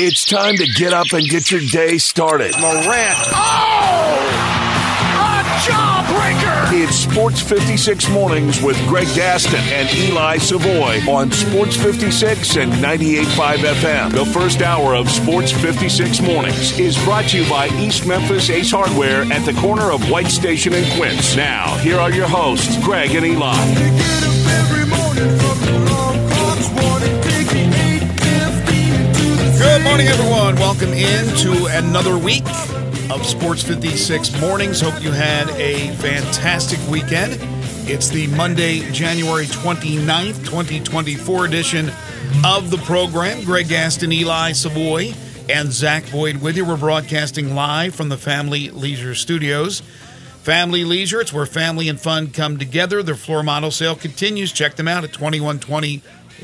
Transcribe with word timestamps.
It's 0.00 0.24
time 0.24 0.54
to 0.58 0.64
get 0.64 0.92
up 0.92 1.12
and 1.12 1.28
get 1.28 1.50
your 1.50 1.60
day 1.60 1.98
started. 1.98 2.54
Morant. 2.60 3.18
Oh! 3.34 4.14
A 5.18 5.42
jawbreaker! 5.66 6.84
It's 6.84 6.94
Sports 6.94 7.40
56 7.42 8.08
Mornings 8.10 8.62
with 8.62 8.76
Greg 8.86 9.08
Gaston 9.16 9.58
and 9.58 9.92
Eli 9.92 10.38
Savoy 10.38 11.00
on 11.10 11.32
Sports 11.32 11.74
56 11.74 12.58
and 12.58 12.72
98.5 12.74 13.56
FM. 13.56 14.12
The 14.12 14.26
first 14.26 14.62
hour 14.62 14.94
of 14.94 15.10
Sports 15.10 15.50
56 15.50 16.20
Mornings 16.20 16.78
is 16.78 16.96
brought 17.02 17.24
to 17.30 17.42
you 17.42 17.50
by 17.50 17.66
East 17.80 18.06
Memphis 18.06 18.50
Ace 18.50 18.70
Hardware 18.70 19.22
at 19.32 19.44
the 19.44 19.60
corner 19.60 19.90
of 19.90 20.08
White 20.08 20.28
Station 20.28 20.74
and 20.74 20.86
Quince. 20.92 21.34
Now, 21.34 21.76
here 21.78 21.98
are 21.98 22.12
your 22.12 22.28
hosts, 22.28 22.80
Greg 22.84 23.16
and 23.16 23.26
Eli. 23.26 23.56
Morning, 29.98 30.14
everyone. 30.14 30.54
Welcome 30.54 30.92
in 30.92 31.26
to 31.38 31.66
another 31.76 32.16
week 32.16 32.46
of 33.10 33.26
Sports 33.26 33.64
56 33.64 34.40
Mornings. 34.40 34.80
Hope 34.80 35.02
you 35.02 35.10
had 35.10 35.48
a 35.58 35.92
fantastic 35.96 36.78
weekend. 36.88 37.36
It's 37.90 38.08
the 38.08 38.28
Monday, 38.28 38.88
January 38.92 39.46
29th, 39.46 40.44
2024 40.44 41.46
edition 41.46 41.90
of 42.44 42.70
the 42.70 42.76
program. 42.84 43.42
Greg 43.42 43.66
Gaston, 43.66 44.12
Eli 44.12 44.52
Savoy, 44.52 45.14
and 45.48 45.72
Zach 45.72 46.08
Boyd 46.12 46.36
with 46.36 46.56
you. 46.56 46.64
We're 46.64 46.76
broadcasting 46.76 47.56
live 47.56 47.92
from 47.92 48.08
the 48.08 48.16
Family 48.16 48.70
Leisure 48.70 49.16
Studios. 49.16 49.80
Family 50.44 50.84
Leisure, 50.84 51.20
it's 51.20 51.32
where 51.32 51.44
family 51.44 51.88
and 51.88 52.00
fun 52.00 52.28
come 52.28 52.56
together. 52.56 53.02
Their 53.02 53.16
floor 53.16 53.42
model 53.42 53.72
sale 53.72 53.96
continues. 53.96 54.52
Check 54.52 54.76
them 54.76 54.86
out 54.86 55.02
at 55.02 55.12
2120 55.12 56.02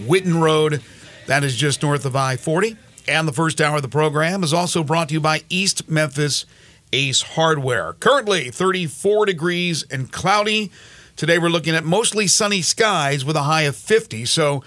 Whitten 0.08 0.42
Road. 0.42 0.82
That 1.28 1.44
is 1.44 1.54
just 1.54 1.84
north 1.84 2.04
of 2.04 2.16
I 2.16 2.36
40. 2.36 2.78
And 3.06 3.28
the 3.28 3.32
first 3.32 3.60
hour 3.60 3.76
of 3.76 3.82
the 3.82 3.88
program 3.88 4.42
is 4.42 4.54
also 4.54 4.82
brought 4.82 5.08
to 5.08 5.14
you 5.14 5.20
by 5.20 5.42
East 5.50 5.90
Memphis 5.90 6.46
Ace 6.92 7.20
Hardware. 7.20 7.92
Currently 7.94 8.50
34 8.50 9.26
degrees 9.26 9.84
and 9.90 10.10
cloudy. 10.10 10.70
Today 11.14 11.38
we're 11.38 11.50
looking 11.50 11.74
at 11.74 11.84
mostly 11.84 12.26
sunny 12.26 12.62
skies 12.62 13.22
with 13.22 13.36
a 13.36 13.42
high 13.42 13.62
of 13.62 13.76
50. 13.76 14.24
So 14.24 14.64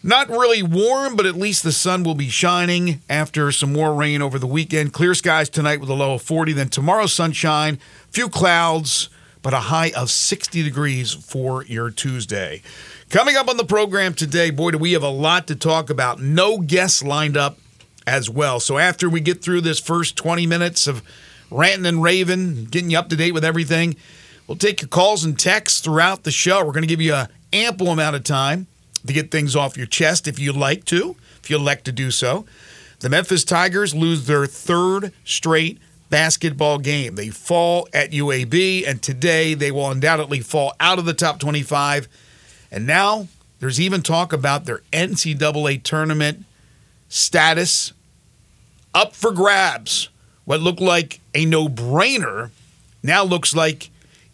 not 0.00 0.28
really 0.28 0.62
warm, 0.62 1.16
but 1.16 1.26
at 1.26 1.34
least 1.34 1.64
the 1.64 1.72
sun 1.72 2.04
will 2.04 2.14
be 2.14 2.28
shining 2.28 3.00
after 3.10 3.50
some 3.50 3.72
more 3.72 3.92
rain 3.92 4.22
over 4.22 4.38
the 4.38 4.46
weekend. 4.46 4.92
Clear 4.92 5.14
skies 5.14 5.48
tonight 5.48 5.80
with 5.80 5.88
a 5.88 5.94
low 5.94 6.14
of 6.14 6.22
40. 6.22 6.52
Then 6.52 6.68
tomorrow, 6.68 7.06
sunshine, 7.06 7.80
few 8.10 8.28
clouds, 8.28 9.08
but 9.42 9.52
a 9.52 9.60
high 9.60 9.90
of 9.96 10.10
60 10.10 10.62
degrees 10.62 11.12
for 11.12 11.64
your 11.64 11.90
Tuesday. 11.90 12.62
Coming 13.08 13.36
up 13.36 13.48
on 13.48 13.56
the 13.56 13.64
program 13.64 14.14
today, 14.14 14.50
boy, 14.50 14.72
do 14.72 14.78
we 14.78 14.92
have 14.92 15.04
a 15.04 15.08
lot 15.08 15.46
to 15.46 15.54
talk 15.54 15.90
about. 15.90 16.20
No 16.20 16.58
guests 16.58 17.04
lined 17.04 17.36
up 17.36 17.56
as 18.04 18.28
well. 18.28 18.58
So 18.58 18.78
after 18.78 19.08
we 19.08 19.20
get 19.20 19.40
through 19.40 19.60
this 19.60 19.78
first 19.78 20.16
20 20.16 20.44
minutes 20.48 20.88
of 20.88 21.04
ranting 21.48 21.86
and 21.86 22.02
raving, 22.02 22.64
getting 22.64 22.90
you 22.90 22.98
up 22.98 23.08
to 23.10 23.16
date 23.16 23.32
with 23.32 23.44
everything, 23.44 23.94
we'll 24.48 24.58
take 24.58 24.82
your 24.82 24.88
calls 24.88 25.24
and 25.24 25.38
texts 25.38 25.80
throughout 25.80 26.24
the 26.24 26.32
show. 26.32 26.58
We're 26.64 26.72
going 26.72 26.82
to 26.82 26.88
give 26.88 27.00
you 27.00 27.14
an 27.14 27.28
ample 27.52 27.88
amount 27.88 28.16
of 28.16 28.24
time 28.24 28.66
to 29.06 29.12
get 29.12 29.30
things 29.30 29.54
off 29.54 29.76
your 29.76 29.86
chest 29.86 30.26
if 30.26 30.40
you'd 30.40 30.56
like 30.56 30.84
to, 30.86 31.14
if 31.40 31.48
you 31.48 31.56
elect 31.56 31.84
to 31.84 31.92
do 31.92 32.10
so. 32.10 32.44
The 32.98 33.08
Memphis 33.08 33.44
Tigers 33.44 33.94
lose 33.94 34.26
their 34.26 34.46
third 34.46 35.12
straight 35.24 35.78
basketball 36.10 36.78
game. 36.78 37.14
They 37.14 37.28
fall 37.28 37.88
at 37.92 38.10
UAB, 38.10 38.84
and 38.84 39.00
today 39.00 39.54
they 39.54 39.70
will 39.70 39.92
undoubtedly 39.92 40.40
fall 40.40 40.72
out 40.80 40.98
of 40.98 41.04
the 41.04 41.14
top 41.14 41.38
25. 41.38 42.08
And 42.70 42.86
now 42.86 43.28
there's 43.60 43.80
even 43.80 44.02
talk 44.02 44.32
about 44.32 44.64
their 44.64 44.82
NCAA 44.92 45.82
tournament 45.82 46.44
status 47.08 47.92
up 48.94 49.14
for 49.14 49.32
grabs. 49.32 50.08
What 50.44 50.60
looked 50.60 50.80
like 50.80 51.20
a 51.34 51.44
no 51.44 51.68
brainer 51.68 52.50
now 53.02 53.24
looks 53.24 53.54
like 53.54 53.90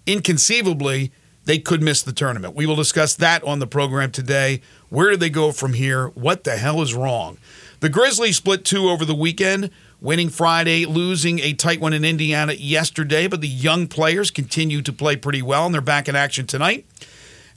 inconceivably 0.06 1.12
they 1.44 1.58
could 1.58 1.82
miss 1.82 2.02
the 2.02 2.12
tournament. 2.12 2.54
We 2.54 2.66
will 2.66 2.76
discuss 2.76 3.14
that 3.16 3.42
on 3.42 3.58
the 3.58 3.66
program 3.66 4.12
today. 4.12 4.60
Where 4.90 5.10
do 5.10 5.16
they 5.16 5.30
go 5.30 5.50
from 5.50 5.72
here? 5.72 6.08
What 6.08 6.44
the 6.44 6.56
hell 6.56 6.82
is 6.82 6.94
wrong? 6.94 7.38
The 7.80 7.88
Grizzlies 7.88 8.36
split 8.36 8.64
two 8.64 8.88
over 8.88 9.04
the 9.04 9.14
weekend, 9.14 9.70
winning 10.00 10.28
Friday, 10.28 10.86
losing 10.86 11.40
a 11.40 11.52
tight 11.52 11.80
one 11.80 11.92
in 11.92 12.04
Indiana 12.04 12.52
yesterday, 12.52 13.26
but 13.26 13.40
the 13.40 13.48
young 13.48 13.88
players 13.88 14.30
continue 14.30 14.82
to 14.82 14.92
play 14.92 15.16
pretty 15.16 15.42
well, 15.42 15.66
and 15.66 15.74
they're 15.74 15.80
back 15.80 16.08
in 16.08 16.14
action 16.14 16.46
tonight 16.46 16.86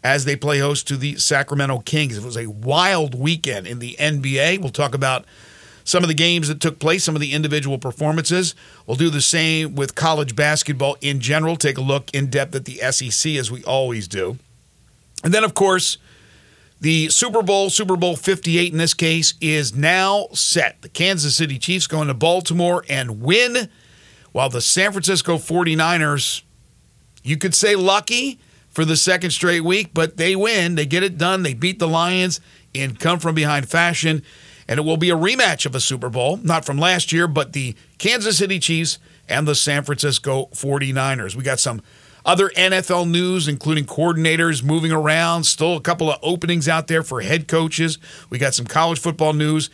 as 0.06 0.24
they 0.24 0.36
play 0.36 0.60
host 0.60 0.88
to 0.88 0.98
the 0.98 1.16
Sacramento 1.16 1.80
Kings. 1.80 2.16
It 2.16 2.24
was 2.24 2.38
a 2.38 2.46
wild 2.46 3.16
weekend 3.16 3.66
in 3.66 3.80
the 3.80 3.96
NBA. 4.00 4.62
We'll 4.62 4.70
talk 4.70 4.94
about 4.94 5.26
some 5.84 6.04
of 6.04 6.08
the 6.08 6.14
games 6.14 6.48
that 6.48 6.62
took 6.62 6.78
place, 6.78 7.04
some 7.04 7.16
of 7.16 7.22
the 7.22 7.34
individual 7.34 7.80
performances. 7.80 8.54
We'll 8.86 8.98
do 8.98 9.10
the 9.10 9.20
same 9.20 9.74
with 9.74 9.96
college 9.96 10.36
basketball 10.36 10.98
in 11.02 11.22
general, 11.22 11.56
take 11.56 11.80
a 11.80 11.82
look 11.82 12.14
in 12.14 12.28
depth 12.28 12.54
at 12.54 12.66
the 12.66 12.76
SEC 12.92 13.32
as 13.34 13.50
we 13.50 13.64
always 13.64 14.08
do. 14.08 14.38
And 15.24 15.34
then, 15.34 15.44
of 15.44 15.56
course, 15.56 15.98
the 16.80 17.10
Super 17.10 17.42
Bowl, 17.42 17.72
Super 17.72 17.96
Bowl 17.96 18.16
58 18.16 18.72
in 18.72 18.78
this 18.78 18.94
case, 18.94 19.34
is 19.42 19.74
now 19.74 20.28
set. 20.34 20.84
The 20.84 20.90
Kansas 20.90 21.36
City 21.36 21.58
Chiefs 21.58 21.88
go 21.88 22.04
into 22.04 22.14
Baltimore 22.14 22.86
and 22.88 23.24
win, 23.24 23.70
while 24.34 24.50
the 24.50 24.62
San 24.62 24.92
Francisco 24.92 25.38
49ers, 25.38 26.44
you 27.24 27.38
could 27.38 27.56
say 27.56 27.76
lucky 27.76 28.40
for 28.76 28.84
the 28.84 28.98
second 28.98 29.32
straight 29.32 29.62
week, 29.62 29.92
but 29.94 30.18
they 30.18 30.36
win. 30.36 30.76
They 30.76 30.86
get 30.86 31.02
it 31.02 31.18
done. 31.18 31.44
They 31.44 31.54
beat 31.54 31.80
the 31.80 31.88
Lions 31.88 32.42
in 32.74 32.98
come 32.98 33.20
from 33.20 33.34
behind 33.34 33.70
fashion. 33.70 34.22
And 34.68 34.78
it 34.78 34.84
will 34.84 34.98
be 34.98 35.10
a 35.10 35.16
rematch 35.16 35.66
of 35.66 35.76
a 35.76 35.80
Super 35.80 36.10
Bowl, 36.10 36.38
not 36.38 36.66
from 36.66 36.78
last 36.78 37.14
year, 37.14 37.26
but 37.26 37.54
the 37.54 37.74
Kansas 38.00 38.38
City 38.38 38.60
Chiefs 38.60 39.00
and 39.30 39.48
the 39.48 39.56
San 39.56 39.86
Francisco 39.86 40.50
49ers. 40.54 41.36
We 41.36 41.44
got 41.44 41.62
some 41.62 41.82
other 42.26 42.50
NFL 42.50 43.10
news, 43.10 43.48
including 43.48 43.86
coordinators 43.86 44.62
moving 44.62 44.92
around, 44.92 45.46
still 45.46 45.78
a 45.78 45.82
couple 45.82 46.12
of 46.12 46.20
openings 46.22 46.68
out 46.68 46.88
there 46.88 47.04
for 47.04 47.22
head 47.22 47.48
coaches. 47.48 47.98
We 48.30 48.40
got 48.40 48.56
some 48.56 48.66
college 48.66 49.00
football 49.00 49.32
news, 49.32 49.70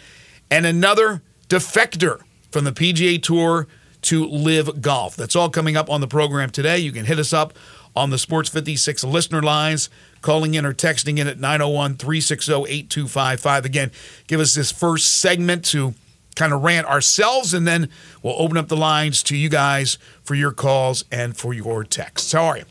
and 0.51 0.65
another 0.65 1.23
defector 1.49 2.19
from 2.51 2.65
the 2.65 2.71
PGA 2.71 3.19
Tour 3.23 3.67
to 4.03 4.25
live 4.25 4.81
golf. 4.81 5.15
That's 5.15 5.35
all 5.35 5.49
coming 5.49 5.77
up 5.77 5.89
on 5.89 6.01
the 6.01 6.07
program 6.07 6.49
today. 6.49 6.79
You 6.79 6.91
can 6.91 7.05
hit 7.05 7.19
us 7.19 7.33
up 7.33 7.53
on 7.95 8.09
the 8.09 8.17
Sports 8.17 8.49
56 8.49 9.03
listener 9.03 9.41
lines, 9.41 9.89
calling 10.21 10.53
in 10.53 10.65
or 10.65 10.73
texting 10.73 11.17
in 11.17 11.27
at 11.27 11.39
901 11.39 11.95
360 11.95 12.51
8255. 12.53 13.65
Again, 13.65 13.91
give 14.27 14.39
us 14.39 14.53
this 14.53 14.71
first 14.71 15.19
segment 15.19 15.65
to 15.65 15.93
kind 16.35 16.53
of 16.53 16.63
rant 16.63 16.87
ourselves, 16.87 17.53
and 17.53 17.67
then 17.67 17.89
we'll 18.23 18.35
open 18.41 18.57
up 18.57 18.67
the 18.67 18.77
lines 18.77 19.21
to 19.23 19.35
you 19.35 19.49
guys 19.49 19.97
for 20.23 20.35
your 20.35 20.51
calls 20.51 21.03
and 21.11 21.35
for 21.35 21.53
your 21.53 21.83
texts. 21.83 22.31
How 22.31 22.45
are 22.45 22.57
you? 22.57 22.65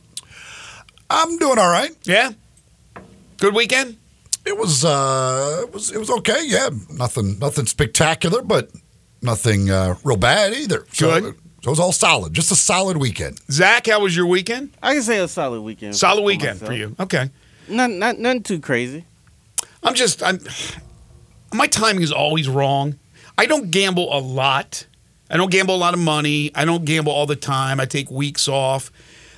I'm 1.10 1.38
doing 1.38 1.58
all 1.58 1.70
right. 1.70 1.90
Yeah? 2.04 2.32
Good 3.38 3.54
weekend? 3.54 3.96
It 4.46 4.56
was 4.56 4.84
uh 4.84 5.64
it 5.64 5.72
was 5.72 5.92
it 5.92 5.98
was 5.98 6.10
okay. 6.10 6.42
Yeah, 6.44 6.70
nothing 6.90 7.38
nothing 7.38 7.66
spectacular, 7.66 8.42
but 8.42 8.70
nothing 9.22 9.70
uh, 9.70 9.96
real 10.02 10.16
bad 10.16 10.54
either. 10.54 10.86
So, 10.92 11.20
Good. 11.20 11.34
So 11.62 11.68
it 11.68 11.70
was 11.70 11.80
all 11.80 11.92
solid. 11.92 12.32
Just 12.32 12.50
a 12.50 12.56
solid 12.56 12.96
weekend. 12.96 13.38
Zach, 13.50 13.86
how 13.86 14.00
was 14.00 14.16
your 14.16 14.26
weekend? 14.26 14.70
I 14.82 14.94
can 14.94 15.02
say 15.02 15.18
a 15.18 15.28
solid 15.28 15.60
weekend. 15.60 15.94
Solid 15.94 16.22
weekend 16.22 16.58
for 16.58 16.72
myself. 16.72 16.78
you. 16.78 16.96
Okay. 16.98 17.30
Not, 17.68 17.90
not, 17.90 18.18
nothing 18.18 18.42
too 18.42 18.60
crazy. 18.60 19.04
I'm 19.82 19.94
just 19.94 20.22
I'm 20.22 20.40
my 21.52 21.66
timing 21.66 22.02
is 22.02 22.12
always 22.12 22.48
wrong. 22.48 22.98
I 23.38 23.46
don't 23.46 23.70
gamble 23.70 24.14
a 24.16 24.20
lot. 24.20 24.86
I 25.30 25.36
don't 25.36 25.50
gamble 25.50 25.74
a 25.74 25.78
lot 25.78 25.94
of 25.94 26.00
money. 26.00 26.50
I 26.54 26.64
don't 26.64 26.84
gamble 26.84 27.12
all 27.12 27.26
the 27.26 27.36
time. 27.36 27.80
I 27.80 27.86
take 27.86 28.10
weeks 28.10 28.48
off. 28.48 28.90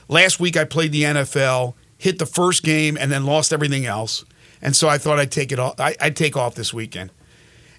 Last 0.09 0.41
week 0.41 0.57
I 0.57 0.65
played 0.65 0.93
the 0.93 1.03
NFL, 1.03 1.75
hit 1.99 2.19
the 2.19 2.27
first 2.27 2.63
game, 2.63 2.97
and 2.99 3.11
then 3.11 3.25
lost 3.25 3.53
everything 3.53 3.87
else. 3.87 4.25
And 4.61 4.75
so 4.75 4.89
I 4.89 4.99
thought 4.99 5.19
I'd 5.19 5.31
take 5.33 5.53
it 5.53 5.59
off. 5.59 5.75
I'd 5.79 6.17
take 6.17 6.37
off 6.37 6.55
this 6.55 6.73
weekend. 6.73 7.11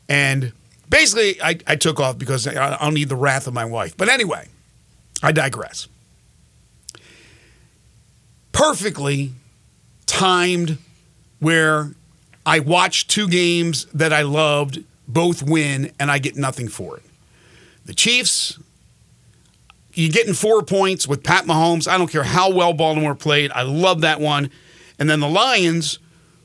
And 0.07 0.53
basically, 0.93 1.41
I, 1.41 1.57
I 1.65 1.75
took 1.75 1.99
off 1.99 2.17
because 2.17 2.47
I, 2.47 2.75
I'll 2.75 2.91
need 2.91 3.09
the 3.09 3.15
wrath 3.15 3.47
of 3.47 3.53
my 3.53 3.65
wife. 3.65 3.97
But 3.97 4.09
anyway, 4.09 4.47
I 5.23 5.31
digress. 5.31 5.87
Perfectly 8.51 9.31
timed 10.05 10.77
where 11.39 11.91
I 12.45 12.59
watched 12.59 13.09
two 13.09 13.27
games 13.27 13.85
that 13.93 14.13
I 14.13 14.21
loved 14.21 14.83
both 15.07 15.41
win 15.41 15.91
and 15.99 16.11
I 16.11 16.19
get 16.19 16.35
nothing 16.35 16.67
for 16.67 16.97
it. 16.97 17.03
The 17.85 17.93
Chiefs, 17.93 18.59
you're 19.93 20.11
getting 20.11 20.33
four 20.33 20.61
points 20.61 21.07
with 21.07 21.23
Pat 21.23 21.45
Mahomes. 21.45 21.87
I 21.87 21.97
don't 21.97 22.11
care 22.11 22.23
how 22.23 22.51
well 22.51 22.71
Baltimore 22.71 23.15
played. 23.15 23.51
I 23.51 23.63
love 23.63 24.01
that 24.01 24.19
one. 24.19 24.51
And 24.99 25.09
then 25.09 25.19
the 25.19 25.27
Lions, 25.27 25.97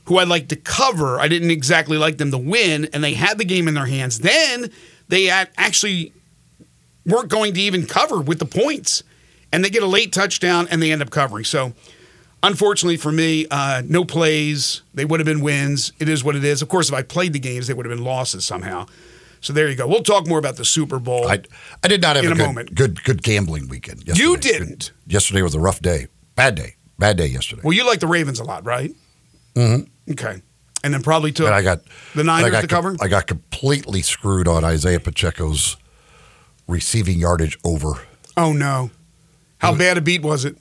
who 0.08 0.19
I'd 0.19 0.28
like 0.28 0.49
to 0.49 0.56
cover, 0.56 1.20
I 1.20 1.28
didn't 1.28 1.50
exactly 1.50 1.96
like 1.99 2.19
them 2.19 2.31
to 2.32 2.38
win, 2.38 2.88
and 2.93 3.05
they 3.05 3.14
had 3.14 3.38
the 3.38 3.44
game 3.44 3.69
in 3.69 3.75
their 3.75 3.87
hands. 3.87 4.19
Then 4.19 4.70
they 5.08 5.31
actually 5.31 6.12
weren't 7.06 7.28
going 7.28 7.55
to 7.55 7.60
even 7.60 7.87
cover 7.87 8.20
with 8.20 8.38
the 8.38 8.44
points. 8.46 9.02
And 9.50 9.64
they 9.64 9.70
get 9.70 9.82
a 9.82 9.87
late 9.87 10.12
touchdown 10.12 10.69
and 10.70 10.82
they 10.82 10.93
end 10.93 11.00
up 11.00 11.08
covering. 11.08 11.44
So, 11.44 11.72
unfortunately 12.43 12.99
for 12.99 13.10
me, 13.10 13.46
uh, 13.50 13.82
no 13.87 14.05
plays. 14.05 14.82
They 14.93 15.06
would 15.06 15.20
have 15.20 15.25
been 15.26 15.40
wins. 15.40 15.93
It 15.99 16.08
is 16.08 16.22
what 16.22 16.37
it 16.37 16.44
is. 16.44 16.60
Of 16.60 16.69
course, 16.69 16.88
if 16.90 16.94
I 16.94 17.00
played 17.02 17.32
the 17.32 17.38
games, 17.38 17.66
they 17.66 17.72
would 17.72 17.87
have 17.87 17.94
been 17.96 18.05
losses 18.05 18.44
somehow. 18.44 18.87
So 19.40 19.55
there 19.55 19.69
you 19.70 19.75
go. 19.76 19.87
We'll 19.87 20.02
talk 20.02 20.26
more 20.26 20.38
about 20.38 20.56
the 20.56 20.66
Super 20.66 20.99
Bowl. 20.99 21.26
I 21.28 21.40
I 21.82 21.88
did 21.88 22.02
not 22.02 22.16
have 22.16 22.26
In 22.26 22.32
a, 22.32 22.34
a 22.34 22.37
good, 22.37 22.46
moment. 22.46 22.75
good 22.75 23.05
good 23.05 23.22
gambling 23.22 23.69
weekend. 23.69 24.06
Yesterday. 24.06 24.20
You 24.28 24.37
didn't? 24.37 24.93
Good- 25.06 25.12
yesterday 25.12 25.40
was 25.43 25.55
a 25.55 25.60
rough 25.60 25.81
day. 25.81 26.08
Bad 26.34 26.55
day. 26.56 26.75
Bad 26.99 27.16
day 27.16 27.26
yesterday. 27.28 27.62
well, 27.64 27.72
you 27.72 27.87
like 27.87 28.00
the 28.00 28.06
Ravens 28.06 28.38
a 28.40 28.44
lot, 28.44 28.66
right? 28.66 28.93
Mm-hmm. 29.55 29.84
Okay. 30.10 30.43
And 30.84 30.94
then 30.94 31.02
probably 31.02 31.32
took 31.32 31.46
and 31.46 31.55
I 31.55 31.62
got 31.62 31.81
the 32.14 32.22
Niners 32.25 32.49
I 32.49 32.50
got 32.50 32.60
to 32.60 32.66
cover? 32.69 32.96
I 33.00 33.08
got 33.08 33.26
completely 33.26 34.00
screwed 34.02 34.46
on 34.46 34.64
Isaiah 34.64 35.00
Pacheco's 35.00 35.76
receiving 36.69 37.19
yardage 37.19 37.58
over. 37.64 37.94
Oh 38.37 38.52
no. 38.52 38.90
How 39.58 39.75
bad 39.75 39.99
a 39.99 40.00
beat 40.00 40.22
was 40.22 40.44
it? 40.44 40.56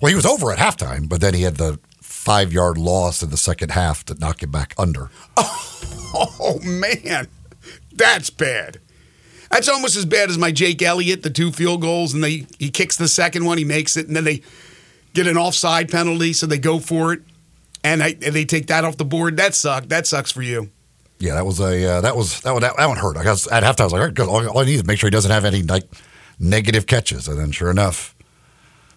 Well, 0.00 0.08
he 0.08 0.14
was 0.14 0.24
over 0.24 0.50
at 0.50 0.58
halftime, 0.58 1.06
but 1.08 1.20
then 1.20 1.34
he 1.34 1.42
had 1.42 1.56
the 1.56 1.78
five 2.00 2.52
yard 2.52 2.78
loss 2.78 3.22
in 3.22 3.28
the 3.28 3.36
second 3.36 3.72
half 3.72 4.04
to 4.06 4.14
knock 4.14 4.42
him 4.42 4.50
back 4.50 4.74
under. 4.78 5.10
Oh 6.14 6.58
man. 6.62 7.28
That's 7.92 8.30
bad. 8.30 8.80
That's 9.50 9.68
almost 9.68 9.96
as 9.96 10.06
bad 10.06 10.30
as 10.30 10.38
my 10.38 10.52
Jake 10.52 10.80
Elliott, 10.80 11.22
the 11.22 11.30
two 11.30 11.52
field 11.52 11.82
goals, 11.82 12.14
and 12.14 12.24
they 12.24 12.46
he 12.58 12.70
kicks 12.70 12.96
the 12.96 13.08
second 13.08 13.44
one, 13.44 13.58
he 13.58 13.64
makes 13.64 13.96
it, 13.96 14.06
and 14.06 14.16
then 14.16 14.24
they 14.24 14.42
get 15.14 15.26
an 15.26 15.36
offside 15.36 15.90
penalty, 15.90 16.32
so 16.32 16.46
they 16.46 16.58
go 16.58 16.78
for 16.78 17.12
it, 17.12 17.20
and, 17.84 18.02
I, 18.02 18.08
and 18.08 18.34
they 18.34 18.44
take 18.44 18.66
that 18.68 18.84
off 18.84 18.96
the 18.96 19.04
board. 19.04 19.36
That 19.36 19.54
sucked. 19.54 19.88
That 19.88 20.06
sucks 20.06 20.32
for 20.32 20.42
you. 20.42 20.70
Yeah, 21.18 21.34
that 21.34 21.46
was 21.46 21.58
a 21.58 21.84
uh, 21.84 22.00
that 22.02 22.16
was 22.16 22.40
that 22.42 22.52
one 22.52 22.62
that, 22.62 22.76
that 22.76 22.86
one 22.86 22.96
hurt. 22.96 23.16
I 23.16 23.24
guess 23.24 23.50
at 23.50 23.64
halftime 23.64 23.80
I 23.80 23.84
was 23.84 23.92
like, 23.92 24.00
all, 24.00 24.06
right, 24.06 24.14
good. 24.14 24.28
all, 24.28 24.48
all 24.48 24.58
I 24.58 24.64
need 24.64 24.74
is 24.74 24.84
make 24.84 24.98
sure 24.98 25.08
he 25.08 25.12
doesn't 25.12 25.30
have 25.30 25.44
any 25.44 25.62
like 25.62 25.84
negative 26.38 26.86
catches, 26.86 27.26
and 27.26 27.38
then 27.38 27.50
sure 27.50 27.70
enough, 27.70 28.14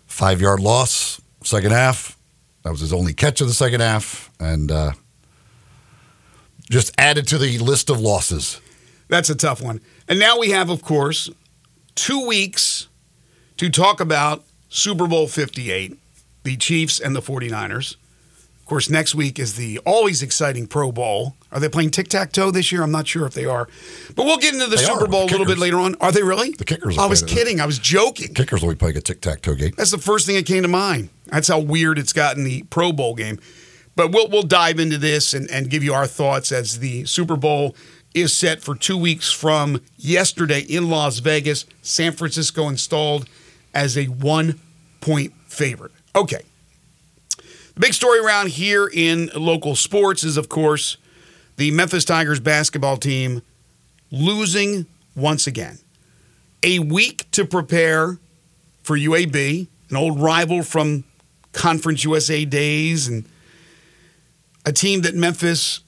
five 0.05 0.39
yard 0.39 0.59
loss 0.59 1.19
second 1.43 1.71
half. 1.71 2.17
That 2.63 2.69
was 2.69 2.79
his 2.79 2.93
only 2.93 3.13
catch 3.13 3.41
of 3.41 3.47
the 3.47 3.55
second 3.55 3.81
half, 3.81 4.29
and 4.39 4.71
uh, 4.71 4.91
just 6.69 6.93
added 6.97 7.27
to 7.29 7.39
the 7.39 7.57
list 7.57 7.89
of 7.89 7.99
losses. 7.99 8.61
That's 9.07 9.29
a 9.29 9.35
tough 9.35 9.61
one. 9.61 9.81
And 10.07 10.19
now 10.19 10.39
we 10.39 10.51
have, 10.51 10.69
of 10.69 10.83
course, 10.83 11.29
two 11.95 12.25
weeks 12.25 12.87
to 13.57 13.69
talk 13.69 13.99
about 13.99 14.43
Super 14.69 15.05
Bowl 15.07 15.27
58, 15.27 15.97
the 16.43 16.55
Chiefs 16.55 16.99
and 16.99 17.15
the 17.15 17.21
49ers. 17.21 17.97
Of 18.71 18.75
course, 18.75 18.89
next 18.89 19.13
week 19.15 19.37
is 19.37 19.55
the 19.55 19.79
always 19.79 20.23
exciting 20.23 20.65
Pro 20.65 20.93
Bowl. 20.93 21.35
Are 21.51 21.59
they 21.59 21.67
playing 21.67 21.91
tic 21.91 22.07
tac 22.07 22.31
toe 22.31 22.51
this 22.51 22.71
year? 22.71 22.83
I'm 22.83 22.91
not 22.91 23.05
sure 23.05 23.25
if 23.25 23.33
they 23.33 23.43
are. 23.43 23.67
But 24.15 24.23
we'll 24.23 24.37
get 24.37 24.53
into 24.53 24.67
the 24.67 24.77
They 24.77 24.83
Super 24.83 25.07
Bowl 25.07 25.23
a 25.23 25.25
little 25.25 25.45
bit 25.45 25.57
later 25.57 25.77
on. 25.77 25.95
Are 25.99 26.13
they 26.13 26.23
really? 26.23 26.51
The 26.51 26.63
Kickers 26.63 26.97
are 26.97 27.01
I 27.01 27.05
was 27.07 27.21
playing 27.21 27.33
it. 27.33 27.37
kidding. 27.37 27.59
I 27.59 27.65
was 27.65 27.79
joking. 27.79 28.33
Kickers 28.33 28.61
will 28.61 28.69
be 28.69 28.75
playing 28.75 28.95
a 28.95 29.01
tic 29.01 29.19
tac 29.19 29.41
toe 29.41 29.55
game. 29.55 29.73
That's 29.75 29.91
the 29.91 29.97
first 29.97 30.25
thing 30.25 30.35
that 30.37 30.45
came 30.45 30.61
to 30.61 30.69
mind. 30.69 31.09
That's 31.25 31.49
how 31.49 31.59
weird 31.59 31.99
it's 31.99 32.13
gotten 32.13 32.45
the 32.45 32.63
Pro 32.69 32.93
Bowl 32.93 33.13
game. 33.13 33.41
But 33.97 34.13
we'll 34.13 34.29
we'll 34.29 34.43
dive 34.43 34.79
into 34.79 34.97
this 34.97 35.33
and, 35.33 35.51
and 35.51 35.69
give 35.69 35.83
you 35.83 35.93
our 35.93 36.07
thoughts 36.07 36.53
as 36.53 36.79
the 36.79 37.03
Super 37.03 37.35
Bowl 37.35 37.75
is 38.13 38.31
set 38.31 38.61
for 38.61 38.73
two 38.73 38.97
weeks 38.97 39.33
from 39.33 39.81
yesterday 39.97 40.61
in 40.61 40.89
Las 40.89 41.19
Vegas. 41.19 41.65
San 41.81 42.13
Francisco 42.13 42.69
installed 42.69 43.27
as 43.73 43.97
a 43.97 44.05
one 44.05 44.61
point 45.01 45.33
favorite. 45.47 45.91
Okay. 46.15 46.43
The 47.73 47.79
big 47.79 47.93
story 47.93 48.19
around 48.19 48.49
here 48.49 48.89
in 48.91 49.29
local 49.33 49.75
sports 49.75 50.23
is, 50.23 50.35
of 50.35 50.49
course, 50.49 50.97
the 51.55 51.71
Memphis 51.71 52.03
Tigers 52.03 52.39
basketball 52.39 52.97
team 52.97 53.41
losing 54.11 54.87
once 55.15 55.47
again. 55.47 55.79
A 56.63 56.79
week 56.79 57.29
to 57.31 57.45
prepare 57.45 58.19
for 58.83 58.97
UAB, 58.97 59.67
an 59.89 59.95
old 59.95 60.19
rival 60.19 60.63
from 60.63 61.05
Conference 61.53 62.03
USA 62.03 62.43
days, 62.43 63.07
and 63.07 63.25
a 64.65 64.73
team 64.73 65.01
that 65.01 65.15
Memphis 65.15 65.79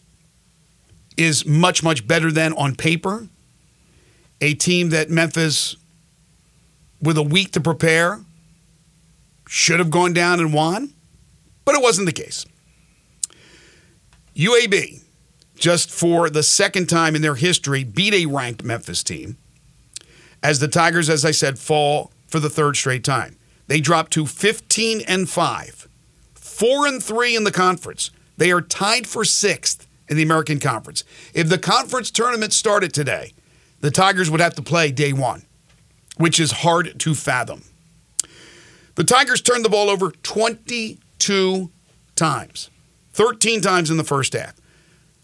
is 1.18 1.46
much, 1.46 1.84
much 1.84 2.08
better 2.08 2.32
than 2.32 2.54
on 2.54 2.76
paper. 2.76 3.28
A 4.40 4.54
team 4.54 4.90
that 4.90 5.10
Memphis, 5.10 5.76
with 7.02 7.18
a 7.18 7.24
week 7.24 7.52
to 7.52 7.62
prepare, 7.62 8.22
should 9.48 9.80
have 9.80 9.92
gone 9.92 10.14
down 10.14 10.40
and 10.40 10.54
won, 10.54 10.94
but 11.66 11.76
it 11.76 11.82
wasn't 11.82 12.06
the 12.06 12.14
case. 12.14 12.46
UAB, 14.36 15.04
just 15.56 15.92
for 15.92 16.30
the 16.30 16.44
second 16.44 16.88
time 16.88 17.16
in 17.16 17.22
their 17.22 17.36
history, 17.36 17.84
beat 17.84 18.14
a 18.14 18.26
ranked 18.26 18.64
Memphis 18.64 19.04
team 19.04 19.38
as 20.44 20.60
the 20.60 20.68
Tigers, 20.68 21.10
as 21.10 21.24
I 21.24 21.32
said, 21.32 21.58
fall 21.58 22.12
for 22.28 22.40
the 22.40 22.50
third 22.50 22.76
straight 22.76 23.04
time. 23.04 23.38
They 23.68 23.80
drop 23.80 24.10
to 24.10 24.26
15 24.26 25.02
and 25.08 25.30
5, 25.30 25.88
4 26.36 26.88
and 26.88 27.02
3 27.02 27.36
in 27.36 27.46
the 27.46 27.52
conference. 27.52 28.12
They 28.38 28.52
are 28.52 28.62
tied 28.62 29.08
for 29.08 29.24
sixth 29.24 29.88
in 30.10 30.18
the 30.18 30.24
American 30.24 30.60
Conference. 30.60 31.06
If 31.34 31.48
the 31.48 31.58
conference 31.58 32.12
tournament 32.12 32.52
started 32.52 32.94
today, 32.94 33.34
the 33.80 33.92
Tigers 33.92 34.30
would 34.30 34.42
have 34.42 34.56
to 34.56 34.62
play 34.62 34.92
day 34.92 35.14
one, 35.14 35.44
which 36.18 36.40
is 36.40 36.52
hard 36.52 37.00
to 37.00 37.16
fathom. 37.16 37.64
The 38.96 39.04
Tigers 39.04 39.42
turned 39.42 39.64
the 39.64 39.70
ball 39.70 39.90
over 39.90 40.12
22 41.26 41.72
times, 42.16 42.70
13 43.14 43.62
times 43.62 43.90
in 43.90 43.98
the 43.98 44.04
first 44.04 44.34
half. 44.34 44.54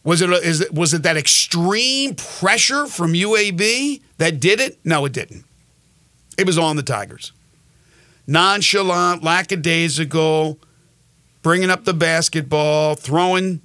Was 0.04 0.22
it, 0.22 0.30
is 0.30 0.62
it 0.62 0.74
was 0.74 0.94
it 0.94 1.04
that 1.04 1.18
extreme 1.18 2.16
pressure 2.16 2.88
from 2.88 3.14
UAB 3.14 4.02
that 4.18 4.40
did 4.40 4.60
it? 4.60 4.80
No, 4.86 5.06
it 5.06 5.12
didn't. 5.12 5.44
It 6.38 6.48
was 6.48 6.58
on 6.58 6.78
the 6.78 6.84
Tigers. 6.84 7.34
Nonchalant, 8.26 9.24
lackadaisical, 9.24 10.58
bringing 11.42 11.70
up 11.70 11.84
the 11.84 11.94
basketball, 11.94 12.96
throwing 12.96 13.62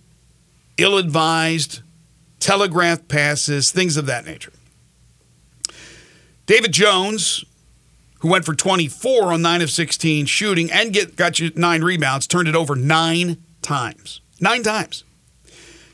ill 0.76 0.98
advised, 0.98 1.82
telegraphed 2.40 3.06
passes, 3.06 3.70
things 3.70 3.96
of 3.96 4.06
that 4.06 4.26
nature. 4.26 4.52
David 6.46 6.72
Jones, 6.72 7.44
who 8.24 8.30
went 8.30 8.46
for 8.46 8.54
24 8.54 9.34
on 9.34 9.42
9 9.42 9.60
of 9.60 9.70
16 9.70 10.24
shooting 10.24 10.72
and 10.72 10.94
get, 10.94 11.14
got 11.14 11.38
you 11.38 11.52
nine 11.56 11.84
rebounds, 11.84 12.26
turned 12.26 12.48
it 12.48 12.56
over 12.56 12.74
nine 12.74 13.36
times. 13.60 14.22
Nine 14.40 14.62
times. 14.62 15.04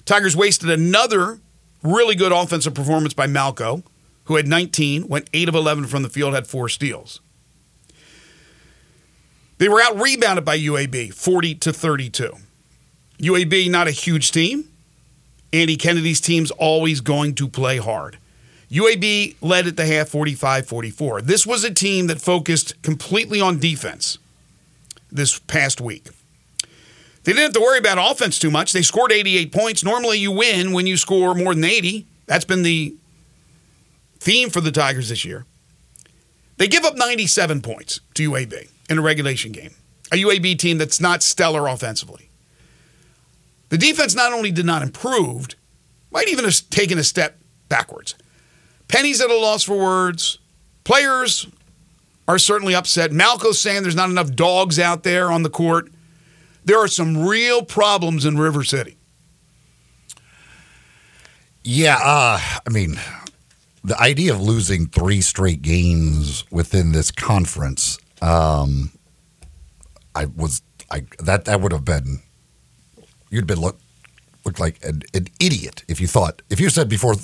Tigers 0.04 0.36
wasted 0.36 0.70
another 0.70 1.40
really 1.82 2.14
good 2.14 2.30
offensive 2.30 2.72
performance 2.72 3.14
by 3.14 3.26
Malco, 3.26 3.82
who 4.26 4.36
had 4.36 4.46
19, 4.46 5.08
went 5.08 5.28
8 5.34 5.48
of 5.48 5.56
11 5.56 5.88
from 5.88 6.04
the 6.04 6.08
field, 6.08 6.32
had 6.32 6.46
four 6.46 6.68
steals. 6.68 7.20
They 9.58 9.68
were 9.68 9.82
out 9.82 10.00
rebounded 10.00 10.44
by 10.44 10.56
UAB, 10.56 11.12
40 11.12 11.56
to 11.56 11.72
32. 11.72 12.32
UAB, 13.18 13.68
not 13.68 13.88
a 13.88 13.90
huge 13.90 14.30
team. 14.30 14.68
Andy 15.52 15.74
Kennedy's 15.74 16.20
team's 16.20 16.52
always 16.52 17.00
going 17.00 17.34
to 17.34 17.48
play 17.48 17.78
hard. 17.78 18.18
UAB 18.70 19.36
led 19.40 19.66
at 19.66 19.76
the 19.76 19.86
half 19.86 20.08
45 20.08 20.66
44. 20.66 21.22
This 21.22 21.46
was 21.46 21.64
a 21.64 21.74
team 21.74 22.06
that 22.06 22.20
focused 22.20 22.80
completely 22.82 23.40
on 23.40 23.58
defense 23.58 24.18
this 25.10 25.38
past 25.40 25.80
week. 25.80 26.08
They 27.24 27.32
didn't 27.32 27.42
have 27.42 27.52
to 27.54 27.60
worry 27.60 27.78
about 27.78 27.98
offense 28.12 28.38
too 28.38 28.50
much. 28.50 28.72
They 28.72 28.82
scored 28.82 29.12
88 29.12 29.52
points. 29.52 29.84
Normally, 29.84 30.18
you 30.18 30.30
win 30.30 30.72
when 30.72 30.86
you 30.86 30.96
score 30.96 31.34
more 31.34 31.54
than 31.54 31.64
80. 31.64 32.06
That's 32.26 32.44
been 32.44 32.62
the 32.62 32.94
theme 34.18 34.50
for 34.50 34.60
the 34.60 34.72
Tigers 34.72 35.08
this 35.08 35.24
year. 35.24 35.44
They 36.56 36.68
give 36.68 36.84
up 36.84 36.96
97 36.96 37.62
points 37.62 38.00
to 38.14 38.30
UAB 38.30 38.68
in 38.88 38.98
a 38.98 39.02
regulation 39.02 39.52
game, 39.52 39.74
a 40.12 40.16
UAB 40.16 40.58
team 40.58 40.78
that's 40.78 41.00
not 41.00 41.22
stellar 41.22 41.66
offensively. 41.66 42.28
The 43.70 43.78
defense 43.78 44.14
not 44.14 44.32
only 44.32 44.50
did 44.50 44.66
not 44.66 44.82
improve, 44.82 45.48
might 46.10 46.28
even 46.28 46.44
have 46.44 46.70
taken 46.70 46.98
a 46.98 47.04
step 47.04 47.38
backwards. 47.68 48.14
Penny's 48.90 49.20
at 49.20 49.30
a 49.30 49.36
loss 49.36 49.62
for 49.62 49.78
words. 49.78 50.38
Players 50.84 51.46
are 52.26 52.38
certainly 52.38 52.74
upset. 52.74 53.12
Malco's 53.12 53.60
saying 53.60 53.82
there's 53.82 53.96
not 53.96 54.10
enough 54.10 54.34
dogs 54.34 54.78
out 54.78 55.04
there 55.04 55.30
on 55.30 55.42
the 55.42 55.50
court. 55.50 55.90
There 56.64 56.78
are 56.78 56.88
some 56.88 57.26
real 57.26 57.62
problems 57.62 58.24
in 58.24 58.36
River 58.36 58.64
City. 58.64 58.96
Yeah, 61.62 61.98
uh, 62.02 62.40
I 62.66 62.70
mean, 62.70 62.98
the 63.84 63.98
idea 64.00 64.32
of 64.32 64.40
losing 64.40 64.86
three 64.86 65.20
straight 65.20 65.62
games 65.62 66.44
within 66.50 66.92
this 66.92 67.10
conference, 67.10 67.98
um, 68.22 68.90
I 70.14 70.26
was, 70.26 70.62
I 70.90 71.04
that 71.18 71.44
that 71.44 71.60
would 71.60 71.72
have 71.72 71.84
been, 71.84 72.22
you'd 73.30 73.46
been 73.46 73.60
look 73.60 73.78
looked 74.44 74.58
like 74.58 74.82
an, 74.84 75.02
an 75.14 75.28
idiot 75.38 75.84
if 75.86 76.00
you 76.00 76.06
thought 76.06 76.42
if 76.50 76.60
you 76.60 76.70
said 76.70 76.88
before. 76.88 77.14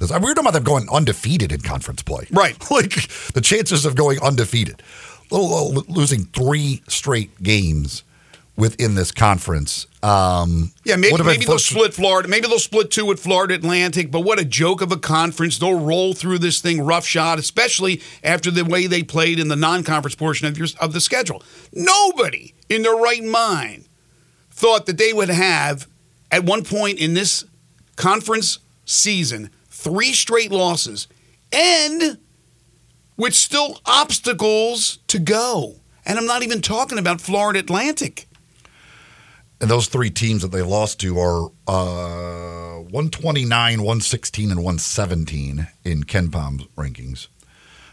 We 0.00 0.06
were 0.06 0.20
talking 0.34 0.38
about 0.40 0.52
them 0.54 0.64
going 0.64 0.88
undefeated 0.90 1.52
in 1.52 1.60
conference 1.60 2.02
play, 2.02 2.26
Right. 2.30 2.56
Like 2.70 3.08
the 3.32 3.40
chances 3.42 3.84
of 3.84 3.94
going 3.94 4.20
undefeated, 4.22 4.82
Lo- 5.30 5.68
lo- 5.68 5.82
losing 5.88 6.24
three 6.26 6.82
straight 6.88 7.42
games 7.42 8.02
within 8.56 8.94
this 8.94 9.10
conference. 9.12 9.86
Um, 10.02 10.72
Yeah, 10.84 10.96
maybe, 10.96 11.16
maybe 11.22 11.44
they'll 11.46 11.58
split 11.58 11.94
Florida. 11.94 12.28
Maybe 12.28 12.46
they'll 12.48 12.58
split 12.58 12.90
two 12.90 13.06
with 13.06 13.18
Florida 13.20 13.54
Atlantic. 13.54 14.10
But 14.10 14.20
what 14.20 14.38
a 14.38 14.44
joke 14.44 14.82
of 14.82 14.92
a 14.92 14.96
conference! 14.98 15.58
They'll 15.58 15.78
roll 15.80 16.12
through 16.12 16.38
this 16.38 16.60
thing 16.60 16.82
roughshod, 16.84 17.38
especially 17.38 18.02
after 18.22 18.50
the 18.50 18.64
way 18.64 18.86
they 18.86 19.02
played 19.02 19.38
in 19.40 19.48
the 19.48 19.56
non-conference 19.56 20.14
portion 20.16 20.46
of, 20.48 20.58
your, 20.58 20.68
of 20.80 20.92
the 20.92 21.00
schedule. 21.00 21.42
Nobody 21.72 22.52
in 22.68 22.82
their 22.82 22.96
right 22.96 23.24
mind 23.24 23.86
thought 24.50 24.84
that 24.86 24.98
they 24.98 25.12
would 25.14 25.30
have, 25.30 25.86
at 26.30 26.44
one 26.44 26.62
point 26.62 26.98
in 26.98 27.14
this 27.14 27.44
conference 27.96 28.58
season, 28.84 29.48
three 29.82 30.12
straight 30.12 30.50
losses 30.50 31.08
and 31.52 32.18
with 33.16 33.34
still 33.34 33.80
obstacles 33.86 34.98
to 35.08 35.18
go. 35.18 35.76
And 36.04 36.18
I'm 36.18 36.26
not 36.26 36.42
even 36.42 36.60
talking 36.60 36.98
about 36.98 37.20
Florida 37.20 37.60
Atlantic. 37.60 38.26
And 39.60 39.70
those 39.70 39.86
three 39.86 40.10
teams 40.10 40.42
that 40.42 40.50
they 40.50 40.62
lost 40.62 40.98
to 41.00 41.18
are 41.20 41.44
uh, 41.68 42.80
129, 42.80 43.78
116, 43.78 44.50
and 44.50 44.58
117 44.58 45.68
in 45.84 46.02
KenPom's 46.02 46.66
rankings. 46.76 47.28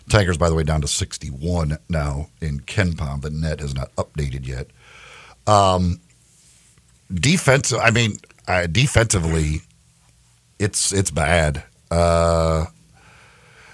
Tigers, 0.09 0.37
by 0.39 0.49
the 0.49 0.55
way, 0.55 0.63
down 0.63 0.81
to 0.81 0.87
61 0.87 1.77
now 1.87 2.29
in 2.41 2.61
KenPom. 2.61 3.21
The 3.21 3.29
net 3.29 3.61
is 3.61 3.75
not 3.75 3.95
updated 3.97 4.47
yet. 4.47 4.67
Um, 5.45 6.01
defensive, 7.13 7.77
I 7.79 7.91
mean, 7.91 8.17
uh, 8.47 8.65
defensively, 8.65 9.61
it's 10.57 10.91
it's 10.91 11.11
bad. 11.11 11.63
Uh, 11.91 12.65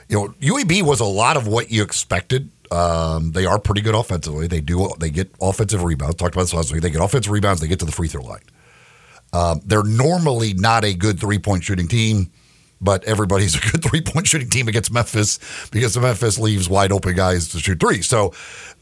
you 0.07 0.17
know, 0.17 0.27
UAB 0.39 0.83
was 0.83 0.99
a 0.99 1.05
lot 1.05 1.37
of 1.37 1.47
what 1.47 1.71
you 1.71 1.83
expected. 1.83 2.49
Um, 2.71 3.31
they 3.31 3.45
are 3.45 3.59
pretty 3.59 3.81
good 3.81 3.95
offensively. 3.95 4.47
They 4.47 4.61
do 4.61 4.89
they 4.99 5.09
get 5.09 5.31
offensive 5.41 5.83
rebounds. 5.83 6.15
Talked 6.15 6.35
about 6.35 6.43
this 6.43 6.53
last 6.53 6.71
week. 6.71 6.81
They 6.81 6.89
get 6.89 7.01
offensive 7.01 7.31
rebounds. 7.31 7.61
They 7.61 7.67
get 7.67 7.79
to 7.79 7.85
the 7.85 7.91
free 7.91 8.07
throw 8.07 8.23
line. 8.23 8.41
Um, 9.33 9.61
they're 9.65 9.83
normally 9.83 10.53
not 10.53 10.83
a 10.83 10.93
good 10.93 11.19
three 11.19 11.39
point 11.39 11.63
shooting 11.63 11.87
team, 11.87 12.31
but 12.81 13.03
everybody's 13.03 13.55
a 13.55 13.71
good 13.71 13.83
three 13.89 14.01
point 14.01 14.27
shooting 14.27 14.49
team 14.49 14.67
against 14.67 14.91
Memphis 14.91 15.39
because 15.71 15.97
Memphis 15.97 16.39
leaves 16.39 16.69
wide 16.69 16.91
open 16.91 17.15
guys 17.15 17.49
to 17.49 17.59
shoot 17.59 17.79
three. 17.79 18.01
So 18.01 18.33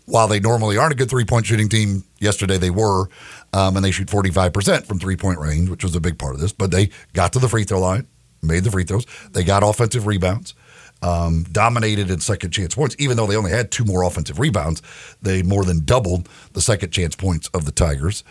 while 0.06 0.28
they 0.28 0.40
normally 0.40 0.78
aren't 0.78 0.94
a 0.94 0.98
good 0.98 1.10
three 1.10 1.25
point 1.25 1.46
shooting 1.46 1.70
team, 1.70 2.04
yesterday 2.20 2.58
they 2.58 2.70
were, 2.70 3.10
um, 3.54 3.75
and 3.75 3.86
they 3.86 3.92
shoot 3.92 4.08
45% 4.08 4.86
from 4.86 5.00
three 5.00 5.16
point 5.16 5.40
range, 5.40 5.70
which 5.70 5.84
was 5.84 5.96
a 5.96 6.02
big 6.02 6.18
part 6.18 6.36
of 6.36 6.42
this. 6.42 6.52
But 6.52 6.72
they 6.72 6.90
got 7.13 7.34
to 7.34 7.40
the 7.40 7.50
free 7.50 7.63
throw 7.63 7.80
line, 7.80 8.08
made 8.44 8.64
the 8.64 8.72
free 8.72 8.84
throws. 8.84 9.06
They 9.32 9.44
got 9.44 9.64
offensive 9.64 10.06
rebounds, 10.08 10.54
um, 11.02 11.44
dominated 11.52 12.10
in 12.10 12.20
second 12.20 12.52
chance 12.52 12.76
points. 12.76 12.96
Even 13.00 13.18
though 13.18 13.28
they 13.28 13.36
only 13.36 13.52
had 13.52 13.72
two 13.72 13.86
more 13.86 14.04
offensive 14.04 14.40
rebounds, 14.40 14.82
they 15.22 15.44
more 15.44 15.64
than 15.64 15.86
doubled 15.86 16.30
the 16.54 16.62
second 16.62 16.92
chance 16.92 17.16
points 17.16 17.48
of 17.50 17.66
the 17.66 17.72
Tigers. 17.72 18.24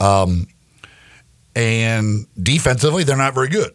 Um, 0.00 0.46
and 1.54 2.26
defensively, 2.40 3.04
they're 3.04 3.16
not 3.16 3.34
very 3.34 3.48
good. 3.48 3.74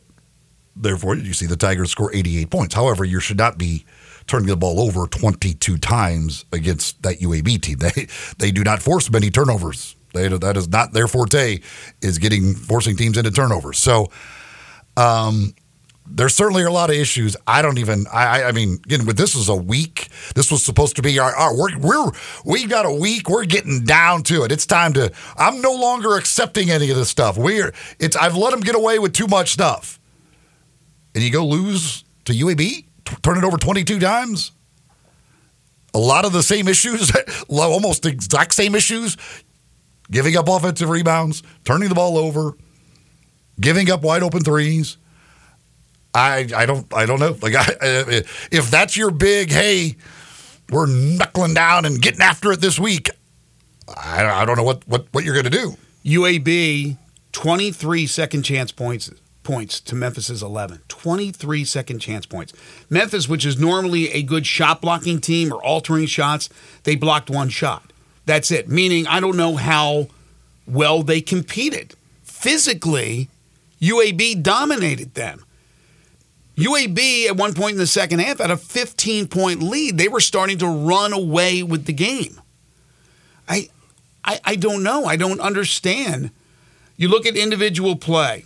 Therefore, 0.76 1.16
you 1.16 1.34
see 1.34 1.46
the 1.46 1.56
Tigers 1.56 1.92
score 1.92 2.14
88 2.14 2.50
points. 2.50 2.76
However, 2.76 3.04
you 3.04 3.20
should 3.20 3.38
not 3.38 3.58
be 3.58 3.86
turning 4.26 4.48
the 4.48 4.56
ball 4.56 4.80
over 4.80 5.06
22 5.08 5.78
times 5.78 6.46
against 6.52 7.02
that 7.04 7.20
UAB 7.20 7.62
team. 7.62 7.80
They 7.84 8.08
they 8.38 8.52
do 8.52 8.64
not 8.64 8.82
force 8.82 9.12
many 9.12 9.30
turnovers. 9.30 9.96
They, 10.14 10.28
that 10.28 10.58
is 10.58 10.70
not 10.70 10.94
their 10.94 11.08
forte. 11.08 11.60
Is 12.02 12.18
getting 12.18 12.56
forcing 12.56 12.96
teams 12.96 13.18
into 13.18 13.32
turnovers. 13.32 13.80
So, 13.80 14.12
um, 14.96 15.54
there 16.06 16.30
certainly 16.30 16.64
are 16.64 16.68
a 16.68 16.72
lot 16.72 16.90
of 16.90 16.96
issues. 16.96 17.36
I 17.48 17.62
don't 17.62 17.78
even. 17.78 18.06
I. 18.12 18.44
I 18.44 18.52
mean, 18.52 18.80
again, 18.86 19.06
with 19.06 19.18
this 19.18 19.36
was 19.36 19.50
a 19.50 19.56
week. 19.56 20.10
This 20.36 20.52
was 20.52 20.64
supposed 20.64 20.98
to 20.98 21.02
be 21.02 21.18
our. 21.18 21.34
our 21.34 21.56
we're, 21.58 21.78
we're 21.78 22.12
we 22.46 22.66
got 22.68 22.86
a 22.86 22.92
week. 22.92 23.30
We're 23.30 23.46
getting 23.46 23.84
down 23.84 24.24
to 24.24 24.44
it. 24.44 24.52
It's 24.52 24.66
time 24.66 24.94
to. 24.94 25.12
I'm 25.38 25.62
no 25.62 25.72
longer 25.72 26.18
accepting 26.18 26.70
any 26.70 26.90
of 26.90 26.98
this 26.98 27.10
stuff. 27.10 27.38
We're. 27.38 27.74
It's. 28.00 28.16
I've 28.16 28.36
let 28.36 28.52
them 28.52 28.60
get 28.60 28.76
away 28.76 29.00
with 29.00 29.14
too 29.14 29.28
much 29.28 29.54
stuff. 29.54 30.00
And 31.16 31.24
you 31.24 31.32
go 31.32 31.46
lose 31.46 32.04
to 32.26 32.34
UAB, 32.34 32.58
t- 32.58 32.86
turn 33.22 33.38
it 33.38 33.44
over 33.44 33.58
22 33.58 34.00
times. 34.00 34.52
A 35.94 36.00
lot 36.00 36.26
of 36.26 36.34
the 36.34 36.42
same 36.42 36.68
issues, 36.68 37.12
almost 37.48 38.04
the 38.04 38.10
exact 38.10 38.56
same 38.56 38.76
issues. 38.76 39.16
Giving 40.12 40.36
up 40.36 40.50
offensive 40.50 40.90
rebounds, 40.90 41.44
turning 41.64 41.90
the 41.90 41.96
ball 41.96 42.18
over, 42.18 42.58
giving 43.60 43.90
up 43.90 44.02
wide 44.02 44.22
open 44.22 44.44
threes. 44.44 44.98
I 46.14 46.48
I 46.56 46.66
don't 46.66 46.92
I 46.94 47.06
don't 47.06 47.20
know. 47.20 47.38
Like 47.42 47.56
I, 47.56 47.62
uh, 47.62 48.22
if 48.52 48.70
that's 48.70 48.96
your 48.96 49.12
big 49.12 49.52
hey, 49.52 49.96
we're 50.70 50.88
knuckling 50.88 51.54
down 51.54 51.86
and 51.86 52.02
getting 52.02 52.22
after 52.22 52.52
it 52.52 52.62
this 52.62 52.80
week. 52.80 53.10
I, 53.88 54.26
I 54.26 54.46
don't 54.46 54.58
know 54.58 54.64
what 54.64 54.88
what 54.88 55.08
what 55.12 55.24
you're 55.24 55.34
going 55.34 55.46
to 55.46 55.50
do. 55.50 55.78
UAB 56.06 56.98
23 57.32 58.08
second 58.08 58.44
chance 58.44 58.72
points 58.72 59.12
points 59.44 59.82
to 59.82 59.96
Memphis's 59.96 60.42
11. 60.42 60.82
23 60.88 61.66
second 61.66 62.00
chance 62.00 62.26
points. 62.26 62.54
Memphis, 62.90 63.28
which 63.28 63.46
is 63.46 63.60
normally 63.60 64.10
a 64.12 64.24
good 64.24 64.48
shot 64.48 64.82
blocking 64.82 65.20
team 65.20 65.52
or 65.52 65.62
altering 65.62 66.06
shots, 66.06 66.50
they 66.84 66.96
blocked 66.96 67.30
one 67.30 67.50
shot. 67.50 67.92
That's 68.26 68.52
it. 68.52 68.70
Meaning 68.70 69.06
I 69.08 69.20
don't 69.20 69.36
know 69.36 69.58
how 69.58 70.08
well 70.66 71.04
they 71.04 71.20
competed. 71.22 71.96
Physically, 72.24 73.30
UAB 73.82 74.42
dominated 74.42 75.14
them. 75.14 75.44
UAB 76.58 77.26
at 77.26 77.36
one 77.36 77.54
point 77.54 77.74
in 77.74 77.78
the 77.80 77.88
second 77.88 78.20
half 78.20 78.40
had 78.40 78.52
a 78.52 78.58
15 78.58 79.28
point 79.28 79.64
lead. 79.64 79.98
They 79.98 80.08
were 80.08 80.20
starting 80.20 80.58
to 80.60 80.68
run 80.68 81.14
away 81.14 81.64
with 81.64 81.86
the 81.86 81.94
game. 81.94 82.40
I, 83.48 83.70
I, 84.24 84.40
I 84.44 84.56
don't 84.56 84.84
know. 84.84 85.06
I 85.06 85.16
don't 85.16 85.40
understand. 85.40 86.32
You 86.96 87.08
look 87.08 87.26
at 87.26 87.36
individual 87.36 87.96
play. 87.96 88.46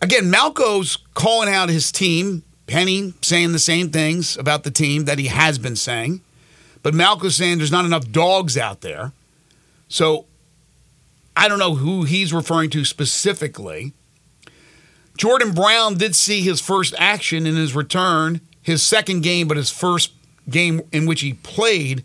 Again, 0.00 0.30
Malco's 0.30 0.96
calling 1.14 1.52
out 1.52 1.68
his 1.68 1.92
team. 1.92 2.42
Penny 2.66 3.12
saying 3.20 3.52
the 3.52 3.58
same 3.58 3.90
things 3.90 4.38
about 4.38 4.64
the 4.64 4.70
team 4.70 5.04
that 5.04 5.18
he 5.18 5.26
has 5.26 5.58
been 5.58 5.76
saying. 5.76 6.22
But 6.82 6.94
Malco's 6.94 7.36
saying 7.36 7.58
there's 7.58 7.70
not 7.70 7.84
enough 7.84 8.10
dogs 8.10 8.56
out 8.56 8.80
there. 8.80 9.12
So 9.88 10.24
I 11.36 11.48
don't 11.48 11.58
know 11.58 11.74
who 11.74 12.04
he's 12.04 12.32
referring 12.32 12.70
to 12.70 12.84
specifically. 12.84 13.92
Jordan 15.16 15.52
Brown 15.52 15.96
did 15.96 16.14
see 16.14 16.42
his 16.42 16.60
first 16.60 16.94
action 16.98 17.46
in 17.46 17.54
his 17.56 17.74
return, 17.74 18.40
his 18.60 18.82
second 18.82 19.22
game, 19.22 19.46
but 19.46 19.56
his 19.56 19.70
first 19.70 20.12
game 20.48 20.82
in 20.92 21.06
which 21.06 21.20
he 21.20 21.34
played. 21.34 22.02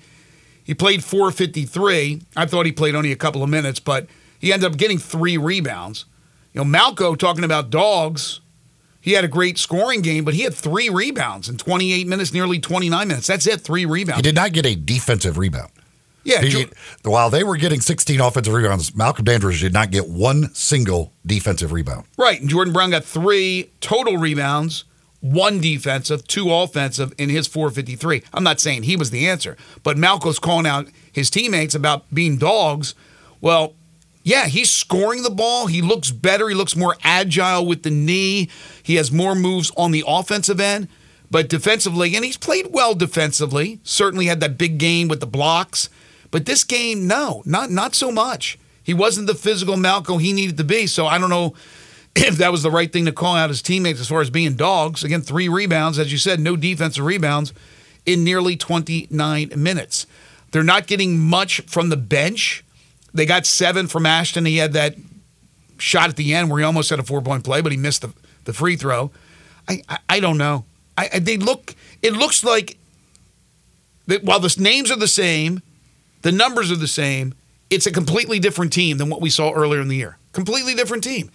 He 0.63 0.73
played 0.73 1.03
453. 1.03 2.21
I 2.35 2.45
thought 2.45 2.65
he 2.65 2.71
played 2.71 2.95
only 2.95 3.11
a 3.11 3.15
couple 3.15 3.41
of 3.41 3.49
minutes, 3.49 3.79
but 3.79 4.07
he 4.39 4.53
ended 4.53 4.71
up 4.71 4.77
getting 4.77 4.99
three 4.99 5.37
rebounds. 5.37 6.05
You 6.53 6.63
know, 6.63 6.79
Malco 6.79 7.17
talking 7.17 7.43
about 7.43 7.69
dogs. 7.69 8.41
He 9.01 9.13
had 9.13 9.23
a 9.23 9.29
great 9.29 9.57
scoring 9.57 10.01
game, 10.01 10.25
but 10.25 10.33
he 10.33 10.43
had 10.43 10.53
three 10.53 10.89
rebounds 10.89 11.47
in 11.49 11.57
28 11.57 12.05
minutes, 12.05 12.33
nearly 12.33 12.59
29 12.59 13.07
minutes. 13.07 13.27
That's 13.27 13.47
it, 13.47 13.61
three 13.61 13.85
rebounds. 13.85 14.19
He 14.19 14.21
did 14.23 14.35
not 14.35 14.51
get 14.51 14.65
a 14.65 14.75
defensive 14.75 15.37
rebound. 15.37 15.71
Yeah, 16.23 16.41
He- 16.41 16.67
while 17.03 17.29
they 17.29 17.43
were 17.43 17.57
getting 17.57 17.81
16 17.81 18.19
offensive 18.19 18.53
rebounds, 18.53 18.93
Malcolm 18.95 19.25
Dandridge 19.25 19.61
did 19.61 19.73
not 19.73 19.89
get 19.91 20.07
one 20.09 20.53
single 20.53 21.13
defensive 21.25 21.71
rebound. 21.71 22.05
right. 22.17 22.39
And 22.39 22.49
Jordan 22.49 22.73
Brown 22.73 22.91
got 22.91 23.05
three 23.05 23.69
total 23.81 24.17
rebounds, 24.17 24.83
one 25.21 25.59
defensive, 25.61 26.27
two 26.27 26.53
offensive 26.53 27.13
in 27.17 27.29
his 27.29 27.47
453. 27.47 28.23
I'm 28.33 28.43
not 28.43 28.59
saying 28.59 28.83
he 28.83 28.95
was 28.95 29.11
the 29.11 29.27
answer, 29.27 29.55
but 29.83 29.97
Malco's 29.97 30.39
calling 30.39 30.65
out 30.67 30.87
his 31.11 31.29
teammates 31.29 31.73
about 31.75 32.03
being 32.13 32.37
dogs. 32.37 32.95
Well, 33.41 33.73
yeah, 34.23 34.47
he's 34.47 34.69
scoring 34.69 35.23
the 35.23 35.29
ball. 35.29 35.67
He 35.67 35.81
looks 35.81 36.11
better. 36.11 36.49
He 36.49 36.55
looks 36.55 36.75
more 36.75 36.95
agile 37.03 37.65
with 37.65 37.83
the 37.83 37.89
knee. 37.89 38.49
He 38.83 38.95
has 38.95 39.11
more 39.11 39.33
moves 39.35 39.71
on 39.77 39.91
the 39.91 40.03
offensive 40.05 40.59
end. 40.59 40.87
But 41.31 41.47
defensively, 41.47 42.15
and 42.15 42.25
he's 42.25 42.37
played 42.37 42.67
well 42.71 42.95
defensively. 42.95 43.79
Certainly 43.83 44.25
had 44.25 44.39
that 44.41 44.57
big 44.57 44.77
game 44.77 45.07
with 45.07 45.19
the 45.19 45.27
blocks. 45.27 45.87
But 46.31 46.45
this 46.45 46.63
game, 46.63 47.07
no, 47.07 47.43
not 47.45 47.71
not 47.71 47.95
so 47.95 48.11
much. 48.11 48.59
He 48.83 48.93
wasn't 48.93 49.27
the 49.27 49.35
physical 49.35 49.75
Malco 49.75 50.19
he 50.19 50.33
needed 50.33 50.57
to 50.57 50.63
be. 50.63 50.87
So 50.87 51.05
I 51.05 51.17
don't 51.17 51.29
know 51.29 51.53
if 52.15 52.37
that 52.37 52.51
was 52.51 52.63
the 52.63 52.71
right 52.71 52.91
thing 52.91 53.05
to 53.05 53.11
call 53.11 53.35
out 53.35 53.49
his 53.49 53.61
teammates 53.61 53.99
as 53.99 54.07
far 54.07 54.21
as 54.21 54.29
being 54.29 54.55
dogs. 54.55 55.03
Again, 55.03 55.21
three 55.21 55.47
rebounds, 55.49 55.99
as 55.99 56.11
you 56.11 56.17
said, 56.17 56.39
no 56.39 56.55
defensive 56.55 57.05
rebounds 57.05 57.53
in 58.05 58.23
nearly 58.23 58.55
29 58.55 59.51
minutes. 59.55 60.07
They're 60.51 60.63
not 60.63 60.87
getting 60.87 61.19
much 61.19 61.61
from 61.61 61.89
the 61.89 61.97
bench. 61.97 62.63
They 63.13 63.25
got 63.25 63.45
seven 63.45 63.87
from 63.87 64.05
Ashton. 64.05 64.45
He 64.45 64.57
had 64.57 64.73
that 64.73 64.95
shot 65.77 66.09
at 66.09 66.15
the 66.15 66.33
end 66.33 66.49
where 66.49 66.59
he 66.59 66.65
almost 66.65 66.89
had 66.89 66.99
a 66.99 67.03
four 67.03 67.21
point 67.21 67.43
play, 67.43 67.61
but 67.61 67.71
he 67.71 67.77
missed 67.77 68.01
the, 68.01 68.13
the 68.45 68.53
free 68.53 68.75
throw. 68.75 69.11
I, 69.67 69.81
I, 69.87 69.97
I 70.09 70.19
don't 70.19 70.37
know. 70.37 70.65
I, 70.97 71.09
I, 71.13 71.19
they 71.19 71.37
look. 71.37 71.75
It 72.01 72.13
looks 72.13 72.43
like 72.43 72.77
that 74.07 74.23
while 74.23 74.39
the 74.39 74.55
names 74.59 74.91
are 74.91 74.97
the 74.97 75.07
same, 75.07 75.61
the 76.21 76.31
numbers 76.31 76.71
are 76.71 76.75
the 76.75 76.87
same. 76.87 77.33
It's 77.69 77.85
a 77.85 77.91
completely 77.91 78.39
different 78.39 78.73
team 78.73 78.97
than 78.97 79.09
what 79.09 79.21
we 79.21 79.29
saw 79.29 79.51
earlier 79.51 79.81
in 79.81 79.87
the 79.87 79.95
year. 79.95 80.17
Completely 80.31 80.73
different 80.73 81.03
team. 81.03 81.31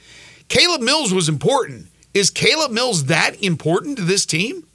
Caleb 0.49 0.83
Mills 0.83 1.12
was 1.12 1.29
important. 1.29 1.87
Is 2.12 2.31
Caleb 2.31 2.71
Mills 2.71 3.07
that 3.07 3.43
important 3.43 3.99
to 3.99 4.05
this 4.05 4.26
team? 4.26 4.67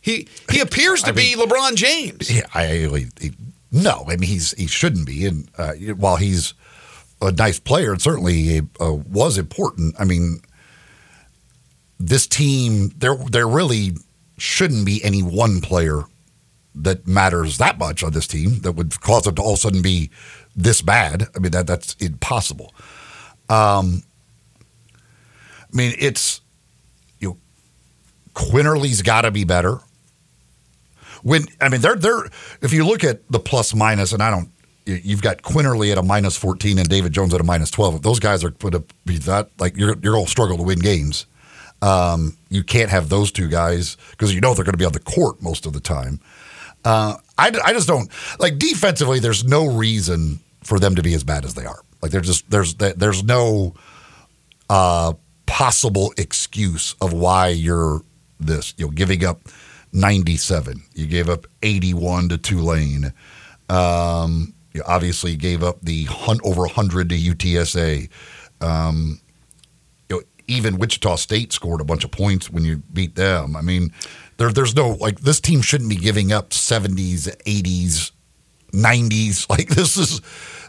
He 0.00 0.28
he 0.50 0.60
appears 0.60 1.02
to 1.02 1.10
I 1.10 1.12
be 1.12 1.34
LeBron 1.36 1.74
James. 1.74 2.30
Yeah, 2.34 2.46
I, 2.54 2.86
I 2.86 3.06
he, 3.20 3.32
no, 3.70 4.04
I 4.06 4.16
mean 4.16 4.28
he's 4.28 4.52
he 4.52 4.66
shouldn't 4.66 5.06
be, 5.06 5.26
and 5.26 5.50
uh, 5.58 5.72
while 5.96 6.16
he's 6.16 6.54
a 7.20 7.32
nice 7.32 7.58
player 7.58 7.92
and 7.92 8.00
certainly 8.00 8.60
uh, 8.80 8.92
was 8.92 9.36
important, 9.36 9.96
I 9.98 10.04
mean 10.04 10.40
this 11.98 12.26
team 12.26 12.92
there 12.96 13.16
there 13.16 13.48
really 13.48 13.96
shouldn't 14.38 14.86
be 14.86 15.02
any 15.04 15.22
one 15.22 15.60
player 15.60 16.04
that 16.82 17.06
matters 17.06 17.58
that 17.58 17.78
much 17.78 18.02
on 18.02 18.12
this 18.12 18.26
team 18.26 18.60
that 18.60 18.72
would 18.72 19.00
cause 19.00 19.26
it 19.26 19.36
to 19.36 19.42
all 19.42 19.52
of 19.52 19.58
a 19.58 19.60
sudden 19.60 19.82
be 19.82 20.10
this 20.56 20.82
bad. 20.82 21.26
I 21.34 21.38
mean 21.38 21.52
that 21.52 21.66
that's 21.66 21.94
impossible. 21.94 22.74
Um, 23.48 24.02
I 25.72 25.76
mean 25.76 25.94
it's 25.98 26.40
you 27.18 27.28
know, 27.30 27.36
Quinerly's 28.34 29.02
got 29.02 29.22
to 29.22 29.30
be 29.30 29.44
better. 29.44 29.80
When 31.22 31.46
I 31.60 31.68
mean 31.68 31.80
they're 31.80 31.96
they're 31.96 32.24
if 32.62 32.72
you 32.72 32.86
look 32.86 33.04
at 33.04 33.28
the 33.30 33.40
plus 33.40 33.74
minus 33.74 34.12
and 34.12 34.22
I 34.22 34.30
don't 34.30 34.50
you- 34.86 35.00
you've 35.02 35.22
got 35.22 35.42
Quinerly 35.42 35.90
at 35.92 35.98
a 35.98 36.02
minus 36.02 36.36
14 36.36 36.78
and 36.78 36.88
David 36.88 37.12
Jones 37.12 37.34
at 37.34 37.40
a 37.40 37.44
minus 37.44 37.70
12. 37.70 37.96
If 37.96 38.02
those 38.02 38.20
guys 38.20 38.44
are 38.44 38.50
going 38.50 38.72
to 38.72 38.84
be 39.04 39.18
that 39.18 39.50
like 39.58 39.76
you're 39.76 39.96
you're 40.02 40.14
going 40.14 40.24
to 40.24 40.30
struggle 40.30 40.56
to 40.56 40.62
win 40.62 40.78
games. 40.78 41.26
Um, 41.80 42.36
you 42.50 42.64
can't 42.64 42.90
have 42.90 43.08
those 43.08 43.30
two 43.30 43.48
guys 43.48 43.96
because 44.10 44.34
you 44.34 44.40
know 44.40 44.52
they're 44.52 44.64
going 44.64 44.72
to 44.72 44.78
be 44.78 44.84
on 44.84 44.92
the 44.92 44.98
court 44.98 45.40
most 45.40 45.64
of 45.64 45.72
the 45.74 45.80
time. 45.80 46.18
Uh, 46.84 47.16
I, 47.36 47.52
I 47.64 47.72
just 47.72 47.88
don't 47.88 48.10
like 48.38 48.58
defensively. 48.58 49.18
There's 49.20 49.44
no 49.44 49.66
reason 49.66 50.40
for 50.62 50.78
them 50.78 50.94
to 50.94 51.02
be 51.02 51.14
as 51.14 51.24
bad 51.24 51.44
as 51.44 51.54
they 51.54 51.64
are. 51.66 51.80
Like 52.02 52.12
they're 52.12 52.20
just 52.20 52.48
there's 52.50 52.74
there's 52.74 53.24
no 53.24 53.74
uh, 54.70 55.14
possible 55.46 56.12
excuse 56.16 56.94
of 57.00 57.12
why 57.12 57.48
you're 57.48 58.02
this. 58.38 58.74
You 58.76 58.86
know, 58.86 58.90
giving 58.92 59.24
up 59.24 59.40
97. 59.92 60.82
You 60.94 61.06
gave 61.06 61.28
up 61.28 61.46
81 61.62 62.30
to 62.30 62.38
Tulane. 62.38 63.12
Um, 63.68 64.54
you 64.72 64.82
obviously 64.86 65.36
gave 65.36 65.62
up 65.62 65.78
the 65.82 66.04
hun- 66.04 66.40
over 66.44 66.62
100 66.62 67.08
to 67.08 67.16
UTSA. 67.16 68.08
Um, 68.60 69.20
even 70.48 70.78
Wichita 70.78 71.16
State 71.16 71.52
scored 71.52 71.80
a 71.80 71.84
bunch 71.84 72.04
of 72.04 72.10
points 72.10 72.50
when 72.50 72.64
you 72.64 72.78
beat 72.92 73.14
them. 73.14 73.54
I 73.54 73.60
mean, 73.60 73.92
there, 74.38 74.50
there's 74.52 74.74
no 74.74 74.90
like 74.90 75.20
this 75.20 75.40
team 75.40 75.60
shouldn't 75.62 75.90
be 75.90 75.96
giving 75.96 76.32
up 76.32 76.50
70s, 76.50 77.28
80s, 77.44 78.10
90s. 78.72 79.48
Like 79.50 79.68
this 79.68 79.96
is 79.96 80.20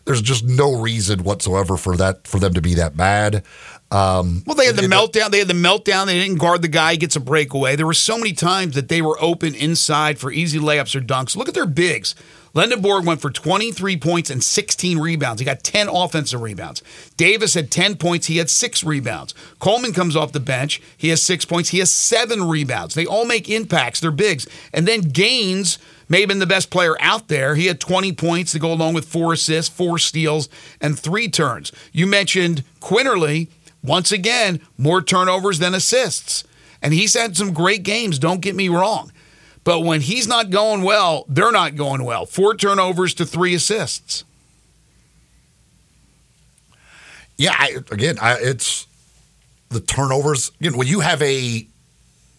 there's 0.05 0.21
just 0.21 0.43
no 0.45 0.79
reason 0.79 1.24
whatsoever 1.24 1.77
for 1.77 1.95
that 1.98 2.27
for 2.27 2.39
them 2.39 2.53
to 2.53 2.62
be 2.62 2.75
that 2.75 2.95
bad. 2.98 3.43
Um, 3.91 4.43
Well, 4.45 4.55
they 4.55 4.65
had 4.65 4.75
the 4.75 4.83
meltdown. 4.83 5.31
They 5.31 5.39
had 5.39 5.48
the 5.48 5.53
meltdown. 5.53 6.05
They 6.05 6.19
didn't 6.19 6.38
guard 6.39 6.62
the 6.62 6.67
guy. 6.67 6.91
He 6.91 6.98
gets 6.98 7.15
a 7.15 7.19
breakaway. 7.19 7.75
There 7.75 7.88
were 7.88 7.93
so 7.93 8.17
many 8.17 8.33
times 8.33 8.75
that 8.75 8.88
they 8.88 9.01
were 9.01 9.17
open 9.21 9.55
inside 9.55 10.19
for 10.19 10.31
easy 10.31 10.59
layups 10.59 10.95
or 10.95 11.01
dunks. 11.01 11.36
Look 11.36 11.48
at 11.48 11.55
their 11.55 11.65
bigs. 11.65 12.15
Lendeborg 12.53 13.06
went 13.06 13.22
for 13.22 13.29
23 13.29 13.98
points 13.98 14.29
and 14.29 14.44
16 14.44 14.98
rebounds. 14.98 15.39
He 15.39 15.46
got 15.46 15.63
10 15.63 15.88
offensive 15.88 16.41
rebounds. 16.41 16.82
Davis 17.18 17.53
had 17.53 17.72
10 17.72 17.96
points. 17.98 18.27
He 18.27 18.38
had 18.38 18.50
six 18.50 18.84
rebounds. 18.84 19.34
Coleman 19.60 19.94
comes 19.94 20.15
off 20.15 20.32
the 20.32 20.39
bench. 20.39 20.82
He 20.98 21.10
has 21.10 21.22
six 21.22 21.46
points. 21.46 21.70
He 21.70 21.79
has 21.79 21.91
seven 21.91 22.44
rebounds. 22.48 22.96
They 22.96 23.06
all 23.06 23.25
make 23.25 23.50
impacts. 23.50 24.00
They're 24.00 24.12
bigs. 24.12 24.48
And 24.74 24.88
then 24.88 25.01
Gaines 25.01 25.77
may 26.08 26.22
have 26.22 26.29
been 26.29 26.39
the 26.39 26.48
best 26.48 26.70
player 26.70 26.96
out 27.00 27.27
there. 27.27 27.56
He 27.56 27.68
had 27.68 27.79
20 27.79 28.13
points 28.13 28.51
to 28.53 28.60
go 28.60 28.74
along 28.74 28.96
with 28.96 29.06
four 29.06 29.34
assists, 29.34 29.74
four 29.74 30.00
steals, 30.00 30.50
and 30.82 30.98
three 30.98 31.29
turns. 31.29 31.72
You 31.91 32.08
mentioned 32.08 32.63
Quinerly. 32.82 33.50
Once 33.82 34.12
again, 34.12 34.60
more 34.77 35.01
turnovers 35.01 35.60
than 35.60 35.74
assists. 35.74 36.44
And 36.82 36.94
he's 36.94 37.13
had 37.13 37.38
some 37.38 37.53
great 37.53 37.84
games, 37.84 38.20
don't 38.20 38.41
get 38.41 38.56
me 38.56 38.70
wrong. 38.70 39.12
But 39.63 39.82
when 39.82 40.01
he's 40.01 40.28
not 40.28 40.50
going 40.50 40.84
well, 40.84 41.25
they're 41.28 41.51
not 41.51 41.75
going 41.75 42.04
well. 42.04 42.25
Four 42.25 42.56
turnovers 42.56 43.13
to 43.16 43.25
three 43.25 43.54
assists. 43.54 44.24
Yeah, 47.38 47.56
I, 47.58 47.78
again, 47.92 48.18
I, 48.22 48.38
it's 48.39 48.88
the 49.70 49.80
turnovers. 49.80 50.51
You 50.60 50.72
know, 50.72 50.78
when 50.78 50.88
you 50.88 51.00
have 51.01 51.22
a 51.22 51.66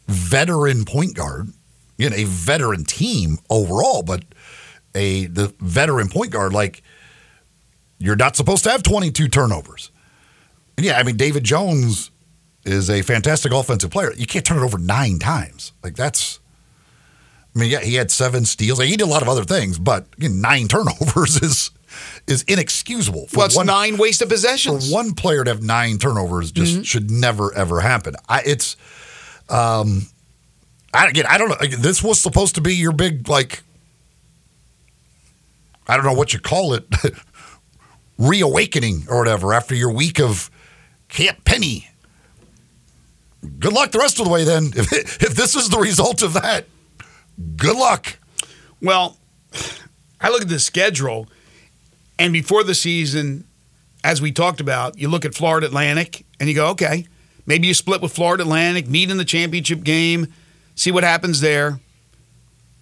veteran 0.08 0.84
point 0.84 1.14
guard, 1.14 1.48
you 1.96 2.10
know, 2.10 2.16
a 2.16 2.24
veteran 2.24 2.84
team 2.84 3.38
overall, 3.48 4.02
but 4.02 4.24
a 4.94 5.26
the 5.26 5.54
veteran 5.60 6.08
point 6.08 6.32
guard, 6.32 6.52
like 6.52 6.82
you're 7.98 8.16
not 8.16 8.36
supposed 8.36 8.64
to 8.64 8.70
have 8.70 8.82
22 8.82 9.28
turnovers. 9.28 9.90
And 10.76 10.86
yeah, 10.86 10.98
I 10.98 11.02
mean, 11.02 11.16
David 11.16 11.44
Jones 11.44 12.10
is 12.64 12.90
a 12.90 13.02
fantastic 13.02 13.52
offensive 13.52 13.90
player. 13.90 14.12
You 14.16 14.26
can't 14.26 14.44
turn 14.44 14.58
it 14.58 14.62
over 14.62 14.78
nine 14.78 15.18
times. 15.18 15.72
Like 15.82 15.96
that's. 15.96 16.40
I 17.54 17.58
mean, 17.58 17.70
yeah, 17.70 17.80
he 17.80 17.94
had 17.96 18.10
seven 18.10 18.44
steals. 18.44 18.78
Like, 18.78 18.88
he 18.88 18.96
did 18.96 19.04
a 19.04 19.10
lot 19.10 19.22
of 19.22 19.28
other 19.28 19.44
things, 19.44 19.78
but 19.78 20.06
nine 20.18 20.68
turnovers 20.68 21.36
is 21.42 21.70
is 22.26 22.42
inexcusable. 22.44 23.26
For 23.26 23.38
Well, 23.38 23.46
it's 23.46 23.56
one- 23.56 23.66
nine 23.66 23.96
waste 23.98 24.22
of 24.22 24.28
possessions. 24.28 24.88
For 24.88 24.94
one 24.94 25.14
player 25.14 25.42
to 25.44 25.50
have 25.50 25.62
nine 25.62 25.98
turnovers 25.98 26.52
just 26.52 26.72
Mm-hmm. 26.74 26.82
should 26.82 27.10
never 27.10 27.52
ever 27.54 27.80
happen. 27.80 28.14
I 28.28 28.42
it's 28.46 28.76
um 29.48 30.06
I 30.94 31.08
again 31.08 31.24
I 31.28 31.38
don't 31.38 31.48
know 31.48 31.76
this 31.78 32.02
was 32.02 32.20
supposed 32.22 32.54
to 32.54 32.60
be 32.60 32.74
your 32.76 32.92
big 32.92 33.28
like 33.28 33.62
I 35.88 35.96
don't 35.96 36.04
know 36.06 36.12
what 36.12 36.32
you 36.32 36.38
call 36.38 36.74
it 36.74 36.84
reawakening 38.18 39.06
or 39.08 39.18
whatever 39.18 39.52
after 39.52 39.74
your 39.74 39.90
week 39.92 40.20
of 40.20 40.50
Camp 41.08 41.44
Penny. 41.44 41.88
Good 43.58 43.72
luck 43.72 43.90
the 43.90 43.98
rest 43.98 44.18
of 44.20 44.26
the 44.26 44.30
way 44.30 44.44
then. 44.44 44.66
If 44.76 45.22
if 45.22 45.34
this 45.34 45.56
is 45.56 45.68
the 45.70 45.78
result 45.78 46.22
of 46.22 46.34
that, 46.34 46.66
good 47.56 47.76
luck. 47.76 48.18
Well, 48.80 49.18
I 50.20 50.30
look 50.30 50.42
at 50.42 50.48
the 50.48 50.58
schedule, 50.58 51.28
and 52.18 52.32
before 52.32 52.64
the 52.64 52.74
season, 52.74 53.46
as 54.04 54.20
we 54.22 54.32
talked 54.32 54.60
about, 54.60 54.98
you 54.98 55.08
look 55.08 55.24
at 55.24 55.34
Florida 55.34 55.66
Atlantic 55.66 56.24
and 56.38 56.48
you 56.48 56.54
go, 56.54 56.68
okay, 56.68 57.06
maybe 57.46 57.66
you 57.66 57.74
split 57.74 58.00
with 58.00 58.12
Florida 58.12 58.42
Atlantic, 58.42 58.88
meet 58.88 59.10
in 59.10 59.16
the 59.16 59.24
championship 59.24 59.82
game, 59.82 60.32
see 60.74 60.90
what 60.90 61.04
happens 61.04 61.40
there. 61.40 61.80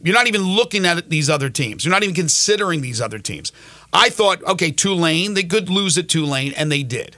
You're 0.01 0.14
not 0.14 0.29
even 0.29 0.42
looking 0.42 0.87
at 0.87 1.11
these 1.11 1.29
other 1.29 1.51
teams. 1.51 1.85
You're 1.85 1.90
not 1.90 2.05
even 2.05 2.14
considering 2.14 2.81
these 2.81 3.01
other 3.01 3.18
teams. 3.18 3.51
I 3.92 4.11
thought, 4.11 4.42
okay, 4.44 4.71
Tulane, 4.71 5.35
they 5.35 5.42
could 5.42 5.68
lose 5.68 5.99
at 5.99 6.09
Tulane, 6.09 6.53
and 6.53 6.71
they 6.71 6.85
did. 6.85 7.16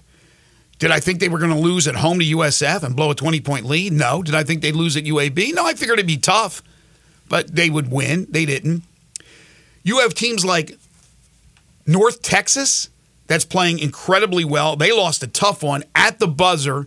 Did 0.78 0.90
I 0.90 0.98
think 0.98 1.20
they 1.20 1.28
were 1.28 1.38
going 1.38 1.52
to 1.52 1.58
lose 1.58 1.86
at 1.86 1.96
home 1.96 2.18
to 2.20 2.24
USF 2.24 2.82
and 2.82 2.96
blow 2.96 3.10
a 3.10 3.14
20 3.14 3.40
point 3.42 3.66
lead? 3.66 3.92
No. 3.92 4.22
Did 4.22 4.34
I 4.34 4.44
think 4.44 4.62
they'd 4.62 4.74
lose 4.74 4.96
at 4.96 5.04
UAB? 5.04 5.52
No, 5.52 5.66
I 5.66 5.74
figured 5.74 5.98
it'd 5.98 6.06
be 6.06 6.16
tough, 6.16 6.62
but 7.30 7.54
they 7.54 7.70
would 7.70 7.90
win. 7.90 8.26
They 8.28 8.44
didn't. 8.44 8.82
You 9.82 10.00
have 10.00 10.12
teams 10.12 10.44
like 10.44 10.76
North 11.86 12.20
Texas 12.20 12.90
that's 13.26 13.46
playing 13.46 13.78
incredibly 13.78 14.44
well. 14.44 14.76
They 14.76 14.92
lost 14.92 15.22
a 15.22 15.26
tough 15.26 15.62
one 15.62 15.84
at 15.94 16.18
the 16.18 16.28
buzzer 16.28 16.86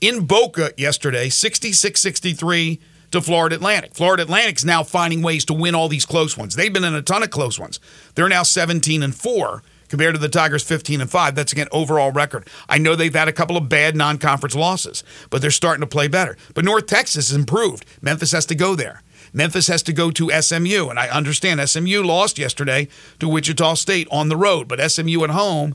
in 0.00 0.26
Boca 0.26 0.72
yesterday, 0.76 1.28
66 1.28 2.00
63 2.00 2.80
to 3.10 3.20
Florida 3.20 3.56
Atlantic. 3.56 3.94
Florida 3.94 4.22
Atlantic's 4.22 4.64
now 4.64 4.82
finding 4.82 5.22
ways 5.22 5.44
to 5.46 5.54
win 5.54 5.74
all 5.74 5.88
these 5.88 6.04
close 6.04 6.36
ones. 6.36 6.54
They've 6.54 6.72
been 6.72 6.84
in 6.84 6.94
a 6.94 7.02
ton 7.02 7.22
of 7.22 7.30
close 7.30 7.58
ones. 7.58 7.80
They're 8.14 8.28
now 8.28 8.42
17 8.42 9.02
and 9.02 9.14
4 9.14 9.62
compared 9.88 10.14
to 10.14 10.20
the 10.20 10.28
Tigers 10.28 10.62
15 10.62 11.00
and 11.00 11.10
5. 11.10 11.34
That's 11.34 11.52
again 11.52 11.68
overall 11.72 12.12
record. 12.12 12.48
I 12.68 12.78
know 12.78 12.94
they've 12.94 13.14
had 13.14 13.28
a 13.28 13.32
couple 13.32 13.56
of 13.56 13.68
bad 13.68 13.96
non-conference 13.96 14.54
losses, 14.54 15.04
but 15.30 15.40
they're 15.40 15.50
starting 15.50 15.80
to 15.80 15.86
play 15.86 16.08
better. 16.08 16.36
But 16.52 16.64
North 16.64 16.86
Texas 16.86 17.28
has 17.28 17.36
improved. 17.36 17.86
Memphis 18.02 18.32
has 18.32 18.44
to 18.46 18.54
go 18.54 18.74
there. 18.74 19.02
Memphis 19.34 19.66
has 19.66 19.82
to 19.82 19.92
go 19.92 20.12
to 20.12 20.30
SMU, 20.40 20.88
and 20.88 20.98
I 20.98 21.08
understand 21.08 21.68
SMU 21.68 22.02
lost 22.04 22.38
yesterday 22.38 22.86
to 23.18 23.28
Wichita 23.28 23.74
State 23.74 24.06
on 24.10 24.28
the 24.28 24.36
road, 24.36 24.68
but 24.68 24.80
SMU 24.90 25.24
at 25.24 25.30
home 25.30 25.74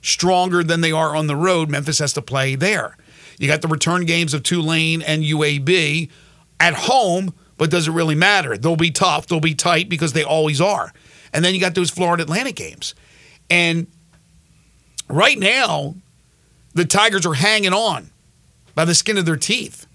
stronger 0.00 0.62
than 0.62 0.80
they 0.80 0.92
are 0.92 1.16
on 1.16 1.26
the 1.26 1.36
road. 1.36 1.68
Memphis 1.68 1.98
has 1.98 2.12
to 2.14 2.22
play 2.22 2.54
there. 2.54 2.96
You 3.38 3.48
got 3.48 3.62
the 3.62 3.68
return 3.68 4.06
games 4.06 4.32
of 4.32 4.44
Tulane 4.44 5.02
and 5.02 5.24
UAB 5.24 6.08
at 6.60 6.74
home, 6.74 7.34
but 7.58 7.68
does 7.68 7.88
it 7.88 7.92
really 7.92 8.14
matter? 8.14 8.56
They'll 8.56 8.76
be 8.76 8.92
tough, 8.92 9.26
they'll 9.26 9.40
be 9.40 9.56
tight 9.56 9.88
because 9.88 10.12
they 10.12 10.24
always 10.24 10.60
are. 10.60 10.92
And 11.32 11.44
then 11.44 11.52
you 11.52 11.60
got 11.60 11.74
those 11.74 11.90
Florida 11.90 12.22
Atlantic 12.22 12.54
games. 12.54 12.94
And 13.50 13.88
right 15.08 15.38
now, 15.38 15.96
the 16.74 16.84
Tigers 16.84 17.26
are 17.26 17.34
hanging 17.34 17.72
on 17.72 18.10
by 18.76 18.84
the 18.84 18.94
skin 18.94 19.18
of 19.18 19.26
their 19.26 19.36
teeth. 19.36 19.86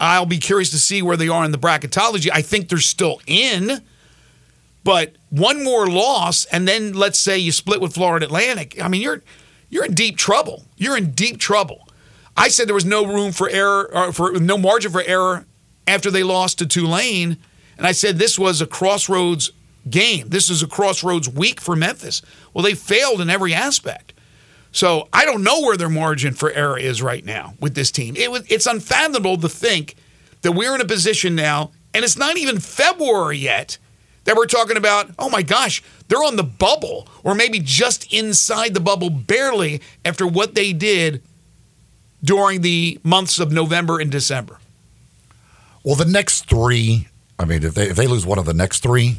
I'll 0.00 0.26
be 0.26 0.38
curious 0.38 0.70
to 0.70 0.78
see 0.78 1.02
where 1.02 1.16
they 1.16 1.28
are 1.28 1.44
in 1.44 1.50
the 1.50 1.58
bracketology. 1.58 2.30
I 2.32 2.42
think 2.42 2.68
they're 2.68 2.78
still 2.78 3.20
in, 3.26 3.82
but 4.84 5.16
one 5.30 5.64
more 5.64 5.88
loss, 5.88 6.44
and 6.46 6.66
then 6.68 6.92
let's 6.92 7.18
say 7.18 7.38
you 7.38 7.52
split 7.52 7.80
with 7.80 7.94
Florida 7.94 8.26
Atlantic. 8.26 8.80
I 8.82 8.88
mean, 8.88 9.02
you're 9.02 9.22
you're 9.70 9.84
in 9.84 9.94
deep 9.94 10.16
trouble. 10.16 10.64
You're 10.76 10.96
in 10.96 11.10
deep 11.12 11.38
trouble. 11.38 11.88
I 12.36 12.48
said 12.48 12.68
there 12.68 12.74
was 12.74 12.84
no 12.84 13.04
room 13.04 13.32
for 13.32 13.50
error, 13.50 13.90
or 13.94 14.12
for 14.12 14.32
no 14.32 14.56
margin 14.56 14.92
for 14.92 15.02
error 15.02 15.46
after 15.86 16.10
they 16.10 16.22
lost 16.22 16.58
to 16.58 16.66
Tulane, 16.66 17.36
and 17.76 17.86
I 17.86 17.92
said 17.92 18.18
this 18.18 18.38
was 18.38 18.60
a 18.60 18.66
crossroads 18.66 19.50
game. 19.90 20.28
This 20.28 20.48
is 20.48 20.62
a 20.62 20.66
crossroads 20.68 21.28
week 21.28 21.60
for 21.60 21.74
Memphis. 21.74 22.22
Well, 22.54 22.64
they 22.64 22.74
failed 22.74 23.20
in 23.20 23.30
every 23.30 23.54
aspect. 23.54 24.12
So 24.72 25.08
I 25.12 25.24
don't 25.24 25.42
know 25.42 25.60
where 25.62 25.76
their 25.76 25.88
margin 25.88 26.34
for 26.34 26.50
error 26.50 26.78
is 26.78 27.02
right 27.02 27.24
now 27.24 27.54
with 27.60 27.74
this 27.74 27.90
team. 27.90 28.14
It 28.16 28.28
it's 28.48 28.66
unfathomable 28.66 29.38
to 29.38 29.48
think 29.48 29.96
that 30.42 30.52
we're 30.52 30.74
in 30.74 30.80
a 30.80 30.86
position 30.86 31.34
now, 31.34 31.72
and 31.94 32.04
it's 32.04 32.16
not 32.16 32.36
even 32.36 32.60
February 32.60 33.38
yet, 33.38 33.78
that 34.24 34.36
we're 34.36 34.46
talking 34.46 34.76
about, 34.76 35.10
oh 35.18 35.30
my 35.30 35.42
gosh, 35.42 35.82
they're 36.08 36.22
on 36.22 36.36
the 36.36 36.44
bubble, 36.44 37.08
or 37.24 37.34
maybe 37.34 37.58
just 37.60 38.12
inside 38.12 38.74
the 38.74 38.80
bubble 38.80 39.10
barely 39.10 39.80
after 40.04 40.26
what 40.26 40.54
they 40.54 40.72
did 40.72 41.22
during 42.22 42.60
the 42.60 43.00
months 43.02 43.38
of 43.38 43.52
November 43.52 43.98
and 43.98 44.10
December. 44.10 44.58
Well, 45.82 45.94
the 45.94 46.04
next 46.04 46.48
three, 46.48 47.08
I 47.38 47.46
mean, 47.46 47.64
if 47.64 47.74
they 47.74 47.88
if 47.88 47.96
they 47.96 48.06
lose 48.06 48.26
one 48.26 48.38
of 48.38 48.44
the 48.44 48.54
next 48.54 48.82
three, 48.82 49.16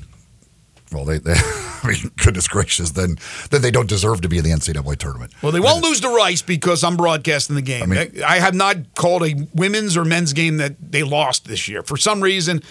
well, 0.92 1.06
they, 1.06 1.18
they 1.20 1.34
I 1.84 1.88
mean, 1.88 2.12
goodness 2.18 2.48
gracious, 2.48 2.92
then 2.92 3.18
then 3.52 3.62
they 3.62 3.72
don't 3.72 3.88
deserve 3.88 4.22
to 4.22 4.30
be 4.30 4.38
in 4.38 4.44
the 4.44 4.52
NCAA 4.52 4.98
tournament. 4.98 5.32
Well, 5.42 5.52
they 5.52 5.60
won't 5.60 5.84
lose 5.84 6.02
to 6.02 6.10
Rice 6.10 6.42
because 6.42 6.84
I'm 6.84 6.98
broadcasting 6.98 7.56
the 7.56 7.62
game. 7.62 7.84
I, 7.84 7.86
mean- 7.86 8.24
I 8.26 8.40
have 8.40 8.54
not 8.54 8.78
called 8.96 9.24
a 9.24 9.48
women's 9.54 9.96
or 9.96 10.06
men's 10.06 10.34
game 10.34 10.58
that 10.58 10.76
they 10.92 11.04
lost 11.04 11.46
this 11.48 11.68
year. 11.68 11.84
For 11.84 11.98
some 11.98 12.22
reason, 12.22 12.62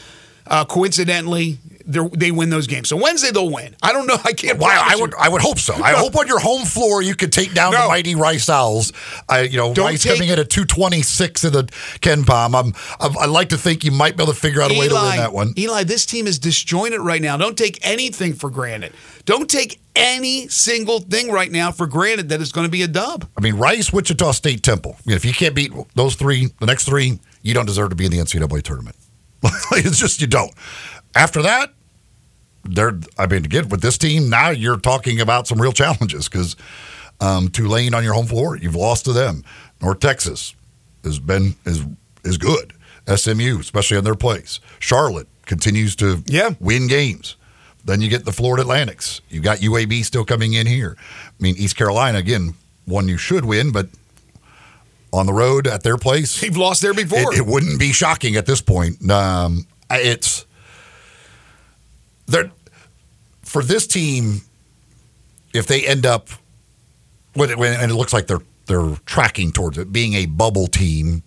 uh, 0.47 0.65
coincidentally, 0.65 1.59
they 1.89 2.31
win 2.31 2.51
those 2.51 2.67
games. 2.67 2.89
So 2.89 2.97
Wednesday 2.97 3.31
they'll 3.31 3.51
win. 3.51 3.75
I 3.83 3.93
don't 3.93 4.07
know. 4.07 4.17
I 4.25 4.33
can't. 4.33 4.59
Promise 4.59 4.79
I 4.83 4.95
you. 4.95 5.01
would. 5.01 5.15
I 5.15 5.29
would 5.29 5.41
hope 5.41 5.59
so. 5.59 5.75
I 5.75 5.93
hope 5.93 6.17
on 6.17 6.27
your 6.27 6.39
home 6.39 6.65
floor 6.65 7.03
you 7.03 7.15
could 7.15 7.33
take 7.33 7.55
down 7.55 7.73
the 7.73 7.79
mighty 7.79 8.15
Rice 8.15 8.49
Owls. 8.49 8.93
I, 9.29 9.43
you 9.43 9.57
know, 9.57 9.73
Don't 9.73 9.87
Rice 9.87 10.03
take- 10.03 10.15
coming 10.15 10.29
in 10.29 10.39
at 10.39 10.51
two 10.51 10.65
twenty 10.65 11.03
six 11.03 11.45
in 11.45 11.53
the 11.53 11.65
KenPom. 11.65 12.55
I'm, 12.55 12.75
I'm. 13.01 13.19
I 13.19 13.27
like 13.27 13.49
to 13.51 13.59
think 13.59 13.85
you 13.85 13.91
might 13.91 14.17
be 14.17 14.23
able 14.23 14.33
to 14.33 14.39
figure 14.39 14.61
out 14.61 14.71
a 14.71 14.79
way 14.79 14.89
to 14.89 14.95
win 14.95 15.17
that 15.17 15.33
one. 15.33 15.55
Eli, 15.57 15.85
this 15.85 16.05
team 16.05 16.27
is 16.27 16.39
disjointed 16.39 17.01
right 17.01 17.23
now. 17.23 17.37
Don't 17.37 17.57
take 17.57 17.79
anything 17.87 18.35
for 18.35 18.51
granted. 18.51 18.93
Don't 19.25 19.49
take 19.49 19.81
any 19.97 20.49
single 20.49 21.01
thing 21.01 21.31
right 21.31 21.51
now 21.51 21.71
for 21.73 21.87
granted 21.87 22.29
that 22.31 22.41
it's 22.41 22.53
going 22.53 22.67
to 22.67 22.71
be 22.71 22.83
a 22.83 22.89
dub. 22.89 23.29
I 23.37 23.41
mean, 23.41 23.57
Rice, 23.57 23.93
Wichita 23.93 24.33
State, 24.33 24.63
Temple. 24.63 24.97
If 25.07 25.25
you 25.25 25.33
can't 25.33 25.55
beat 25.55 25.73
those 25.95 26.15
three, 26.15 26.47
the 26.61 26.67
next 26.67 26.85
three, 26.85 27.19
you 27.43 27.53
don't 27.55 27.67
deserve 27.67 27.91
to 27.91 27.97
be 27.97 28.05
in 28.07 28.11
the 28.11 28.19
NCAA 28.19 28.63
tournament. 28.63 28.97
it's 29.73 29.99
just 29.99 30.21
you 30.21 30.27
don't. 30.27 30.53
After 31.15 31.43
that, 31.43 31.73
they're. 32.75 32.99
I 33.19 33.27
mean, 33.27 33.45
again 33.45 33.69
with 33.69 33.81
this 33.81 33.99
team 33.99 34.29
now, 34.31 34.51
you're 34.51 34.79
talking 34.79 35.21
about 35.21 35.47
some 35.47 35.61
real 35.61 35.73
challenges 35.73 36.29
because 36.29 36.57
um, 37.21 37.49
Tulane 37.49 37.95
on 37.95 38.05
your 38.05 38.15
home 38.15 38.27
floor, 38.27 38.57
you've 38.57 38.75
lost 38.77 39.05
to 39.07 39.13
them. 39.13 39.45
North 39.83 40.01
Texas 40.01 40.55
has 41.05 41.19
been 41.19 41.55
is 41.65 41.83
is 42.25 42.39
good. 42.39 42.73
SMU, 43.15 43.59
especially 43.61 43.97
on 43.97 44.05
their 44.05 44.15
place. 44.15 44.61
Charlotte 44.79 45.29
continues 45.47 45.97
to 45.97 46.23
Yeah. 46.27 46.51
win 46.61 46.87
games. 46.89 47.37
Then 47.85 48.03
you 48.03 48.09
get 48.11 48.27
the 48.27 48.33
Florida 48.33 48.63
Atlantics. 48.63 49.23
You 49.31 49.41
got 49.41 49.59
UAB 49.63 50.05
still 50.05 50.25
coming 50.27 50.53
in 50.53 50.67
here. 50.67 50.95
I 50.99 51.43
mean, 51.43 51.55
East 51.57 51.75
Carolina 51.77 52.19
again, 52.19 52.55
one 52.85 53.09
you 53.09 53.17
should 53.17 53.47
win, 53.47 53.73
but 53.73 53.89
on 55.11 55.25
the 55.25 55.33
road 55.33 55.67
at 55.67 55.83
their 55.85 55.97
place, 55.97 56.39
They've 56.39 56.55
lost 56.55 56.83
there 56.83 56.93
before. 56.93 57.33
it, 57.33 57.39
it 57.39 57.47
wouldn't 57.47 57.79
be 57.79 57.93
shocking 57.93 58.37
at 58.37 58.45
this 58.45 58.61
point. 58.61 59.11
Um, 59.11 59.67
it's 59.91 60.45
they're 62.27 62.51
for 63.49 63.63
this 63.63 63.87
team 63.87 64.43
if 65.55 65.67
they 65.67 65.87
end 65.87 66.05
up 66.07 66.29
with 67.35 67.51
it, 67.51 67.59
when- 67.59 67.79
and 67.81 67.91
it 67.91 67.95
looks 67.95 68.13
like 68.13 68.27
they're 68.27 68.43
they're 68.67 68.97
tracking 69.07 69.51
towards 69.51 69.79
it 69.79 69.91
being 69.93 70.13
a 70.15 70.27
bubble 70.27 70.67
team 70.67 71.23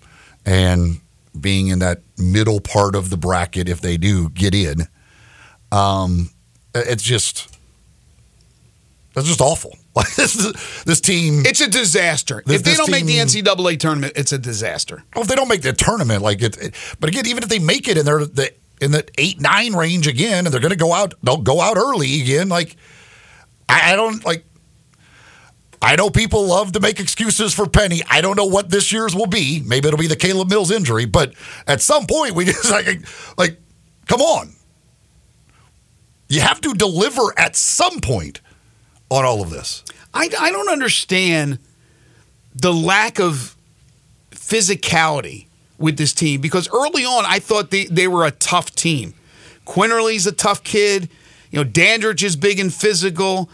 and 0.45 1.01
being 1.39 1.67
in 1.69 1.79
that 1.79 2.01
middle 2.17 2.59
part 2.61 2.93
of 2.95 3.09
the 3.09 3.17
bracket 3.17 3.67
if 3.67 3.81
they 3.81 3.97
do 3.97 4.29
get 4.29 4.53
in. 4.53 4.87
Um, 5.71 6.29
it's 6.75 7.01
just 7.01 7.57
that's 9.13 9.27
just 9.27 9.41
awful. 9.41 9.75
Like 9.95 10.13
this 10.15 10.33
this 10.85 11.01
team. 11.01 11.43
it's 11.45 11.61
a 11.61 11.67
disaster. 11.67 12.43
This- 12.45 12.57
if 12.57 12.63
they 12.63 12.75
don't 12.75 12.91
make 12.91 13.05
the 13.05 13.17
NCAA 13.17 13.79
tournament, 13.79 14.13
it's 14.15 14.31
a 14.31 14.37
disaster. 14.37 15.03
Well, 15.15 15.23
if 15.23 15.27
they 15.27 15.35
don't 15.35 15.47
make 15.49 15.63
the 15.63 15.73
tournament, 15.73 16.21
like 16.21 16.41
it, 16.43 16.57
it- 16.57 16.75
but 16.99 17.09
again, 17.09 17.25
even 17.25 17.41
if 17.43 17.49
they 17.49 17.59
make 17.59 17.87
it 17.87 17.97
and 17.97 18.05
they're 18.07 18.25
the 18.25 18.53
in 18.81 18.91
the 18.91 19.07
eight 19.17 19.39
nine 19.39 19.73
range 19.73 20.07
again, 20.07 20.45
and 20.45 20.53
they're 20.53 20.59
going 20.59 20.71
to 20.71 20.75
go 20.75 20.91
out, 20.91 21.13
they'll 21.23 21.37
go 21.37 21.61
out 21.61 21.77
early 21.77 22.21
again. 22.21 22.49
Like 22.49 22.75
I, 23.69 23.95
don't 23.95 24.25
like. 24.25 24.43
I 25.81 25.95
know 25.95 26.09
people 26.09 26.45
love 26.45 26.73
to 26.73 26.79
make 26.79 26.99
excuses 26.99 27.53
for 27.53 27.67
Penny. 27.67 28.01
I 28.09 28.21
don't 28.21 28.35
know 28.35 28.45
what 28.45 28.69
this 28.69 28.91
year's 28.91 29.15
will 29.15 29.27
be. 29.27 29.61
Maybe 29.65 29.87
it'll 29.87 29.99
be 29.99 30.07
the 30.07 30.15
Caleb 30.15 30.49
Mills 30.49 30.71
injury, 30.71 31.05
but 31.05 31.33
at 31.67 31.81
some 31.81 32.05
point 32.05 32.35
we 32.35 32.45
just 32.45 32.69
like, 32.69 33.01
like, 33.37 33.59
come 34.07 34.21
on. 34.21 34.53
You 36.27 36.41
have 36.41 36.61
to 36.61 36.73
deliver 36.73 37.37
at 37.37 37.55
some 37.55 37.99
point 37.99 38.41
on 39.09 39.25
all 39.25 39.41
of 39.41 39.49
this. 39.49 39.83
I, 40.13 40.29
I 40.39 40.51
don't 40.51 40.69
understand 40.69 41.59
the 42.53 42.73
lack 42.73 43.19
of 43.19 43.55
physicality 44.31 45.47
with 45.81 45.97
this 45.97 46.13
team 46.13 46.41
because 46.41 46.69
early 46.73 47.03
on 47.03 47.25
I 47.25 47.39
thought 47.39 47.71
they, 47.71 47.85
they 47.85 48.07
were 48.07 48.25
a 48.25 48.31
tough 48.31 48.73
team. 48.75 49.13
Quinerly's 49.65 50.27
a 50.27 50.31
tough 50.31 50.63
kid. 50.63 51.09
You 51.51 51.59
know, 51.59 51.63
Dandridge 51.63 52.23
is 52.23 52.35
big 52.35 52.59
and 52.59 52.73
physical. 52.73 53.49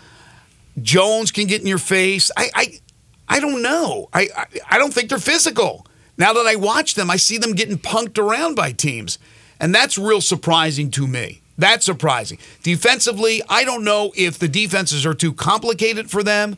Jones 0.82 1.32
can 1.32 1.48
get 1.48 1.62
in 1.62 1.68
your 1.68 1.78
face. 1.78 2.30
I 2.38 2.50
I, 2.54 2.80
I 3.28 3.40
don't 3.40 3.62
know. 3.62 4.10
I, 4.14 4.30
I 4.36 4.46
I 4.72 4.78
don't 4.78 4.94
think 4.94 5.10
they're 5.10 5.18
physical. 5.18 5.86
Now 6.18 6.34
that 6.34 6.46
I 6.46 6.56
watch 6.56 6.96
them, 6.96 7.10
I 7.10 7.16
see 7.16 7.38
them 7.38 7.54
getting 7.54 7.78
punked 7.78 8.18
around 8.18 8.56
by 8.56 8.72
teams. 8.72 9.20
And 9.60 9.74
that's 9.74 9.98
real 9.98 10.22
surprising 10.22 10.92
to 10.92 11.08
me. 11.08 11.42
That's 11.58 11.86
surprising. 11.86 12.38
Defensively, 12.62 13.42
I 13.50 13.64
don't 13.64 13.84
know 13.84 14.12
if 14.16 14.38
the 14.38 14.48
defenses 14.48 15.06
are 15.06 15.16
too 15.16 15.34
complicated 15.34 16.12
for 16.12 16.22
them 16.22 16.58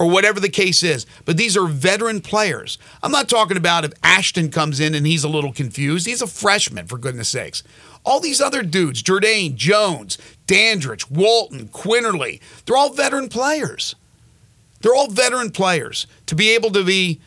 or 0.00 0.08
whatever 0.08 0.40
the 0.40 0.48
case 0.48 0.82
is. 0.82 1.04
But 1.26 1.36
these 1.36 1.58
are 1.58 1.66
veteran 1.66 2.22
players. 2.22 2.78
I'm 3.02 3.12
not 3.12 3.28
talking 3.28 3.58
about 3.58 3.84
if 3.84 3.92
Ashton 4.02 4.50
comes 4.50 4.80
in 4.80 4.94
and 4.94 5.06
he's 5.06 5.24
a 5.24 5.28
little 5.28 5.52
confused. 5.52 6.06
He's 6.06 6.22
a 6.22 6.26
freshman, 6.26 6.86
for 6.86 6.96
goodness 6.96 7.28
sakes. 7.28 7.62
All 8.02 8.18
these 8.18 8.40
other 8.40 8.62
dudes, 8.62 9.02
Jourdain, 9.02 9.54
Jones, 9.56 10.16
Dandridge, 10.46 11.10
Walton, 11.10 11.68
Quinerly, 11.68 12.40
they're 12.64 12.78
all 12.78 12.94
veteran 12.94 13.28
players. 13.28 13.94
They're 14.80 14.94
all 14.94 15.10
veteran 15.10 15.50
players. 15.50 16.06
To 16.26 16.34
be 16.34 16.54
able 16.54 16.70
to 16.70 16.82
be, 16.82 17.20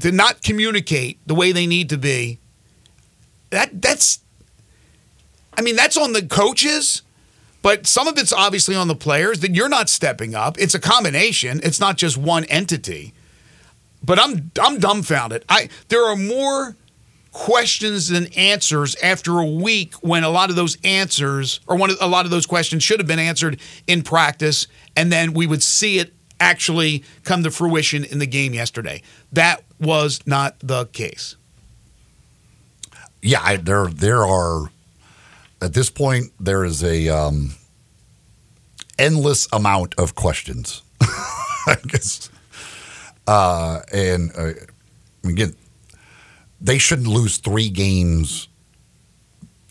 to 0.00 0.12
not 0.12 0.42
communicate 0.42 1.18
the 1.26 1.34
way 1.34 1.52
they 1.52 1.66
need 1.66 1.88
to 1.88 1.96
be, 1.96 2.38
that 3.48 3.80
that's, 3.80 4.20
I 5.56 5.62
mean, 5.62 5.74
that's 5.74 5.96
on 5.96 6.12
the 6.12 6.26
coaches. 6.26 7.00
But 7.68 7.86
some 7.86 8.08
of 8.08 8.16
it's 8.16 8.32
obviously 8.32 8.74
on 8.74 8.88
the 8.88 8.94
players 8.94 9.40
that 9.40 9.54
you're 9.54 9.68
not 9.68 9.90
stepping 9.90 10.34
up. 10.34 10.58
It's 10.58 10.74
a 10.74 10.80
combination. 10.80 11.60
It's 11.62 11.78
not 11.78 11.98
just 11.98 12.16
one 12.16 12.46
entity. 12.46 13.12
But 14.02 14.18
I'm 14.18 14.50
I'm 14.58 14.78
dumbfounded. 14.78 15.44
I 15.50 15.68
there 15.88 16.02
are 16.06 16.16
more 16.16 16.76
questions 17.30 18.08
than 18.08 18.32
answers 18.38 18.96
after 19.02 19.38
a 19.38 19.44
week 19.44 19.92
when 19.96 20.24
a 20.24 20.30
lot 20.30 20.48
of 20.48 20.56
those 20.56 20.78
answers 20.82 21.60
or 21.66 21.76
one 21.76 21.90
of, 21.90 21.98
a 22.00 22.08
lot 22.08 22.24
of 22.24 22.30
those 22.30 22.46
questions 22.46 22.82
should 22.82 23.00
have 23.00 23.06
been 23.06 23.18
answered 23.18 23.60
in 23.86 24.00
practice 24.00 24.66
and 24.96 25.12
then 25.12 25.34
we 25.34 25.46
would 25.46 25.62
see 25.62 25.98
it 25.98 26.14
actually 26.40 27.04
come 27.24 27.42
to 27.42 27.50
fruition 27.50 28.02
in 28.02 28.18
the 28.18 28.26
game 28.26 28.54
yesterday. 28.54 29.02
That 29.30 29.62
was 29.78 30.26
not 30.26 30.56
the 30.60 30.86
case. 30.86 31.36
yeah, 33.20 33.42
I, 33.42 33.56
there 33.56 33.88
there 33.88 34.24
are 34.24 34.70
at 35.60 35.74
this 35.74 35.90
point 35.90 36.32
there 36.40 36.64
is 36.64 36.82
a 36.82 37.10
um, 37.10 37.52
endless 38.98 39.48
amount 39.52 39.94
of 39.98 40.14
questions. 40.14 40.82
I 41.00 41.76
guess, 41.86 42.30
uh, 43.26 43.80
and 43.92 44.30
uh, 44.36 44.52
again, 45.24 45.54
they 46.60 46.78
shouldn't 46.78 47.08
lose 47.08 47.38
three 47.38 47.68
games. 47.68 48.48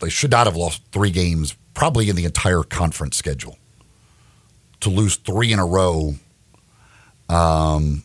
They 0.00 0.08
should 0.08 0.30
not 0.30 0.46
have 0.46 0.56
lost 0.56 0.82
three 0.92 1.10
games, 1.10 1.56
probably 1.74 2.08
in 2.08 2.16
the 2.16 2.24
entire 2.24 2.62
conference 2.62 3.16
schedule. 3.16 3.58
To 4.80 4.90
lose 4.90 5.16
three 5.16 5.52
in 5.52 5.58
a 5.58 5.66
row, 5.66 6.14
um, 7.28 8.04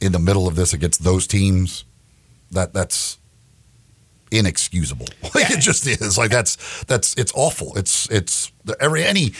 in 0.00 0.12
the 0.12 0.18
middle 0.18 0.48
of 0.48 0.56
this 0.56 0.72
against 0.72 1.04
those 1.04 1.26
teams, 1.26 1.84
that 2.50 2.72
that's 2.72 3.18
inexcusable. 4.30 5.06
Like 5.34 5.50
it 5.50 5.60
just 5.60 5.86
is. 5.86 6.16
Like 6.16 6.30
that's 6.30 6.84
that's 6.84 7.14
it's 7.14 7.32
awful. 7.34 7.76
It's 7.76 8.10
it's 8.10 8.52
every 8.80 9.04
any 9.04 9.32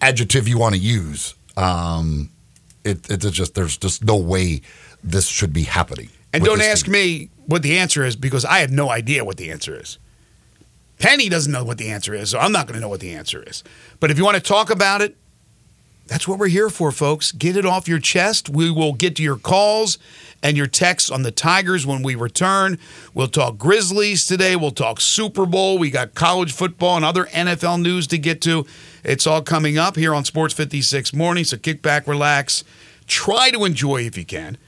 adjective 0.00 0.48
you 0.48 0.58
want 0.58 0.74
to 0.74 0.80
use. 0.80 1.34
Um, 1.56 2.30
it 2.84 3.10
it's 3.10 3.30
just 3.30 3.54
there's 3.54 3.76
just 3.76 4.04
no 4.04 4.16
way 4.16 4.62
this 5.02 5.26
should 5.26 5.52
be 5.52 5.62
happening. 5.62 6.08
And 6.32 6.44
don't 6.44 6.60
ask 6.60 6.86
team. 6.86 6.92
me 6.92 7.30
what 7.46 7.62
the 7.62 7.78
answer 7.78 8.04
is 8.04 8.16
because 8.16 8.44
I 8.44 8.58
have 8.58 8.70
no 8.70 8.90
idea 8.90 9.24
what 9.24 9.36
the 9.36 9.50
answer 9.50 9.78
is. 9.78 9.98
Penny 10.98 11.28
doesn't 11.28 11.50
know 11.50 11.64
what 11.64 11.78
the 11.78 11.90
answer 11.90 12.14
is, 12.14 12.30
so 12.30 12.38
I'm 12.38 12.52
not 12.52 12.66
going 12.66 12.74
to 12.74 12.80
know 12.80 12.88
what 12.88 13.00
the 13.00 13.14
answer 13.14 13.42
is. 13.42 13.64
But 14.00 14.10
if 14.10 14.18
you 14.18 14.24
want 14.24 14.36
to 14.36 14.42
talk 14.42 14.70
about 14.70 15.00
it, 15.00 15.16
that's 16.10 16.26
what 16.26 16.40
we're 16.40 16.48
here 16.48 16.68
for, 16.68 16.90
folks. 16.90 17.30
Get 17.30 17.56
it 17.56 17.64
off 17.64 17.86
your 17.86 18.00
chest. 18.00 18.50
We 18.50 18.68
will 18.68 18.94
get 18.94 19.14
to 19.16 19.22
your 19.22 19.36
calls 19.36 19.96
and 20.42 20.56
your 20.56 20.66
texts 20.66 21.08
on 21.08 21.22
the 21.22 21.30
Tigers 21.30 21.86
when 21.86 22.02
we 22.02 22.16
return. 22.16 22.80
We'll 23.14 23.28
talk 23.28 23.58
Grizzlies 23.58 24.26
today. 24.26 24.56
We'll 24.56 24.72
talk 24.72 25.00
Super 25.00 25.46
Bowl. 25.46 25.78
We 25.78 25.88
got 25.88 26.14
college 26.14 26.52
football 26.52 26.96
and 26.96 27.04
other 27.04 27.26
NFL 27.26 27.80
news 27.80 28.08
to 28.08 28.18
get 28.18 28.40
to. 28.42 28.66
It's 29.04 29.24
all 29.24 29.40
coming 29.40 29.78
up 29.78 29.94
here 29.94 30.12
on 30.12 30.24
Sports 30.24 30.52
56 30.52 31.14
Morning. 31.14 31.44
So 31.44 31.56
kick 31.56 31.80
back, 31.80 32.08
relax, 32.08 32.64
try 33.06 33.52
to 33.52 33.64
enjoy 33.64 33.98
if 33.98 34.18
you 34.18 34.24
can. 34.24 34.58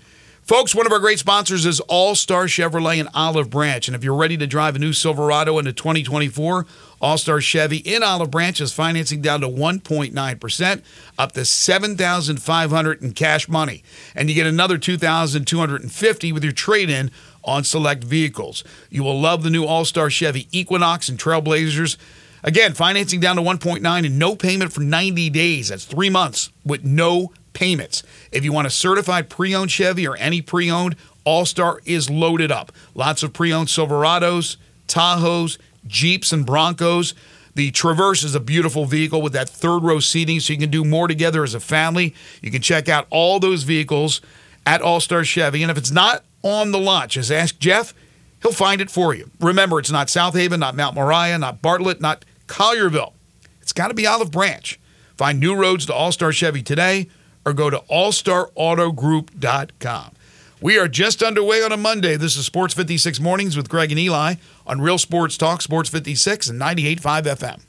Folks, 0.52 0.74
one 0.74 0.84
of 0.84 0.92
our 0.92 0.98
great 0.98 1.18
sponsors 1.18 1.64
is 1.64 1.80
All 1.80 2.14
Star 2.14 2.44
Chevrolet 2.44 2.98
in 2.98 3.08
Olive 3.14 3.48
Branch. 3.48 3.88
And 3.88 3.94
if 3.94 4.04
you're 4.04 4.14
ready 4.14 4.36
to 4.36 4.46
drive 4.46 4.76
a 4.76 4.78
new 4.78 4.92
Silverado 4.92 5.58
into 5.58 5.72
2024, 5.72 6.66
All 7.00 7.16
Star 7.16 7.40
Chevy 7.40 7.78
in 7.78 8.02
Olive 8.02 8.30
Branch 8.30 8.60
is 8.60 8.70
financing 8.70 9.22
down 9.22 9.40
to 9.40 9.48
1.9%, 9.48 10.82
up 11.18 11.32
to 11.32 11.46
7500 11.46 13.02
in 13.02 13.12
cash 13.14 13.48
money. 13.48 13.82
And 14.14 14.28
you 14.28 14.34
get 14.34 14.46
another 14.46 14.76
2250 14.76 16.32
with 16.32 16.44
your 16.44 16.52
trade 16.52 16.90
in 16.90 17.10
on 17.42 17.64
select 17.64 18.04
vehicles. 18.04 18.62
You 18.90 19.04
will 19.04 19.18
love 19.18 19.44
the 19.44 19.48
new 19.48 19.64
All 19.64 19.86
Star 19.86 20.10
Chevy 20.10 20.48
Equinox 20.52 21.08
and 21.08 21.18
Trailblazers. 21.18 21.96
Again, 22.44 22.74
financing 22.74 23.20
down 23.20 23.36
to 23.36 23.42
1.9 23.42 24.04
and 24.04 24.18
no 24.18 24.36
payment 24.36 24.70
for 24.70 24.82
90 24.82 25.30
days. 25.30 25.70
That's 25.70 25.86
three 25.86 26.10
months 26.10 26.50
with 26.62 26.84
no 26.84 27.32
payments. 27.52 28.02
If 28.30 28.44
you 28.44 28.52
want 28.52 28.66
a 28.66 28.70
certified 28.70 29.28
pre-owned 29.28 29.70
Chevy 29.70 30.06
or 30.06 30.16
any 30.16 30.40
pre-owned, 30.40 30.96
All 31.24 31.44
Star 31.44 31.80
is 31.84 32.10
loaded 32.10 32.50
up. 32.50 32.72
Lots 32.94 33.22
of 33.22 33.32
pre-owned 33.32 33.68
Silverados, 33.68 34.56
Tahoes, 34.88 35.58
Jeeps, 35.86 36.32
and 36.32 36.46
Broncos. 36.46 37.14
The 37.54 37.70
Traverse 37.70 38.22
is 38.22 38.34
a 38.34 38.40
beautiful 38.40 38.86
vehicle 38.86 39.20
with 39.20 39.34
that 39.34 39.48
third 39.48 39.82
row 39.82 40.00
seating, 40.00 40.40
so 40.40 40.52
you 40.52 40.58
can 40.58 40.70
do 40.70 40.84
more 40.84 41.06
together 41.06 41.44
as 41.44 41.54
a 41.54 41.60
family. 41.60 42.14
You 42.40 42.50
can 42.50 42.62
check 42.62 42.88
out 42.88 43.06
all 43.10 43.40
those 43.40 43.62
vehicles 43.64 44.20
at 44.64 44.80
All 44.80 45.00
Star 45.00 45.22
Chevy, 45.24 45.62
and 45.62 45.70
if 45.70 45.76
it's 45.76 45.90
not 45.90 46.24
on 46.42 46.72
the 46.72 46.78
lot, 46.78 47.10
just 47.10 47.30
ask 47.30 47.58
Jeff. 47.58 47.92
He'll 48.40 48.52
find 48.52 48.80
it 48.80 48.90
for 48.90 49.14
you. 49.14 49.30
Remember, 49.38 49.78
it's 49.78 49.90
not 49.90 50.10
South 50.10 50.34
Haven, 50.34 50.60
not 50.60 50.74
Mount 50.74 50.96
Moriah, 50.96 51.38
not 51.38 51.62
Bartlett, 51.62 52.00
not 52.00 52.24
Collierville. 52.48 53.12
It's 53.60 53.72
got 53.72 53.88
to 53.88 53.94
be 53.94 54.06
Olive 54.06 54.32
Branch. 54.32 54.80
Find 55.16 55.38
new 55.38 55.54
roads 55.54 55.86
to 55.86 55.94
All 55.94 56.10
Star 56.10 56.32
Chevy 56.32 56.62
today 56.62 57.08
or 57.44 57.52
go 57.52 57.70
to 57.70 57.78
allstarautogroup.com. 57.90 60.12
We 60.60 60.78
are 60.78 60.86
just 60.86 61.22
underway 61.22 61.62
on 61.62 61.72
a 61.72 61.76
Monday. 61.76 62.16
This 62.16 62.36
is 62.36 62.46
Sports 62.46 62.74
56 62.74 63.18
Mornings 63.18 63.56
with 63.56 63.68
Greg 63.68 63.90
and 63.90 63.98
Eli 63.98 64.34
on 64.66 64.80
Real 64.80 64.98
Sports 64.98 65.36
Talk, 65.36 65.60
Sports 65.60 65.88
56 65.88 66.50
and 66.50 66.60
98.5 66.60 67.24
FM. 67.24 67.62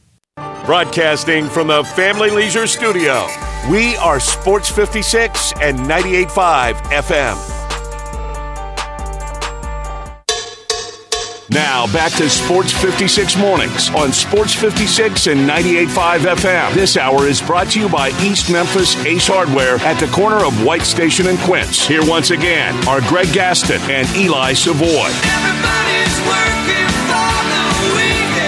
Broadcasting 0.65 1.49
from 1.49 1.67
the 1.67 1.83
Family 1.83 2.29
Leisure 2.29 2.67
Studio, 2.67 3.27
we 3.69 3.95
are 3.97 4.19
Sports 4.19 4.69
56 4.69 5.53
and 5.59 5.77
98.5 5.79 6.73
FM. 6.75 7.62
Now 11.49 11.91
back 11.91 12.13
to 12.13 12.29
Sports 12.29 12.71
56 12.71 13.35
Mornings 13.37 13.89
on 13.89 14.13
Sports 14.13 14.53
56 14.55 15.27
and 15.27 15.41
98.5 15.41 16.19
FM. 16.19 16.73
This 16.73 16.95
hour 16.95 17.25
is 17.27 17.41
brought 17.41 17.69
to 17.71 17.81
you 17.81 17.89
by 17.89 18.11
East 18.21 18.49
Memphis 18.49 18.95
Ace 19.05 19.27
Hardware 19.27 19.75
at 19.79 19.99
the 19.99 20.07
corner 20.07 20.45
of 20.45 20.63
White 20.63 20.83
Station 20.83 21.27
and 21.27 21.37
Quince. 21.39 21.85
Here 21.85 21.99
once 22.03 22.31
again 22.31 22.73
are 22.87 23.01
Greg 23.01 23.33
Gaston 23.33 23.81
and 23.91 24.07
Eli 24.15 24.53
Savoy. 24.53 25.11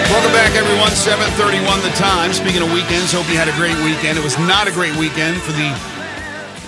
Welcome 0.08 0.32
back, 0.32 0.56
everyone. 0.56 0.90
731 0.92 1.82
the 1.82 1.90
time. 1.98 2.32
Speaking 2.32 2.62
of 2.62 2.72
weekends, 2.72 3.12
hope 3.12 3.28
you 3.28 3.36
had 3.36 3.48
a 3.48 3.56
great 3.56 3.76
weekend. 3.84 4.16
It 4.16 4.24
was 4.24 4.38
not 4.38 4.68
a 4.68 4.72
great 4.72 4.96
weekend 4.96 5.42
for 5.42 5.52
the 5.52 5.68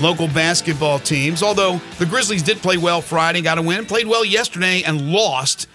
local 0.02 0.28
basketball 0.28 0.98
teams, 0.98 1.42
although 1.42 1.80
the 1.98 2.04
Grizzlies 2.04 2.42
did 2.42 2.58
play 2.58 2.76
well 2.76 3.00
Friday, 3.00 3.40
got 3.40 3.56
a 3.56 3.62
win, 3.62 3.86
played 3.86 4.06
well 4.06 4.26
yesterday, 4.26 4.82
and 4.82 5.10
lost. 5.10 5.66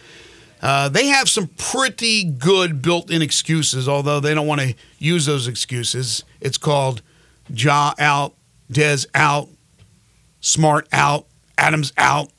Uh, 0.64 0.88
they 0.88 1.08
have 1.08 1.28
some 1.28 1.48
pretty 1.58 2.24
good 2.24 2.82
built 2.82 3.12
in 3.12 3.22
excuses, 3.22 3.90
although 3.90 4.22
they 4.22 4.34
don't 4.34 4.48
want 4.48 4.62
to 4.62 4.74
use 4.98 5.26
those 5.26 5.46
excuses. 5.46 6.24
It's 6.40 6.58
called 6.58 7.02
Ja 7.54 7.94
out, 8.00 8.34
Dez 8.72 9.06
out, 9.14 9.50
Smart 10.40 10.88
out, 10.94 11.26
Adams 11.58 11.92
out. 11.98 12.30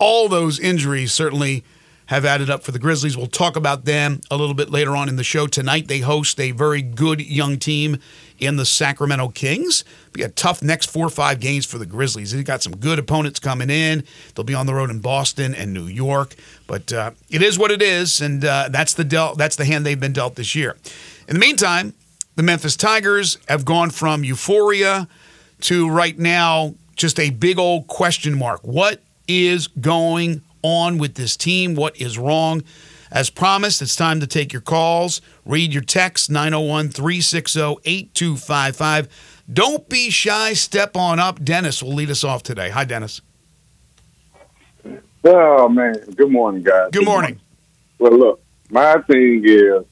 All 0.00 0.28
those 0.28 0.58
injuries 0.58 1.12
certainly 1.12 1.62
have 2.10 2.24
added 2.24 2.50
up 2.50 2.64
for 2.64 2.72
the 2.72 2.78
Grizzlies. 2.80 3.16
We'll 3.16 3.28
talk 3.28 3.54
about 3.54 3.84
them 3.84 4.20
a 4.32 4.36
little 4.36 4.54
bit 4.54 4.68
later 4.68 4.96
on 4.96 5.08
in 5.08 5.14
the 5.14 5.22
show. 5.22 5.46
Tonight, 5.46 5.86
they 5.86 6.00
host 6.00 6.40
a 6.40 6.50
very 6.50 6.82
good 6.82 7.20
young 7.20 7.56
team 7.56 7.98
in 8.40 8.56
the 8.56 8.64
Sacramento 8.64 9.28
Kings. 9.28 9.84
Be 10.12 10.22
a 10.22 10.28
tough 10.28 10.60
next 10.60 10.90
four 10.90 11.06
or 11.06 11.10
five 11.10 11.38
games 11.38 11.66
for 11.66 11.78
the 11.78 11.86
Grizzlies. 11.86 12.32
They've 12.32 12.44
got 12.44 12.64
some 12.64 12.76
good 12.76 12.98
opponents 12.98 13.38
coming 13.38 13.70
in. 13.70 14.02
They'll 14.34 14.44
be 14.44 14.54
on 14.54 14.66
the 14.66 14.74
road 14.74 14.90
in 14.90 14.98
Boston 14.98 15.54
and 15.54 15.72
New 15.72 15.86
York, 15.86 16.34
but 16.70 16.92
uh, 16.92 17.10
it 17.28 17.42
is 17.42 17.58
what 17.58 17.72
it 17.72 17.82
is, 17.82 18.20
and 18.20 18.44
uh, 18.44 18.68
that's 18.70 18.94
the 18.94 19.34
that's 19.36 19.56
the 19.56 19.64
hand 19.64 19.84
they've 19.84 19.98
been 19.98 20.12
dealt 20.12 20.36
this 20.36 20.54
year. 20.54 20.76
In 21.26 21.34
the 21.34 21.40
meantime, 21.40 21.94
the 22.36 22.44
Memphis 22.44 22.76
Tigers 22.76 23.38
have 23.48 23.64
gone 23.64 23.90
from 23.90 24.22
euphoria 24.22 25.08
to 25.62 25.90
right 25.90 26.16
now 26.16 26.76
just 26.94 27.18
a 27.18 27.30
big 27.30 27.58
old 27.58 27.88
question 27.88 28.38
mark. 28.38 28.60
What 28.62 29.02
is 29.26 29.66
going 29.66 30.42
on 30.62 30.98
with 30.98 31.16
this 31.16 31.36
team? 31.36 31.74
What 31.74 32.00
is 32.00 32.16
wrong? 32.16 32.62
As 33.10 33.30
promised, 33.30 33.82
it's 33.82 33.96
time 33.96 34.20
to 34.20 34.26
take 34.28 34.52
your 34.52 34.62
calls. 34.62 35.20
Read 35.44 35.72
your 35.72 35.82
text 35.82 36.30
901 36.30 36.90
360 36.90 37.60
8255. 37.84 39.08
Don't 39.52 39.88
be 39.88 40.08
shy. 40.10 40.52
Step 40.52 40.96
on 40.96 41.18
up. 41.18 41.42
Dennis 41.42 41.82
will 41.82 41.94
lead 41.94 42.10
us 42.10 42.22
off 42.22 42.44
today. 42.44 42.70
Hi, 42.70 42.84
Dennis. 42.84 43.22
Oh 45.24 45.68
man, 45.68 45.94
good 46.16 46.30
morning, 46.30 46.62
guys. 46.62 46.90
Good 46.92 47.04
morning. 47.04 47.38
Well, 47.98 48.16
look, 48.16 48.42
my 48.70 48.96
thing 49.02 49.42
is, 49.44 49.84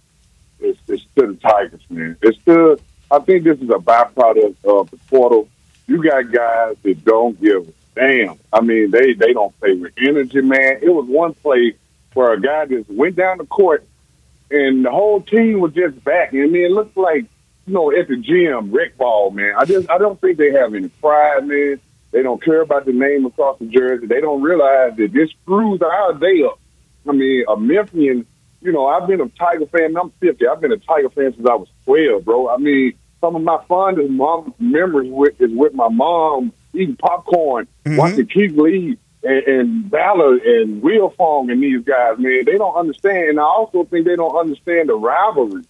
it's, 0.58 0.78
it's 0.88 1.02
to 1.16 1.26
the 1.26 1.34
Tigers, 1.34 1.82
man. 1.90 2.16
It's 2.22 2.38
to. 2.46 2.78
I 3.10 3.18
think 3.20 3.44
this 3.44 3.58
is 3.60 3.68
a 3.70 3.74
byproduct 3.74 4.56
of 4.64 4.90
the 4.90 4.96
portal. 5.08 5.48
You 5.86 6.02
got 6.02 6.30
guys 6.32 6.76
that 6.82 7.04
don't 7.04 7.38
give 7.40 7.68
a 7.68 7.72
damn. 7.94 8.38
I 8.52 8.62
mean, 8.62 8.90
they 8.90 9.12
they 9.12 9.34
don't 9.34 9.58
play 9.60 9.74
with 9.74 9.92
energy, 9.98 10.40
man. 10.40 10.78
It 10.80 10.90
was 10.94 11.06
one 11.06 11.34
play 11.34 11.74
where 12.14 12.32
a 12.32 12.40
guy 12.40 12.66
just 12.66 12.88
went 12.88 13.16
down 13.16 13.38
the 13.38 13.46
court, 13.46 13.86
and 14.50 14.84
the 14.84 14.90
whole 14.90 15.20
team 15.20 15.60
was 15.60 15.74
just 15.74 16.02
backing. 16.04 16.42
I 16.42 16.46
mean, 16.46 16.64
it 16.64 16.70
looked 16.70 16.96
like 16.96 17.26
you 17.66 17.74
know 17.74 17.92
at 17.92 18.08
the 18.08 18.16
gym, 18.16 18.70
rec 18.72 18.96
ball, 18.96 19.30
man. 19.30 19.54
I 19.58 19.66
just 19.66 19.90
I 19.90 19.98
don't 19.98 20.18
think 20.18 20.38
they 20.38 20.52
have 20.52 20.74
any 20.74 20.88
pride, 20.88 21.46
man. 21.46 21.80
They 22.10 22.22
don't 22.22 22.42
care 22.42 22.62
about 22.62 22.86
the 22.86 22.92
name 22.92 23.26
across 23.26 23.58
the 23.58 23.66
jersey. 23.66 24.06
They 24.06 24.20
don't 24.20 24.42
realize 24.42 24.96
that 24.96 25.12
this 25.12 25.30
screws 25.42 25.80
our 25.82 26.14
day 26.14 26.42
up. 26.44 26.58
I 27.08 27.12
mean, 27.12 27.44
a 27.48 27.56
Memphian, 27.56 28.26
you 28.62 28.72
know, 28.72 28.86
I've 28.86 29.06
been 29.06 29.20
a 29.20 29.28
Tiger 29.28 29.66
fan. 29.66 29.96
I'm 29.96 30.10
50. 30.20 30.46
I've 30.46 30.60
been 30.60 30.72
a 30.72 30.78
Tiger 30.78 31.10
fan 31.10 31.34
since 31.34 31.46
I 31.46 31.54
was 31.54 31.68
12, 31.84 32.24
bro. 32.24 32.48
I 32.48 32.56
mean, 32.56 32.94
some 33.20 33.36
of 33.36 33.42
my 33.42 33.62
fondest 33.68 34.10
mom 34.10 34.54
memories 34.58 35.10
with, 35.12 35.40
is 35.40 35.50
with 35.52 35.74
my 35.74 35.88
mom 35.88 36.52
eating 36.74 36.96
popcorn, 36.96 37.66
Mhm. 37.84 37.98
watching 37.98 38.26
Keith 38.26 38.52
Lee 38.56 38.96
and, 39.22 39.42
and 39.46 39.84
Valor 39.90 40.36
and 40.36 40.80
Will 40.82 41.10
Fong 41.10 41.50
and 41.50 41.62
these 41.62 41.82
guys, 41.84 42.18
man. 42.18 42.44
They 42.46 42.56
don't 42.56 42.74
understand. 42.76 43.30
And 43.30 43.40
I 43.40 43.44
also 43.44 43.84
think 43.84 44.06
they 44.06 44.16
don't 44.16 44.36
understand 44.36 44.88
the 44.88 44.94
rivalry. 44.94 45.62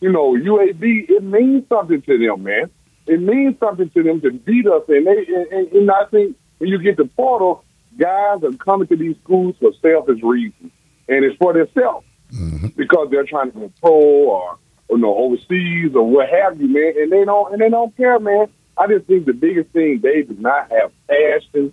You 0.00 0.10
know, 0.12 0.34
UAB, 0.34 1.06
it 1.10 1.22
means 1.22 1.68
something 1.68 2.00
to 2.02 2.18
them, 2.18 2.42
man. 2.44 2.70
It 3.06 3.20
means 3.20 3.58
something 3.58 3.90
to 3.90 4.02
them 4.02 4.20
to 4.20 4.30
beat 4.30 4.66
us. 4.66 4.82
And, 4.88 5.06
they, 5.06 5.26
and, 5.50 5.72
and, 5.72 5.90
I 5.90 6.04
think 6.10 6.36
when 6.58 6.70
you 6.70 6.78
get 6.78 6.96
to 6.98 7.04
portal, 7.04 7.64
guys 7.98 8.42
are 8.44 8.52
coming 8.52 8.86
to 8.88 8.96
these 8.96 9.16
schools 9.24 9.56
for 9.58 9.72
selfish 9.80 10.22
reasons. 10.22 10.72
And 11.08 11.24
it's 11.24 11.36
for 11.36 11.52
themselves 11.52 12.06
mm-hmm. 12.32 12.68
because 12.76 13.08
they're 13.10 13.24
trying 13.24 13.52
to 13.52 13.58
go 13.58 13.72
pro 13.80 13.90
or, 13.90 14.58
or 14.88 14.98
no 14.98 15.16
overseas 15.16 15.94
or 15.94 16.08
what 16.08 16.28
have 16.28 16.60
you, 16.60 16.68
man. 16.68 16.94
And 16.96 17.12
they 17.12 17.24
don't 17.24 17.52
and 17.52 17.60
they 17.60 17.68
don't 17.68 17.96
care, 17.96 18.18
man. 18.20 18.46
I 18.76 18.86
just 18.86 19.06
think 19.06 19.26
the 19.26 19.32
biggest 19.32 19.70
thing 19.70 20.00
they 20.00 20.22
do 20.22 20.36
not 20.38 20.70
have 20.70 20.92
passion 21.08 21.72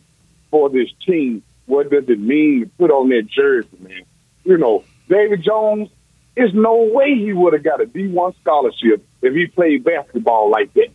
for 0.51 0.69
this 0.69 0.89
team. 1.05 1.43
What 1.65 1.91
does 1.91 2.05
it 2.07 2.19
mean 2.19 2.61
to 2.61 2.69
put 2.77 2.91
on 2.91 3.09
that 3.09 3.27
jersey, 3.27 3.69
man? 3.79 4.01
You 4.43 4.57
know, 4.57 4.83
David 5.07 5.43
Jones, 5.43 5.89
there's 6.35 6.53
no 6.53 6.89
way 6.91 7.15
he 7.15 7.33
would 7.33 7.53
have 7.53 7.63
got 7.63 7.81
a 7.81 7.85
D 7.85 8.07
one 8.07 8.33
scholarship 8.41 9.05
if 9.21 9.33
he 9.33 9.47
played 9.47 9.83
basketball 9.83 10.49
like 10.49 10.73
that. 10.73 10.89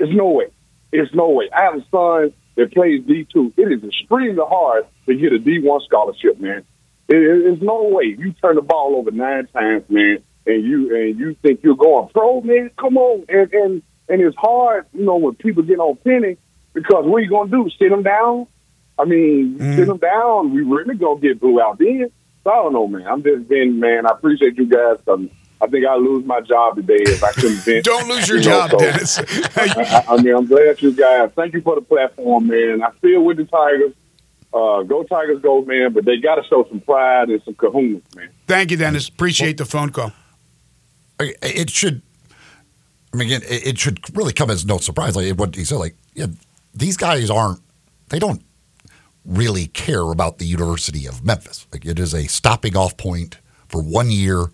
There's 0.00 0.16
no 0.16 0.30
way. 0.30 0.46
There's 0.90 1.12
no 1.12 1.28
way. 1.28 1.50
I 1.54 1.64
have 1.64 1.74
a 1.74 1.84
son 1.90 2.32
that 2.56 2.72
plays 2.72 3.04
D 3.06 3.26
two. 3.30 3.52
It 3.58 3.70
is 3.70 3.84
extremely 3.84 4.42
hard 4.42 4.86
to 5.06 5.14
get 5.14 5.32
a 5.32 5.38
D 5.38 5.60
one 5.60 5.82
scholarship, 5.82 6.40
man. 6.40 6.64
There- 7.06 7.42
There's 7.42 7.60
no 7.60 7.84
way 7.84 8.16
you 8.18 8.32
turn 8.40 8.56
the 8.56 8.62
ball 8.62 8.96
over 8.96 9.10
nine 9.10 9.46
times, 9.48 9.84
man, 9.90 10.22
and 10.46 10.64
you 10.64 10.96
and 10.96 11.18
you 11.18 11.34
think 11.42 11.60
you're 11.62 11.76
going 11.76 12.08
pro, 12.08 12.40
man. 12.40 12.70
Come 12.78 12.96
on, 12.96 13.26
and 13.28 13.52
and 13.52 13.82
and 14.08 14.22
it's 14.22 14.36
hard, 14.36 14.86
you 14.94 15.04
know, 15.04 15.16
when 15.16 15.34
people 15.34 15.62
get 15.64 15.78
on 15.78 15.96
penny 15.96 16.38
because 16.72 17.04
what 17.04 17.16
are 17.18 17.20
you 17.20 17.30
gonna 17.30 17.50
do? 17.50 17.68
Sit 17.78 17.90
them 17.90 18.02
down? 18.02 18.46
I 18.98 19.04
mean, 19.04 19.58
sit 19.58 19.84
mm. 19.84 19.86
them 19.86 19.98
down. 19.98 20.54
We 20.54 20.62
really 20.62 20.94
gonna 20.94 21.20
get 21.20 21.40
blew 21.40 21.60
out 21.60 21.78
then. 21.78 22.10
So 22.42 22.50
I 22.50 22.56
don't 22.56 22.72
know, 22.72 22.86
man. 22.86 23.06
I'm 23.06 23.22
just 23.22 23.48
being, 23.48 23.78
man. 23.78 24.06
I 24.06 24.10
appreciate 24.10 24.56
you 24.56 24.66
guys. 24.66 24.96
I 25.62 25.66
think 25.66 25.86
I 25.86 25.94
lose 25.96 26.24
my 26.24 26.40
job 26.40 26.76
today 26.76 26.96
if 27.00 27.22
I 27.22 27.32
couldn't 27.32 27.58
vent. 27.58 27.84
Don't 27.92 28.08
lose 28.08 28.28
your 28.28 28.38
You 28.38 28.44
know, 28.48 28.68
job, 28.68 28.70
so- 28.70 28.78
Dennis. 28.78 29.18
I, 29.56 30.04
I 30.08 30.22
mean, 30.22 30.34
I'm 30.34 30.46
glad 30.46 30.80
you 30.82 30.92
guys. 30.92 31.30
Thank 31.34 31.52
you 31.54 31.60
for 31.60 31.74
the 31.74 31.82
platform, 31.82 32.46
man. 32.46 32.82
I 32.82 32.90
feel 33.02 33.22
with 33.22 33.36
the 33.36 33.44
Tigers. 33.44 33.92
Uh, 34.52 34.82
go 34.82 35.04
Tigers, 35.04 35.40
go, 35.40 35.62
man. 35.62 35.92
But 35.92 36.04
they 36.04 36.16
got 36.16 36.36
to 36.36 36.42
show 36.48 36.66
some 36.68 36.80
pride 36.80 37.28
and 37.28 37.42
some 37.44 37.54
kahunas, 37.54 38.02
man. 38.16 38.30
Thank 38.46 38.70
you, 38.70 38.76
Dennis. 38.76 39.08
Appreciate 39.08 39.58
the 39.58 39.64
phone 39.64 39.90
call. 39.90 40.12
It 41.20 41.70
should. 41.70 42.02
I 43.12 43.16
mean, 43.16 43.28
again, 43.28 43.42
it 43.44 43.66
it 43.66 43.78
should 43.78 43.98
really 44.16 44.32
come 44.32 44.50
as 44.50 44.64
no 44.64 44.78
surprise. 44.78 45.14
Like 45.16 45.34
what 45.38 45.54
he 45.54 45.64
said, 45.64 45.76
like 45.76 45.96
yeah, 46.14 46.26
these 46.74 46.96
guys 46.96 47.28
aren't. 47.30 47.60
They 48.08 48.18
don't 48.18 48.42
really 49.24 49.66
care 49.66 50.10
about 50.10 50.38
the 50.38 50.46
University 50.46 51.06
of 51.06 51.24
Memphis. 51.24 51.66
Like 51.72 51.84
it 51.84 51.98
is 51.98 52.14
a 52.14 52.26
stopping 52.26 52.76
off 52.76 52.96
point 52.96 53.38
for 53.68 53.82
one 53.82 54.10
year 54.10 54.46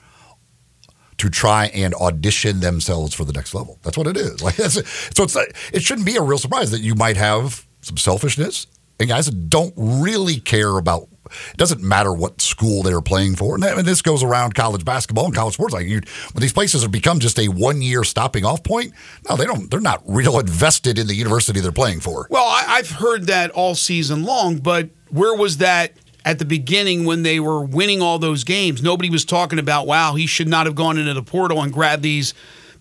to 1.18 1.28
try 1.30 1.66
and 1.66 1.94
audition 1.94 2.60
themselves 2.60 3.14
for 3.14 3.24
the 3.24 3.32
next 3.32 3.54
level. 3.54 3.78
That's 3.82 3.96
what 3.96 4.06
it 4.06 4.16
is. 4.16 4.42
Like 4.46 4.56
that's 4.56 4.74
so 5.16 5.24
it's 5.24 5.36
it 5.72 5.82
shouldn't 5.82 6.06
be 6.06 6.16
a 6.16 6.22
real 6.22 6.38
surprise 6.38 6.70
that 6.72 6.80
you 6.80 6.94
might 6.94 7.16
have 7.16 7.66
some 7.80 7.96
selfishness 7.96 8.66
and 9.00 9.08
guys 9.08 9.26
that 9.26 9.48
don't 9.50 9.74
really 9.76 10.40
care 10.40 10.78
about 10.78 11.08
It 11.50 11.56
doesn't 11.56 11.82
matter 11.82 12.12
what 12.12 12.40
school 12.40 12.82
they're 12.82 13.00
playing 13.02 13.36
for. 13.36 13.54
And, 13.54 13.62
that- 13.62 13.76
and 13.78 13.86
this 13.86 14.00
goes 14.02 14.22
around 14.22 14.54
college 14.54 14.84
basketball 14.84 15.26
and 15.26 15.34
college 15.34 15.54
sports. 15.54 15.74
Like 15.74 15.86
you, 15.86 16.00
when 16.32 16.40
these 16.40 16.52
places 16.52 16.82
have 16.82 16.90
become 16.92 17.18
just 17.18 17.38
a 17.38 17.48
one 17.48 17.82
year 17.82 18.04
stopping 18.04 18.44
off 18.44 18.62
point, 18.62 18.92
no, 19.28 19.36
they 19.36 19.44
don't. 19.44 19.70
They're 19.70 19.80
not 19.80 20.02
real 20.06 20.38
invested 20.38 20.98
in 20.98 21.06
the 21.08 21.14
university 21.14 21.60
they're 21.60 21.72
playing 21.72 22.00
for. 22.00 22.26
Well, 22.30 22.44
I, 22.46 22.64
I've 22.68 22.90
heard 22.90 23.26
that 23.26 23.50
all 23.50 23.74
season 23.74 24.22
long, 24.24 24.58
but 24.58 24.88
where 25.10 25.34
was 25.36 25.58
that 25.58 25.92
at 26.26 26.40
the 26.40 26.44
beginning 26.44 27.04
when 27.06 27.22
they 27.22 27.40
were 27.40 27.64
winning 27.64 28.02
all 28.02 28.18
those 28.18 28.44
games? 28.44 28.82
Nobody 28.82 29.08
was 29.08 29.24
talking 29.24 29.58
about, 29.58 29.86
wow, 29.86 30.14
he 30.14 30.26
should 30.26 30.48
not 30.48 30.66
have 30.66 30.74
gone 30.74 30.98
into 30.98 31.14
the 31.14 31.22
portal 31.22 31.62
and 31.62 31.72
grabbed 31.72 32.02
these 32.02 32.34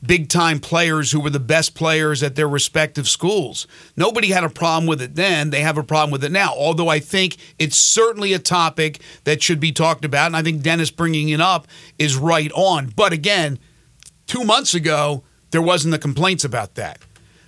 big 0.05 0.29
time 0.29 0.59
players 0.59 1.11
who 1.11 1.19
were 1.19 1.29
the 1.29 1.39
best 1.39 1.75
players 1.75 2.21
at 2.23 2.35
their 2.35 2.47
respective 2.47 3.07
schools. 3.07 3.67
Nobody 3.95 4.29
had 4.29 4.43
a 4.43 4.49
problem 4.49 4.87
with 4.87 5.01
it 5.01 5.15
then. 5.15 5.51
They 5.51 5.61
have 5.61 5.77
a 5.77 5.83
problem 5.83 6.11
with 6.11 6.23
it 6.23 6.31
now. 6.31 6.53
Although 6.53 6.89
I 6.89 6.99
think 6.99 7.37
it's 7.59 7.77
certainly 7.77 8.33
a 8.33 8.39
topic 8.39 8.99
that 9.23 9.41
should 9.41 9.59
be 9.59 9.71
talked 9.71 10.03
about. 10.03 10.27
And 10.27 10.35
I 10.35 10.41
think 10.41 10.61
Dennis 10.61 10.91
bringing 10.91 11.29
it 11.29 11.39
up 11.39 11.67
is 11.97 12.17
right 12.17 12.51
on. 12.53 12.87
But 12.95 13.13
again, 13.13 13.59
two 14.27 14.43
months 14.43 14.73
ago, 14.73 15.23
there 15.51 15.61
wasn't 15.61 15.91
the 15.91 15.99
complaints 15.99 16.43
about 16.43 16.75
that. 16.75 16.99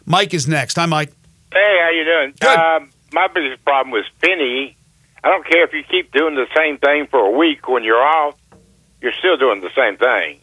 Mike 0.05 0.33
is 0.33 0.47
next. 0.47 0.75
Hi, 0.75 0.85
Mike. 0.85 1.11
Hey, 1.51 1.79
how 1.81 1.89
you 1.89 2.05
doing? 2.05 2.33
Good. 2.39 2.57
Um, 2.57 2.91
my 3.11 3.27
biggest 3.33 3.63
problem 3.65 3.91
was 3.91 4.05
Penny. 4.21 4.77
I 5.23 5.29
don't 5.29 5.45
care 5.45 5.63
if 5.63 5.73
you 5.73 5.83
keep 5.83 6.11
doing 6.11 6.35
the 6.35 6.47
same 6.55 6.77
thing 6.77 7.07
for 7.07 7.19
a 7.19 7.31
week 7.31 7.67
when 7.67 7.83
you're 7.83 8.01
off, 8.01 8.35
you're 9.01 9.13
still 9.13 9.37
doing 9.37 9.61
the 9.61 9.71
same 9.75 9.97
thing. 9.97 10.39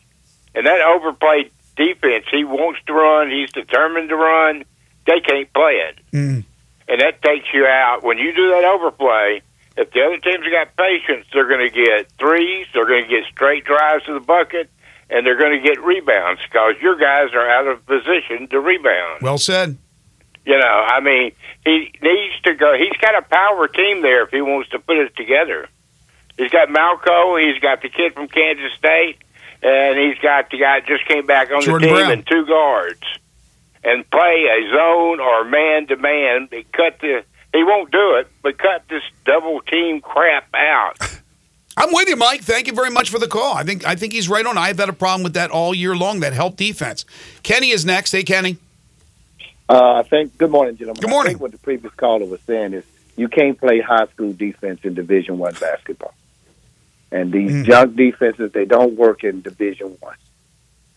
And 0.55 0.67
that 0.67 0.81
overplayed 0.81 1.51
defense, 1.77 2.27
he 2.31 2.45
wants 2.45 2.81
to 2.87 2.93
run, 2.93 3.31
he's 3.31 3.51
determined 3.53 4.09
to 4.09 4.17
run. 4.17 4.65
They 5.07 5.21
can't 5.21 5.53
play 5.53 5.83
it. 5.89 5.99
Mm. 6.13 6.45
And 6.89 7.01
that 7.01 7.23
takes 7.23 7.47
you 7.53 7.67
out. 7.67 8.03
When 8.03 8.19
you 8.19 8.35
do 8.35 8.51
that 8.51 8.65
overplay, 8.65 9.43
if 9.77 9.91
the 9.91 10.03
other 10.03 10.19
teams 10.19 10.45
have 10.45 10.53
got 10.53 10.77
patience, 10.77 11.27
they're 11.33 11.49
going 11.49 11.69
to 11.69 11.75
get 11.75 12.11
threes, 12.19 12.67
they're 12.73 12.87
going 12.87 13.05
to 13.05 13.09
get 13.09 13.25
straight 13.31 13.65
drives 13.65 14.05
to 14.05 14.15
the 14.15 14.21
bucket, 14.21 14.71
and 15.11 15.27
they're 15.27 15.39
going 15.39 15.61
to 15.61 15.67
get 15.67 15.83
rebounds 15.83 16.41
because 16.43 16.75
your 16.81 16.97
guys 16.97 17.35
are 17.35 17.49
out 17.49 17.67
of 17.67 17.85
position 17.87 18.49
to 18.49 18.61
rebound. 18.61 19.23
Well 19.23 19.39
said. 19.39 19.79
You 20.47 20.59
know, 20.59 20.87
I 20.87 21.01
mean, 21.01 21.33
he 21.65 21.91
needs 22.03 22.41
to 22.45 22.55
go. 22.55 22.77
He's 22.77 22.97
got 23.01 23.17
a 23.17 23.23
power 23.23 23.67
team 23.69 24.03
there 24.03 24.25
if 24.25 24.31
he 24.31 24.43
wants 24.43 24.71
to 24.71 24.79
put 24.79 24.99
it 24.99 25.17
together. 25.17 25.69
He's 26.37 26.51
got 26.51 26.69
Malco. 26.69 27.41
He's 27.41 27.61
got 27.61 27.81
the 27.81 27.89
kid 27.89 28.13
from 28.13 28.29
Kansas 28.29 28.73
State, 28.77 29.19
and 29.63 29.99
he's 29.99 30.19
got 30.19 30.51
the 30.51 30.59
guy 30.59 30.81
that 30.81 30.87
just 30.87 31.07
came 31.07 31.27
back 31.27 31.51
on 31.51 31.63
Jordan 31.63 31.89
the 31.89 31.95
team 31.95 32.05
Brown. 32.05 32.13
and 32.13 32.27
two 32.27 32.45
guards, 32.45 33.03
and 33.85 34.09
play 34.11 34.47
a 34.51 34.71
zone 34.71 35.21
or 35.21 35.45
man 35.45 35.87
to 35.87 35.97
man. 35.97 36.49
They 36.51 36.65
cut 36.65 36.99
the. 37.01 37.25
He 37.55 37.63
won't 37.63 37.93
do 37.93 38.17
it, 38.17 38.29
but 38.43 38.59
cut 38.59 38.83
this 38.91 39.03
double 39.25 39.61
team 39.61 40.01
crap 40.01 40.53
out. 40.55 40.99
I'm 41.77 41.93
with 41.93 42.09
you, 42.09 42.17
Mike. 42.17 42.43
Thank 42.43 42.67
you 42.67 42.73
very 42.73 42.91
much 42.91 43.11
for 43.11 43.19
the 43.19 43.27
call. 43.27 43.55
I 43.55 43.65
think 43.65 43.87
I 43.87 43.95
think 43.97 44.13
he's 44.13 44.29
right 44.29 44.45
on. 44.45 44.59
I've 44.59 44.79
had 44.79 44.89
a 44.89 44.93
problem 44.93 45.23
with 45.25 45.35
that 45.35 45.51
all 45.51 45.75
year 45.75 45.97
long. 45.97 46.21
That 46.21 46.33
help 46.33 46.57
defense. 46.57 47.05
Kenny 47.43 47.71
is 47.71 47.85
next. 47.85 48.13
Hey, 48.13 48.23
Kenny. 48.23 48.59
Uh, 49.69 49.95
I 49.95 50.03
think. 50.03 50.37
Good 50.37 50.51
morning, 50.51 50.77
gentlemen. 50.77 51.01
Good 51.01 51.11
morning. 51.11 51.31
I 51.31 51.33
think 51.33 51.43
what 51.43 51.53
the 51.53 51.59
previous 51.59 51.93
caller 51.95 52.27
was 52.27 52.41
saying 52.47 52.75
is 52.75 52.85
you 53.17 53.29
can't 53.29 53.59
play 53.59 53.81
high 53.81 54.07
school 54.09 54.33
defense 54.33 54.81
in 54.85 54.95
Division 54.95 55.39
One 55.39 55.55
basketball, 55.59 56.15
and 57.11 57.33
these 57.33 57.51
Mm. 57.53 57.65
junk 57.65 57.97
defenses 57.97 58.53
they 58.53 58.65
don't 58.67 58.95
work 58.97 59.25
in 59.25 59.41
Division 59.41 59.97
One. 60.01 60.17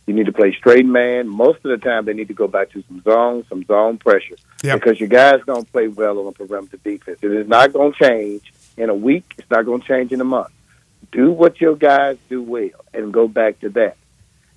You 0.06 0.14
need 0.14 0.26
to 0.28 0.32
play 0.34 0.54
straight 0.54 0.86
man. 0.86 1.28
Most 1.28 1.58
of 1.66 1.72
the 1.72 1.78
time, 1.78 2.06
they 2.06 2.14
need 2.14 2.30
to 2.30 2.34
go 2.34 2.48
back 2.48 2.72
to 2.72 2.84
some 2.88 3.02
zone, 3.04 3.46
some 3.50 3.64
zone 3.66 3.98
pressure, 3.98 4.36
Yep. 4.64 4.80
because 4.80 5.00
your 5.00 5.10
guys 5.10 5.40
don't 5.46 5.70
play 5.72 5.88
well 5.90 6.26
on 6.26 6.34
perimeter 6.34 6.78
defense. 6.78 7.20
It 7.22 7.32
is 7.32 7.48
not 7.48 7.74
going 7.74 7.92
to 7.94 8.00
change 8.04 8.54
in 8.78 8.90
a 8.90 8.96
week. 8.96 9.34
It's 9.38 9.50
not 9.52 9.66
going 9.66 9.82
to 9.82 9.88
change 9.88 10.12
in 10.14 10.22
a 10.22 10.26
month. 10.26 10.52
Do 11.12 11.32
what 11.32 11.60
your 11.62 11.76
guys 11.76 12.18
do 12.30 12.42
well, 12.42 12.84
and 12.94 13.14
go 13.14 13.28
back 13.28 13.60
to 13.62 13.70
that. 13.70 13.96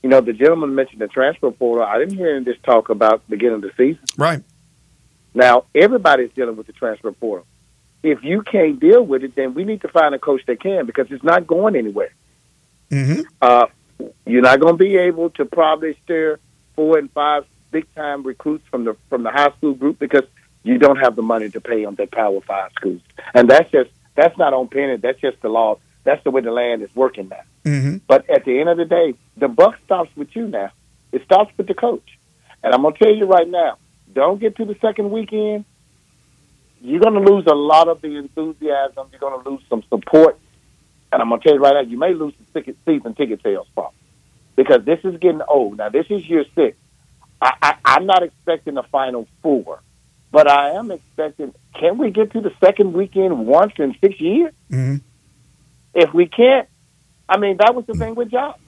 You 0.03 0.09
know, 0.09 0.21
the 0.21 0.33
gentleman 0.33 0.75
mentioned 0.75 1.01
the 1.01 1.09
transfer 1.09 1.51
portal. 1.51 1.87
I 1.87 1.99
didn't 1.99 2.17
hear 2.17 2.35
him 2.35 2.45
just 2.45 2.63
talk 2.63 2.89
about 2.89 3.23
beginning 3.29 3.57
of 3.57 3.63
the 3.63 3.73
season. 3.77 4.03
Right. 4.17 4.43
Now, 5.35 5.65
everybody's 5.75 6.31
dealing 6.33 6.57
with 6.57 6.67
the 6.67 6.73
transfer 6.73 7.13
portal. 7.13 7.47
If 8.03 8.25
you 8.25 8.43
can't 8.43 8.81
deal 8.81 9.05
with 9.05 9.23
it, 9.25 9.35
then 9.37 9.53
we 9.55 9.65
need 9.65 9.83
to 9.83 9.89
find 9.89 10.15
a 10.15 10.19
coach 10.19 10.43
that 10.47 10.61
can 10.61 10.87
because 10.87 11.09
it's 11.11 11.23
not 11.23 11.47
going 11.47 11.77
anywhere. 11.77 12.15
Mm-hmm. 12.91 13.23
Uh, 13.43 13.67
you're 14.27 14.43
not 14.43 14.59
going 14.59 14.75
to 14.75 14.79
be 14.79 14.97
able 14.97 15.31
to 15.31 15.45
probably 15.45 15.97
steer 16.05 16.41
four 16.75 16.99
and 16.99 17.11
five 17.13 17.45
big 17.71 17.93
time 17.95 18.23
recruits 18.23 18.67
from 18.71 18.85
the 18.85 18.97
from 19.09 19.23
the 19.23 19.31
high 19.31 19.51
school 19.59 19.75
group 19.75 19.99
because 19.99 20.25
you 20.63 20.79
don't 20.79 20.97
have 20.97 21.17
the 21.17 21.23
money 21.23 21.49
to 21.51 21.61
pay 21.61 21.85
on 21.85 21.95
the 21.95 22.07
Power 22.07 22.41
Five 22.41 22.73
schools, 22.73 23.01
and 23.35 23.49
that's 23.49 23.71
just 23.71 23.91
that's 24.15 24.37
not 24.39 24.53
on 24.55 24.69
penny. 24.69 24.97
That's 24.97 25.21
just 25.21 25.41
the 25.43 25.49
law. 25.49 25.79
That's 26.05 26.23
the 26.25 26.31
way 26.31 26.41
the 26.41 26.51
land 26.51 26.83
is 26.83 26.95
working 26.95 27.29
now. 27.29 27.43
Mm-hmm. 27.65 27.99
But 28.07 28.29
at 28.31 28.45
the 28.45 28.59
end 28.59 28.69
of 28.69 28.79
the 28.79 28.85
day, 28.85 29.15
the 29.37 29.49
buck 29.49 29.77
stops 29.85 30.11
with 30.17 30.35
you 30.35 30.47
now. 30.49 30.71
It 31.13 31.25
stops 31.25 31.53
with 31.57 31.67
the 31.67 31.75
coach. 31.75 32.19
And 32.63 32.75
I'm 32.75 32.83
gonna 32.83 32.97
tell 32.97 33.15
you 33.15 33.27
right 33.27 33.49
now, 33.49 33.79
don't 34.13 34.41
get 34.41 34.57
to 34.57 34.65
the 34.65 34.77
second 34.81 35.11
weekend. 35.11 35.65
You're 36.81 37.01
gonna 37.01 37.21
lose 37.21 37.47
a 37.47 37.55
lot 37.55 37.89
of 37.89 38.01
the 38.01 38.17
enthusiasm. 38.17 39.09
You're 39.11 39.21
gonna 39.21 39.49
lose 39.49 39.63
some 39.69 39.83
support. 39.89 40.39
And 41.13 41.21
I'm 41.21 41.29
gonna 41.29 41.43
tell 41.43 41.55
you 41.55 41.61
right 41.61 41.75
now, 41.75 41.81
you 41.81 41.99
may 41.99 42.15
lose 42.15 42.35
some 42.37 42.47
ticket, 42.55 42.77
season 42.87 43.15
ticket 43.15 43.43
sales 43.43 43.67
probably. 43.75 43.97
Because 44.57 44.85
this 44.85 45.01
is 45.05 45.19
getting 45.19 45.43
old. 45.43 45.79
Now 45.79 45.89
this 45.91 46.07
is 46.11 46.29
year 46.29 46.45
six. 46.55 46.77
I, 47.43 47.55
I, 47.63 47.75
I'm 47.85 48.07
not 48.07 48.23
expecting 48.23 48.77
a 48.77 48.83
final 48.85 49.27
four, 49.43 49.81
but 50.31 50.49
I 50.49 50.71
am 50.73 50.91
expecting 50.91 51.55
can 51.75 51.99
we 51.99 52.11
get 52.11 52.33
to 52.33 52.41
the 52.41 52.53
second 52.61 52.93
weekend 52.93 53.47
once 53.47 53.73
in 53.79 53.97
six 54.01 54.21
years? 54.21 54.53
Mm-hmm. 54.71 54.97
If 55.95 56.13
we 56.15 56.27
can't, 56.27 56.69
I 57.29 57.39
mean, 57.39 57.59
that 57.59 57.75
was 57.75 57.87
the 57.87 57.95
thing 57.95 58.15
with 58.15 58.31
Josh. 58.31 58.59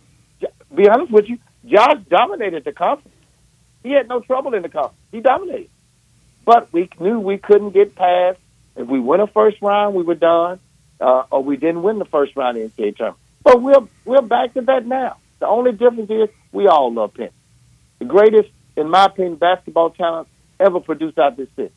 Be 0.74 0.88
honest 0.88 1.12
with 1.12 1.28
you, 1.28 1.38
Josh 1.64 1.98
dominated 2.08 2.64
the 2.64 2.72
conference. 2.72 3.16
He 3.82 3.92
had 3.92 4.08
no 4.08 4.20
trouble 4.20 4.54
in 4.54 4.62
the 4.62 4.68
conference. 4.68 4.98
He 5.10 5.20
dominated. 5.20 5.70
But 6.44 6.72
we 6.72 6.88
knew 6.98 7.20
we 7.20 7.38
couldn't 7.38 7.70
get 7.70 7.94
past. 7.94 8.38
If 8.76 8.88
we 8.88 9.00
win 9.00 9.20
a 9.20 9.26
first 9.26 9.58
round, 9.60 9.94
we 9.94 10.02
were 10.02 10.14
done. 10.14 10.60
Uh, 11.00 11.24
or 11.30 11.42
we 11.42 11.56
didn't 11.56 11.82
win 11.82 11.98
the 11.98 12.04
first 12.04 12.36
round 12.36 12.56
in 12.56 12.64
the 12.64 12.82
NCAA 12.82 12.96
tournament. 12.96 13.20
But 13.42 13.60
we're 13.60 13.88
we're 14.04 14.22
back 14.22 14.54
to 14.54 14.60
that 14.62 14.86
now. 14.86 15.16
The 15.40 15.48
only 15.48 15.72
difference 15.72 16.10
is 16.10 16.28
we 16.52 16.68
all 16.68 16.92
love 16.92 17.14
Penn. 17.14 17.30
The 17.98 18.04
greatest, 18.04 18.48
in 18.76 18.88
my 18.88 19.06
opinion, 19.06 19.36
basketball 19.36 19.90
talent 19.90 20.28
ever 20.60 20.78
produced 20.78 21.18
out 21.18 21.36
this 21.36 21.48
city. 21.56 21.74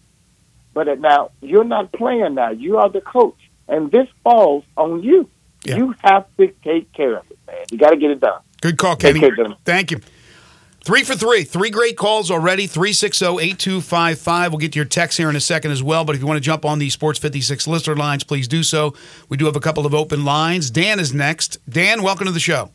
But 0.76 1.00
now 1.00 1.32
you're 1.42 1.64
not 1.64 1.92
playing 1.92 2.36
now. 2.36 2.52
You 2.52 2.78
are 2.78 2.90
the 2.90 3.02
coach, 3.02 3.40
and 3.68 3.92
this 3.92 4.08
falls 4.24 4.64
on 4.78 5.02
you. 5.02 5.28
Yeah. 5.66 5.78
You 5.78 5.96
have 6.04 6.26
to 6.38 6.48
take 6.64 6.92
care 6.94 7.18
of 7.18 7.30
it, 7.32 7.38
man. 7.48 7.66
You 7.72 7.78
got 7.78 7.90
to 7.92 7.98
get 7.98 8.12
it 8.12 8.20
done. 8.20 8.42
Good 8.62 8.78
call, 8.78 8.96
Take 8.96 9.16
Kenny. 9.16 9.20
care, 9.20 9.36
gentlemen. 9.36 9.58
Thank 9.66 9.92
you. 9.92 10.00
Three 10.84 11.04
for 11.04 11.16
three. 11.16 11.44
Three 11.44 11.72
great 11.72 11.98
calls 11.98 12.30
already. 12.30 12.68
360 12.68 13.26
8255. 13.26 14.52
We'll 14.52 14.60
get 14.60 14.74
to 14.74 14.76
your 14.78 14.86
text 14.86 15.18
here 15.18 15.30
in 15.32 15.36
a 15.36 15.40
second 15.40 15.72
as 15.72 15.82
well. 15.82 16.06
But 16.06 16.16
if 16.16 16.22
you 16.22 16.28
want 16.28 16.38
to 16.38 16.42
jump 16.42 16.64
on 16.64 16.78
the 16.78 16.92
Sports 16.92 17.18
56 17.18 17.68
listener 17.68 17.96
lines, 17.96 18.24
please 18.24 18.48
do 18.48 18.62
so. 18.62 18.94
We 19.28 19.38
do 19.38 19.46
have 19.46 19.56
a 19.56 19.60
couple 19.60 19.88
of 19.88 19.96
open 19.96 20.24
lines. 20.26 20.70
Dan 20.70 21.00
is 21.00 21.12
next. 21.12 21.58
Dan, 21.68 22.04
welcome 22.04 22.28
to 22.28 22.32
the 22.32 22.40
show. 22.40 22.70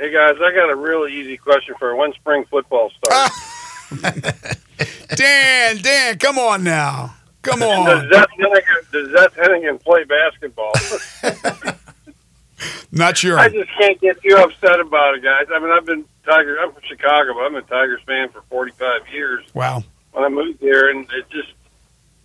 Hey 0.00 0.12
guys, 0.12 0.34
I 0.42 0.52
got 0.52 0.68
a 0.70 0.74
really 0.74 1.12
easy 1.14 1.36
question 1.36 1.76
for 1.78 1.94
when 1.94 2.12
spring 2.14 2.44
football 2.50 2.90
starts. 2.90 3.88
Dan, 5.14 5.76
Dan, 5.80 6.18
come 6.18 6.36
on 6.40 6.64
now. 6.64 7.14
Come 7.44 7.60
does 7.60 7.70
on. 7.70 7.86
Henigan, 7.86 8.90
does 8.92 9.12
that 9.12 9.34
Henigan 9.34 9.80
play 9.82 10.04
basketball? 10.04 10.72
Not 12.92 13.16
sure. 13.18 13.38
I 13.38 13.48
just 13.48 13.70
can't 13.78 14.00
get 14.00 14.22
too 14.22 14.36
upset 14.36 14.80
about 14.80 15.16
it, 15.16 15.22
guys. 15.22 15.46
I 15.52 15.58
mean, 15.58 15.70
I've 15.70 15.84
been 15.84 16.04
Tiger. 16.24 16.58
I'm 16.60 16.72
from 16.72 16.82
Chicago, 16.84 17.34
but 17.34 17.40
I'm 17.40 17.54
a 17.56 17.62
Tigers 17.62 18.00
fan 18.06 18.30
for 18.30 18.42
45 18.42 19.08
years. 19.12 19.44
Wow. 19.52 19.84
When 20.12 20.24
I 20.24 20.28
moved 20.28 20.60
here, 20.60 20.90
and 20.90 21.04
it 21.12 21.28
just 21.30 21.52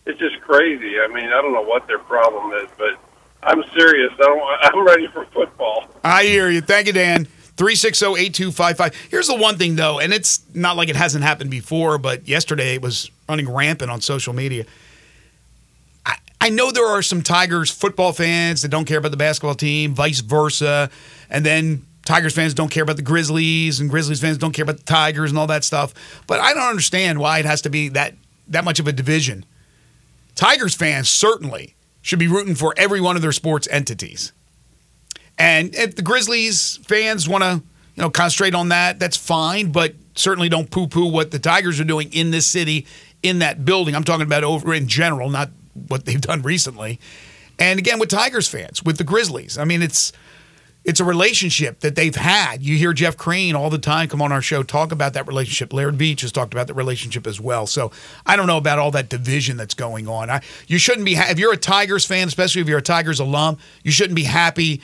it's 0.05 0.19
just 0.19 0.39
crazy. 0.41 0.99
I 0.99 1.07
mean, 1.07 1.25
I 1.25 1.41
don't 1.41 1.53
know 1.53 1.63
what 1.63 1.87
their 1.87 1.99
problem 1.99 2.53
is, 2.63 2.69
but 2.77 2.97
I'm 3.43 3.63
serious. 3.73 4.11
I 4.13 4.23
don't, 4.23 4.41
I'm 4.61 4.85
ready 4.85 5.07
for 5.07 5.25
football. 5.25 5.85
I 6.03 6.23
hear 6.23 6.49
you. 6.49 6.61
Thank 6.61 6.87
you, 6.87 6.93
Dan. 6.93 7.27
360-8255. 7.57 8.93
Here's 9.09 9.27
the 9.27 9.35
one 9.35 9.57
thing 9.57 9.75
though, 9.75 9.99
and 9.99 10.13
it's 10.13 10.41
not 10.53 10.77
like 10.77 10.87
it 10.87 10.95
hasn't 10.95 11.25
happened 11.25 11.51
before, 11.51 11.97
but 11.97 12.25
yesterday 12.25 12.75
it 12.75 12.81
was 12.81 13.11
running 13.27 13.51
rampant 13.53 13.91
on 13.91 13.99
social 13.99 14.33
media. 14.33 14.65
I, 16.41 16.49
know 16.49 16.71
there 16.71 16.87
are 16.87 17.01
some 17.01 17.21
Tigers 17.21 17.69
football 17.69 18.13
fans 18.13 18.61
that 18.61 18.69
don't 18.69 18.85
care 18.85 18.97
about 18.97 19.11
the 19.11 19.17
basketball 19.17 19.55
team, 19.55 19.93
vice 19.93 20.21
versa, 20.21 20.89
and 21.29 21.45
then 21.45 21.85
Tigers 22.05 22.33
fans 22.33 22.53
don't 22.53 22.71
care 22.71 22.83
about 22.83 22.95
the 22.95 23.03
Grizzlies, 23.03 23.79
and 23.79 23.89
Grizzlies 23.89 24.19
fans 24.19 24.37
don't 24.37 24.51
care 24.51 24.63
about 24.63 24.77
the 24.77 24.83
Tigers 24.83 25.29
and 25.29 25.37
all 25.37 25.47
that 25.47 25.63
stuff. 25.63 25.93
But 26.25 26.39
I 26.39 26.53
don't 26.53 26.63
understand 26.63 27.19
why 27.19 27.39
it 27.39 27.45
has 27.45 27.61
to 27.63 27.69
be 27.69 27.89
that 27.89 28.15
that 28.47 28.63
much 28.63 28.79
of 28.79 28.87
a 28.87 28.91
division. 28.91 29.45
Tigers 30.33 30.73
fans 30.73 31.07
certainly 31.07 31.75
should 32.01 32.17
be 32.17 32.27
rooting 32.27 32.55
for 32.55 32.73
every 32.77 32.99
one 33.01 33.15
of 33.15 33.21
their 33.21 33.31
sports 33.31 33.67
entities. 33.69 34.31
And 35.37 35.75
if 35.75 35.95
the 35.95 36.01
Grizzlies 36.01 36.77
fans 36.77 37.29
want 37.29 37.43
to, 37.43 37.61
you 37.95 38.03
know, 38.03 38.09
concentrate 38.09 38.55
on 38.55 38.69
that, 38.69 38.99
that's 38.99 39.17
fine. 39.17 39.71
But 39.71 39.93
certainly 40.15 40.49
don't 40.49 40.71
poo-poo 40.71 41.05
what 41.11 41.31
the 41.31 41.39
Tigers 41.39 41.79
are 41.79 41.85
doing 41.85 42.11
in 42.11 42.31
this 42.31 42.47
city, 42.47 42.87
in 43.21 43.39
that 43.39 43.65
building. 43.65 43.95
I'm 43.95 44.03
talking 44.03 44.25
about 44.25 44.43
over 44.43 44.73
in 44.73 44.87
general, 44.87 45.29
not 45.29 45.49
what 45.87 46.05
they've 46.05 46.21
done 46.29 46.41
recently. 46.41 46.99
And 47.57 47.77
again, 47.77 47.99
with 47.99 48.09
Tigers 48.09 48.47
fans, 48.47 48.83
with 48.83 48.97
the 48.97 49.03
Grizzlies, 49.03 49.57
I 49.57 49.65
mean, 49.65 49.81
it's 49.81 50.13
it's 50.85 50.99
a 50.99 51.03
relationship 51.03 51.81
that 51.81 51.95
they've 51.95 52.15
had. 52.15 52.63
You 52.63 52.77
hear 52.77 52.93
Jeff 52.93 53.17
Crane 53.17 53.53
all 53.53 53.69
the 53.69 53.77
time 53.77 54.07
come 54.07 54.21
on 54.21 54.31
our 54.31 54.41
show 54.41 54.63
talk 54.63 54.91
about 54.91 55.13
that 55.13 55.27
relationship. 55.27 55.73
Laird 55.73 55.97
Veatch 55.97 56.21
has 56.21 56.31
talked 56.31 56.53
about 56.53 56.67
the 56.67 56.73
relationship 56.73 57.27
as 57.27 57.39
well. 57.39 57.67
So 57.67 57.91
I 58.25 58.37
don't 58.37 58.47
know 58.47 58.57
about 58.57 58.79
all 58.79 58.89
that 58.91 59.09
division 59.09 59.57
that's 59.57 59.73
going 59.73 60.07
on. 60.07 60.29
I, 60.29 60.41
you 60.67 60.79
shouldn't 60.79 61.05
be 61.05 61.15
if 61.15 61.37
you're 61.37 61.53
a 61.53 61.57
Tigers 61.57 62.05
fan, 62.05 62.27
especially 62.27 62.61
if 62.61 62.69
you're 62.69 62.79
a 62.79 62.81
Tigers 62.81 63.19
alum. 63.19 63.57
You 63.83 63.91
shouldn't 63.91 64.15
be 64.15 64.23
happy 64.23 64.81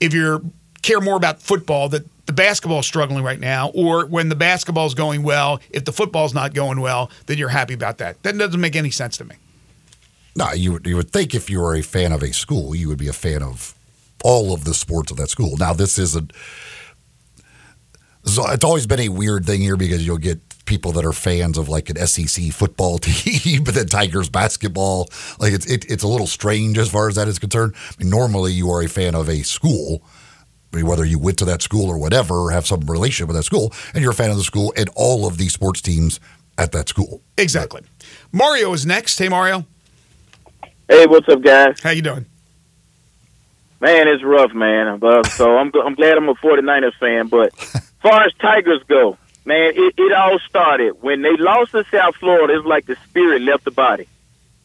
if 0.00 0.14
you 0.14 0.50
care 0.82 1.00
more 1.00 1.16
about 1.16 1.42
football 1.42 1.88
that 1.90 2.04
the 2.26 2.32
basketball's 2.32 2.86
struggling 2.86 3.22
right 3.22 3.38
now, 3.38 3.68
or 3.74 4.06
when 4.06 4.30
the 4.30 4.34
basketball's 4.34 4.94
going 4.94 5.22
well, 5.22 5.60
if 5.70 5.84
the 5.84 5.92
football's 5.92 6.32
not 6.32 6.54
going 6.54 6.80
well, 6.80 7.10
then 7.26 7.36
you're 7.36 7.50
happy 7.50 7.74
about 7.74 7.98
that. 7.98 8.22
That 8.22 8.36
doesn't 8.38 8.60
make 8.60 8.76
any 8.76 8.90
sense 8.90 9.18
to 9.18 9.24
me. 9.24 9.36
No, 10.36 10.52
you 10.52 10.72
would 10.72 10.86
you 10.86 10.96
would 10.96 11.10
think 11.10 11.34
if 11.34 11.48
you 11.48 11.60
were 11.60 11.74
a 11.74 11.82
fan 11.82 12.12
of 12.12 12.22
a 12.22 12.32
school, 12.32 12.74
you 12.74 12.88
would 12.88 12.98
be 12.98 13.08
a 13.08 13.12
fan 13.12 13.42
of 13.42 13.74
all 14.24 14.52
of 14.52 14.64
the 14.64 14.74
sports 14.74 15.10
of 15.12 15.18
that 15.18 15.28
school. 15.30 15.56
Now, 15.56 15.72
this 15.72 15.98
isn't. 15.98 16.32
It's 18.26 18.64
always 18.64 18.86
been 18.86 19.00
a 19.00 19.10
weird 19.10 19.44
thing 19.44 19.60
here 19.60 19.76
because 19.76 20.04
you'll 20.06 20.16
get 20.16 20.40
people 20.64 20.92
that 20.92 21.04
are 21.04 21.12
fans 21.12 21.58
of 21.58 21.68
like 21.68 21.90
an 21.90 22.06
SEC 22.06 22.52
football 22.52 22.98
team, 23.00 23.64
but 23.64 23.74
then 23.74 23.86
Tigers 23.86 24.30
basketball. 24.30 25.08
Like 25.38 25.52
it's 25.52 25.66
it, 25.66 25.84
it's 25.90 26.02
a 26.02 26.08
little 26.08 26.26
strange 26.26 26.78
as 26.78 26.88
far 26.88 27.08
as 27.08 27.16
that 27.16 27.28
is 27.28 27.38
concerned. 27.38 27.74
I 27.76 28.02
mean, 28.02 28.10
normally 28.10 28.52
you 28.52 28.70
are 28.70 28.82
a 28.82 28.88
fan 28.88 29.14
of 29.14 29.28
a 29.28 29.42
school, 29.42 30.02
whether 30.72 31.04
you 31.04 31.18
went 31.18 31.38
to 31.38 31.44
that 31.44 31.62
school 31.62 31.88
or 31.88 31.98
whatever, 31.98 32.34
or 32.34 32.50
have 32.50 32.66
some 32.66 32.80
relationship 32.80 33.28
with 33.28 33.36
that 33.36 33.44
school, 33.44 33.72
and 33.92 34.02
you're 34.02 34.12
a 34.12 34.14
fan 34.14 34.30
of 34.30 34.36
the 34.38 34.42
school 34.42 34.72
and 34.76 34.88
all 34.96 35.26
of 35.26 35.36
the 35.36 35.48
sports 35.48 35.80
teams 35.80 36.18
at 36.56 36.72
that 36.72 36.88
school. 36.88 37.20
Exactly. 37.36 37.82
Mario 38.32 38.72
is 38.72 38.86
next. 38.86 39.18
Hey, 39.18 39.28
Mario. 39.28 39.66
Hey, 40.88 41.06
what's 41.06 41.28
up, 41.28 41.40
guys? 41.40 41.80
How 41.80 41.90
you 41.90 42.02
doing? 42.02 42.26
Man, 43.80 44.08
it's 44.08 44.22
rough, 44.22 44.52
man. 44.52 44.98
But 44.98 45.26
so 45.28 45.56
I'm 45.56 45.72
I'm 45.82 45.94
glad 45.94 46.16
I'm 46.16 46.28
a 46.28 46.34
49ers 46.34 46.94
fan. 47.00 47.28
But 47.28 47.54
as 47.58 47.90
far 48.02 48.22
as 48.22 48.32
Tigers 48.34 48.82
go, 48.86 49.16
man, 49.44 49.72
it, 49.74 49.94
it 49.96 50.12
all 50.12 50.38
started 50.48 51.02
when 51.02 51.22
they 51.22 51.36
lost 51.38 51.72
to 51.72 51.84
South 51.90 52.16
Florida. 52.16 52.56
It's 52.56 52.66
like 52.66 52.86
the 52.86 52.96
spirit 53.08 53.42
left 53.42 53.64
the 53.64 53.70
body. 53.70 54.08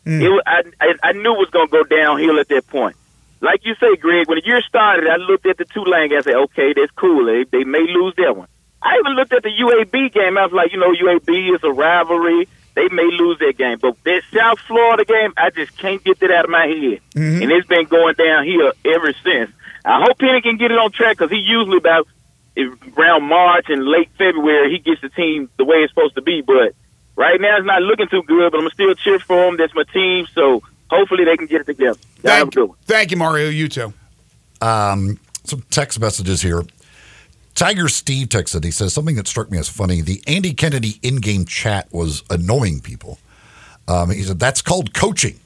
Mm. 0.06 0.22
It 0.22 0.30
was, 0.30 0.44
I, 0.46 0.64
I 0.82 0.94
I 1.04 1.12
knew 1.14 1.34
it 1.34 1.40
was 1.40 1.50
gonna 1.52 1.68
go 1.68 1.84
downhill 1.84 2.40
at 2.40 2.50
that 2.50 2.68
point. 2.68 2.98
Like 3.42 3.62
you 3.64 3.76
say, 3.76 3.96
Greg, 3.96 4.28
when 4.28 4.40
the 4.40 4.46
year 4.46 4.62
started, 4.62 5.08
I 5.10 5.16
looked 5.16 5.46
at 5.46 5.58
the 5.58 5.66
Tulane 5.66 6.10
game 6.10 6.18
and 6.18 6.26
said, 6.26 6.36
okay, 6.36 6.74
that's 6.74 6.92
cool. 6.92 7.26
They 7.26 7.46
they 7.46 7.64
may 7.64 7.86
lose 7.88 8.14
that 8.18 8.36
one. 8.36 8.50
I 8.82 8.98
even 9.00 9.14
looked 9.14 9.34
at 9.34 9.44
the 9.44 9.50
UAB 9.50 10.14
game. 10.14 10.38
I 10.38 10.44
was 10.44 10.54
like, 10.54 10.72
you 10.74 10.80
know, 10.80 10.92
UAB 10.92 11.56
is 11.56 11.64
a 11.64 11.72
rivalry. 11.72 12.48
They 12.80 12.96
may 12.96 13.10
lose 13.12 13.38
that 13.40 13.58
game, 13.58 13.78
but 13.82 13.96
that 14.06 14.22
South 14.34 14.60
Florida 14.60 15.04
game, 15.04 15.34
I 15.36 15.50
just 15.50 15.78
can't 15.78 16.02
get 16.02 16.20
that 16.22 16.32
out 16.32 16.46
of 16.46 16.50
my 16.52 16.66
head, 16.66 17.02
Mhm. 17.14 17.42
and 17.44 17.52
it's 17.52 17.68
been 17.68 17.86
going 17.86 18.16
downhill 18.16 18.72
ever 18.86 19.12
since. 19.22 19.52
I 19.84 20.02
hope 20.02 20.18
Penny 20.18 20.42
can 20.42 20.56
get 20.58 20.72
it 20.72 20.78
on 20.78 20.92
track 20.92 21.18
because 21.18 21.30
he 21.32 21.40
usually 21.40 21.78
about 21.78 22.08
around 22.98 23.24
March 23.24 23.66
and 23.70 23.86
late 23.86 24.10
February 24.18 24.72
he 24.72 24.80
gets 24.80 25.02
the 25.02 25.10
team 25.10 25.50
the 25.58 25.64
way 25.66 25.78
it's 25.78 25.92
supposed 25.94 26.16
to 26.16 26.22
be. 26.22 26.42
But 26.42 26.74
right 27.16 27.40
now 27.40 27.58
it's 27.58 27.66
not 27.66 27.82
looking 27.82 28.08
too 28.08 28.24
good. 28.24 28.52
But 28.52 28.62
I'm 28.62 28.70
still 28.72 28.94
cheer 28.96 29.20
for 29.20 29.48
him. 29.48 29.58
That's 29.58 29.74
my 29.76 29.84
team. 29.94 30.26
So 30.34 30.62
hopefully 30.90 31.24
they 31.26 31.38
can 31.38 31.48
get 31.48 31.62
it 31.62 31.66
together. 31.66 31.98
Y'all 32.24 32.32
have 32.34 32.40
a 32.40 32.52
Thank, 32.52 32.56
good 32.56 32.66
one. 32.70 32.78
thank 32.86 33.12
you, 33.12 33.18
Mario. 33.18 33.50
You 33.50 33.68
too. 33.70 33.94
Um, 34.62 35.20
some 35.46 35.64
text 35.70 36.00
messages 36.00 36.42
here. 36.42 36.64
Tiger 37.60 37.90
Steve 37.90 38.30
texted. 38.30 38.64
He 38.64 38.72
says 38.72 38.94
something 38.94 39.18
that 39.18 39.28
struck 39.28 39.52
me 39.52 39.58
as 39.58 39.68
funny. 39.68 40.00
The 40.00 40.24
Andy 40.28 40.54
Kennedy 40.54 40.98
in-game 41.04 41.44
chat 41.44 41.92
was 41.92 42.24
annoying 42.30 42.80
people. 42.80 43.20
Um, 43.86 44.12
he 44.12 44.24
said 44.24 44.40
that's 44.40 44.62
called 44.62 44.94
coaching. 44.94 45.42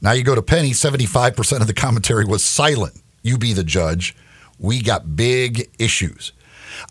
Now 0.00 0.12
you 0.12 0.24
go 0.24 0.34
to 0.34 0.40
Penny. 0.40 0.72
Seventy-five 0.72 1.36
percent 1.36 1.60
of 1.60 1.66
the 1.66 1.74
commentary 1.74 2.24
was 2.24 2.42
silent. 2.42 2.94
You 3.22 3.36
be 3.36 3.52
the 3.52 3.62
judge. 3.62 4.16
We 4.58 4.80
got 4.80 5.14
big 5.14 5.68
issues. 5.78 6.32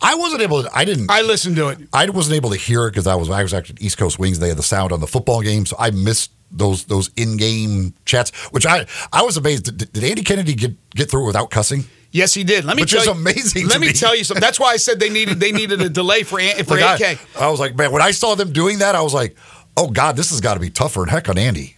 I 0.03 0.13
wasn't 0.13 0.43
able 0.43 0.61
to. 0.61 0.69
I 0.71 0.85
didn't. 0.85 1.09
I 1.09 1.23
listened 1.23 1.55
to 1.55 1.69
it. 1.69 1.79
I 1.91 2.07
wasn't 2.07 2.35
able 2.35 2.51
to 2.51 2.57
hear 2.57 2.85
it 2.85 2.91
because 2.91 3.07
I 3.07 3.15
was 3.15 3.27
I 3.31 3.41
was 3.41 3.55
actually 3.55 3.77
at 3.77 3.81
East 3.81 3.97
Coast 3.97 4.19
Wings. 4.19 4.37
They 4.37 4.49
had 4.49 4.57
the 4.57 4.61
sound 4.61 4.91
on 4.91 4.99
the 4.99 5.07
football 5.07 5.41
game, 5.41 5.65
so 5.65 5.77
I 5.79 5.89
missed 5.89 6.31
those 6.51 6.83
those 6.83 7.09
in-game 7.15 7.95
chats. 8.05 8.29
Which 8.51 8.67
I 8.67 8.85
I 9.11 9.23
was 9.23 9.35
amazed. 9.35 9.75
Did, 9.75 9.91
did 9.91 10.03
Andy 10.03 10.21
Kennedy 10.21 10.53
get 10.53 10.75
get 10.91 11.09
through 11.09 11.25
without 11.25 11.49
cussing? 11.49 11.85
Yes, 12.11 12.33
he 12.33 12.43
did. 12.43 12.65
Let 12.65 12.75
me 12.75 12.83
Which 12.83 12.91
tell 12.91 13.01
is 13.01 13.05
you, 13.05 13.11
amazing 13.13 13.67
Let 13.67 13.73
to 13.75 13.79
me, 13.79 13.87
me. 13.87 13.93
tell 13.93 14.15
you 14.15 14.23
something. 14.23 14.41
That's 14.41 14.59
why 14.59 14.71
I 14.71 14.77
said 14.77 14.99
they 14.99 15.09
needed 15.09 15.39
they 15.39 15.51
needed 15.51 15.81
a 15.81 15.89
delay 16.01 16.23
for 16.23 16.39
for 16.39 16.77
Like, 16.79 16.99
AK. 17.01 17.19
I, 17.37 17.45
I 17.45 17.49
was 17.49 17.59
like, 17.59 17.75
man, 17.75 17.91
when 17.91 18.01
I 18.01 18.11
saw 18.11 18.35
them 18.35 18.51
doing 18.51 18.79
that, 18.79 18.95
I 18.95 19.01
was 19.01 19.13
like, 19.13 19.35
oh 19.77 19.89
God, 19.89 20.15
this 20.15 20.31
has 20.31 20.41
got 20.41 20.55
to 20.55 20.59
be 20.59 20.69
tougher. 20.71 21.01
And 21.03 21.11
heck 21.11 21.29
on 21.29 21.37
Andy. 21.37 21.75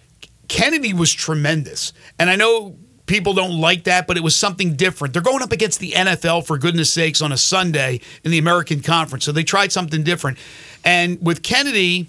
Kennedy 0.48 0.94
was 0.94 1.12
tremendous. 1.14 1.94
And 2.20 2.30
I 2.30 2.36
know 2.36 2.76
people 3.08 3.34
don't 3.34 3.60
like 3.60 3.86
that, 3.86 4.08
but 4.08 4.16
it 4.18 4.24
was 4.24 4.36
something 4.36 4.76
different. 4.76 5.14
They're 5.14 5.22
going 5.22 5.42
up 5.42 5.52
against 5.52 5.80
the 5.80 5.92
NFL, 5.92 6.46
for 6.46 6.58
goodness 6.58 6.92
sakes, 6.92 7.22
on 7.22 7.32
a 7.34 7.38
Sunday 7.38 8.00
in 8.24 8.32
the 8.32 8.38
American 8.38 8.82
Conference. 8.82 9.26
So 9.26 9.32
they 9.34 9.44
tried 9.44 9.72
something 9.74 10.04
different. 10.04 10.38
And 10.86 11.20
with 11.22 11.44
Kennedy, 11.44 12.08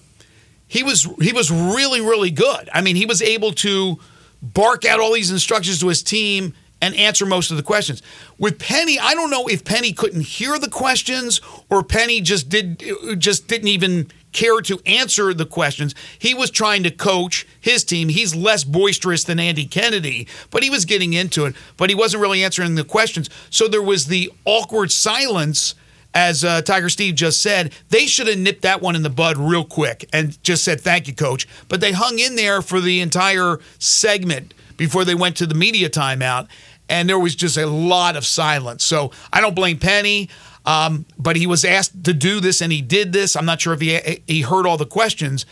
he 0.68 0.82
was 0.84 1.08
he 1.20 1.32
was 1.32 1.50
really, 1.50 2.00
really 2.00 2.30
good. 2.30 2.68
I 2.72 2.80
mean, 2.82 2.94
he 2.96 3.06
was 3.06 3.20
able 3.20 3.52
to 3.54 3.98
bark 4.40 4.84
out 4.84 5.00
all 5.00 5.12
these 5.12 5.30
instructions 5.30 5.80
to 5.80 5.88
his 5.88 6.02
team 6.02 6.54
and 6.82 6.96
answer 6.96 7.24
most 7.24 7.50
of 7.50 7.56
the 7.56 7.62
questions. 7.62 8.02
With 8.38 8.58
Penny, 8.58 8.98
I 8.98 9.14
don't 9.14 9.30
know 9.30 9.46
if 9.46 9.64
Penny 9.64 9.92
couldn't 9.92 10.22
hear 10.22 10.58
the 10.58 10.68
questions 10.68 11.40
or 11.70 11.82
Penny 11.82 12.20
just 12.20 12.48
did 12.48 12.82
just 13.18 13.46
didn't 13.46 13.68
even 13.68 14.10
care 14.32 14.60
to 14.62 14.80
answer 14.84 15.32
the 15.32 15.46
questions. 15.46 15.94
He 16.18 16.34
was 16.34 16.50
trying 16.50 16.82
to 16.82 16.90
coach 16.90 17.46
his 17.60 17.84
team. 17.84 18.08
He's 18.08 18.34
less 18.34 18.64
boisterous 18.64 19.24
than 19.24 19.38
Andy 19.38 19.66
Kennedy, 19.66 20.26
but 20.50 20.62
he 20.62 20.70
was 20.70 20.84
getting 20.84 21.12
into 21.12 21.44
it, 21.44 21.54
but 21.76 21.88
he 21.88 21.94
wasn't 21.94 22.22
really 22.22 22.42
answering 22.42 22.74
the 22.74 22.84
questions. 22.84 23.30
So 23.50 23.68
there 23.68 23.82
was 23.82 24.06
the 24.06 24.32
awkward 24.44 24.90
silence 24.90 25.74
as 26.14 26.44
uh, 26.44 26.60
Tiger 26.60 26.90
Steve 26.90 27.14
just 27.14 27.40
said, 27.40 27.72
they 27.88 28.06
should 28.06 28.26
have 28.26 28.38
nipped 28.38 28.62
that 28.62 28.82
one 28.82 28.96
in 28.96 29.02
the 29.02 29.08
bud 29.08 29.38
real 29.38 29.64
quick 29.64 30.06
and 30.12 30.42
just 30.42 30.62
said, 30.62 30.80
thank 30.80 31.08
you, 31.08 31.14
coach. 31.14 31.48
But 31.68 31.80
they 31.80 31.92
hung 31.92 32.18
in 32.18 32.36
there 32.36 32.60
for 32.60 32.80
the 32.80 33.00
entire 33.00 33.60
segment 33.78 34.52
before 34.76 35.04
they 35.04 35.14
went 35.14 35.36
to 35.36 35.46
the 35.46 35.54
media 35.54 35.88
timeout. 35.88 36.48
And 36.88 37.08
there 37.08 37.18
was 37.18 37.34
just 37.34 37.56
a 37.56 37.66
lot 37.66 38.16
of 38.16 38.26
silence. 38.26 38.84
So 38.84 39.12
I 39.32 39.40
don't 39.40 39.54
blame 39.54 39.78
Penny, 39.78 40.28
um, 40.66 41.06
but 41.18 41.36
he 41.36 41.46
was 41.46 41.64
asked 41.64 42.04
to 42.04 42.12
do 42.12 42.40
this 42.40 42.60
and 42.60 42.70
he 42.70 42.82
did 42.82 43.12
this. 43.12 43.34
I'm 43.34 43.46
not 43.46 43.60
sure 43.60 43.72
if 43.72 43.80
he, 43.80 44.22
he 44.26 44.42
heard 44.42 44.66
all 44.66 44.76
the 44.76 44.86
questions. 44.86 45.46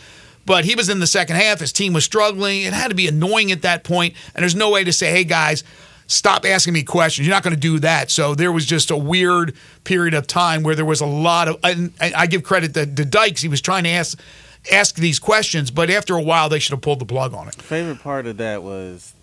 But 0.45 0.65
he 0.65 0.75
was 0.75 0.89
in 0.89 0.99
the 0.99 1.07
second 1.07 1.35
half. 1.35 1.59
His 1.59 1.71
team 1.71 1.93
was 1.93 2.03
struggling. 2.03 2.63
It 2.63 2.73
had 2.73 2.89
to 2.89 2.95
be 2.95 3.07
annoying 3.07 3.51
at 3.51 3.61
that 3.61 3.83
point. 3.83 4.15
And 4.33 4.41
there's 4.41 4.55
no 4.55 4.71
way 4.71 4.83
to 4.83 4.91
say, 4.91 5.11
hey, 5.11 5.23
guys, 5.23 5.63
stop 6.07 6.45
asking 6.45 6.73
me 6.73 6.83
questions. 6.83 7.27
You're 7.27 7.35
not 7.35 7.43
going 7.43 7.53
to 7.53 7.59
do 7.59 7.79
that. 7.79 8.09
So 8.09 8.33
there 8.33 8.51
was 8.51 8.65
just 8.65 8.89
a 8.89 8.97
weird 8.97 9.55
period 9.83 10.15
of 10.15 10.25
time 10.25 10.63
where 10.63 10.73
there 10.73 10.85
was 10.85 10.99
a 10.99 11.05
lot 11.05 11.47
of. 11.47 11.57
And 11.63 11.93
I 12.01 12.25
give 12.25 12.43
credit 12.43 12.73
to, 12.73 12.85
to 12.87 13.05
Dykes. 13.05 13.41
He 13.41 13.47
was 13.47 13.61
trying 13.61 13.83
to 13.83 13.91
ask 13.91 14.19
ask 14.71 14.95
these 14.95 15.19
questions, 15.19 15.71
but 15.71 15.89
after 15.89 16.15
a 16.15 16.21
while, 16.21 16.49
they 16.49 16.59
should 16.59 16.71
have 16.71 16.81
pulled 16.81 16.99
the 16.99 17.05
plug 17.05 17.33
on 17.33 17.47
it. 17.47 17.55
Favorite 17.55 17.99
part 17.99 18.27
of 18.27 18.37
that 18.37 18.61
was 18.61 19.13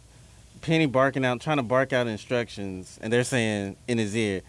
Penny 0.61 0.86
barking 0.86 1.24
out, 1.24 1.40
trying 1.40 1.56
to 1.59 1.62
bark 1.62 1.92
out 1.92 2.06
instructions, 2.06 2.98
and 3.02 3.12
they're 3.12 3.24
saying 3.24 3.76
in 3.86 3.98
his 3.98 4.14
ear, 4.16 4.42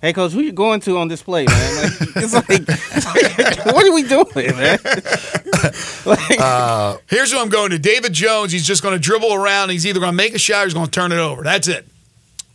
"Hey, 0.00 0.12
coach, 0.12 0.32
who 0.32 0.40
you 0.40 0.52
going 0.52 0.80
to 0.80 0.98
on 0.98 1.08
this 1.08 1.22
play, 1.22 1.44
man?" 1.46 1.82
Like, 1.82 1.92
it's 2.16 2.34
like, 2.34 3.66
what 3.66 3.86
are 3.86 3.92
we 3.92 4.02
doing, 4.02 4.56
man? 4.56 4.78
like, 6.06 6.40
Uh, 6.40 6.96
Here's 7.08 7.32
who 7.32 7.38
I'm 7.38 7.48
going 7.48 7.70
to 7.70 7.78
David 7.78 8.12
Jones. 8.12 8.52
He's 8.52 8.66
just 8.66 8.82
going 8.82 8.94
to 8.94 9.00
dribble 9.00 9.32
around. 9.32 9.70
He's 9.70 9.86
either 9.86 10.00
going 10.00 10.12
to 10.12 10.16
make 10.16 10.34
a 10.34 10.38
shot 10.38 10.62
or 10.62 10.64
he's 10.66 10.74
going 10.74 10.86
to 10.86 10.90
turn 10.90 11.12
it 11.12 11.18
over. 11.18 11.42
That's 11.42 11.68
it. 11.68 11.86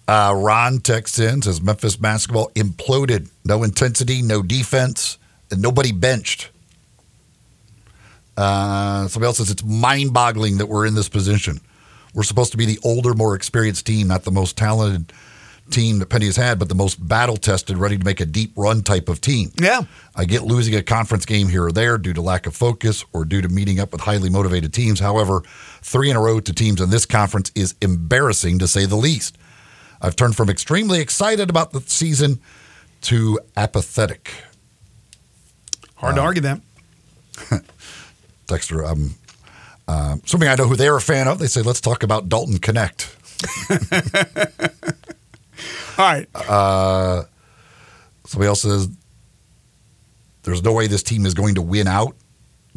Uh, 0.08 0.34
Ron 0.38 0.80
texts 0.80 1.20
in 1.20 1.42
says 1.42 1.62
Memphis 1.62 1.98
basketball 1.98 2.50
imploded. 2.56 3.30
No 3.44 3.64
intensity, 3.64 4.22
no 4.22 4.42
defense, 4.42 5.18
and 5.52 5.62
nobody 5.62 5.92
benched. 5.92 6.50
Uh, 8.38 9.08
somebody 9.08 9.28
else 9.28 9.38
says 9.38 9.50
it's 9.50 9.64
mind 9.64 10.14
boggling 10.14 10.60
that 10.60 10.68
we're 10.68 10.86
in 10.86 10.94
this 10.96 11.10
position. 11.10 11.60
We're 12.14 12.24
supposed 12.24 12.52
to 12.52 12.58
be 12.58 12.66
the 12.66 12.80
older, 12.84 13.14
more 13.14 13.36
experienced 13.36 13.86
team, 13.86 14.08
not 14.08 14.24
the 14.24 14.32
most 14.32 14.58
talented 14.58 15.14
team 15.70 16.00
that 16.00 16.08
Penny 16.08 16.26
has 16.26 16.36
had, 16.36 16.60
but 16.60 16.70
the 16.70 16.76
most 16.76 17.06
battle 17.06 17.38
tested, 17.38 17.78
ready 17.78 17.98
to 17.98 18.06
make 18.06 18.22
a 18.22 18.26
deep 18.26 18.54
run 18.56 18.82
type 18.84 19.10
of 19.10 19.22
team. 19.22 19.52
Yeah. 19.60 19.84
I 20.16 20.26
get 20.26 20.44
losing 20.44 20.76
a 20.76 20.84
conference 20.84 21.26
game 21.26 21.50
here 21.50 21.66
or 21.66 21.72
there 21.72 21.98
due 21.98 22.14
to 22.14 22.22
lack 22.22 22.48
of 22.48 22.56
focus 22.56 23.04
or 23.14 23.26
due 23.26 23.42
to 23.42 23.50
meeting 23.50 23.80
up 23.80 23.92
with 23.92 24.02
highly 24.02 24.30
motivated 24.30 24.74
teams. 24.74 25.00
However, 25.00 25.44
three 25.82 26.10
in 26.10 26.16
a 26.16 26.22
row 26.22 26.40
to 26.40 26.54
teams 26.54 26.82
in 26.82 26.90
this 26.90 27.06
conference 27.06 27.52
is 27.56 27.76
embarrassing 27.82 28.60
to 28.60 28.68
say 28.68 28.86
the 28.86 28.96
least. 28.96 29.38
I've 30.02 30.16
turned 30.16 30.36
from 30.36 30.50
extremely 30.50 31.00
excited 31.00 31.50
about 31.50 31.72
the 31.72 31.82
season 31.82 32.40
to 33.02 33.40
apathetic. 33.56 34.32
Hard 35.96 36.16
to 36.16 36.22
argue 36.22 36.42
that. 36.44 36.62
Dexter, 38.48 38.86
um, 38.86 39.16
uh, 39.88 40.18
something 40.26 40.50
I 40.50 40.56
know 40.56 40.68
who 40.68 40.76
they're 40.76 40.98
a 40.98 41.02
fan 41.02 41.28
of. 41.28 41.40
They 41.40 41.48
say, 41.48 41.62
let's 41.62 41.82
talk 41.82 42.04
about 42.04 42.30
Dalton 42.30 42.58
Knecht. 42.58 43.14
All 45.98 46.06
right. 46.06 46.28
Uh, 46.36 47.24
somebody 48.26 48.48
else 48.48 48.62
says, 48.62 48.90
there's 50.44 50.64
no 50.64 50.74
way 50.74 50.88
this 50.88 51.04
team 51.04 51.26
is 51.26 51.34
going 51.34 51.56
to 51.56 51.62
win 51.62 51.88
out. 51.88 52.16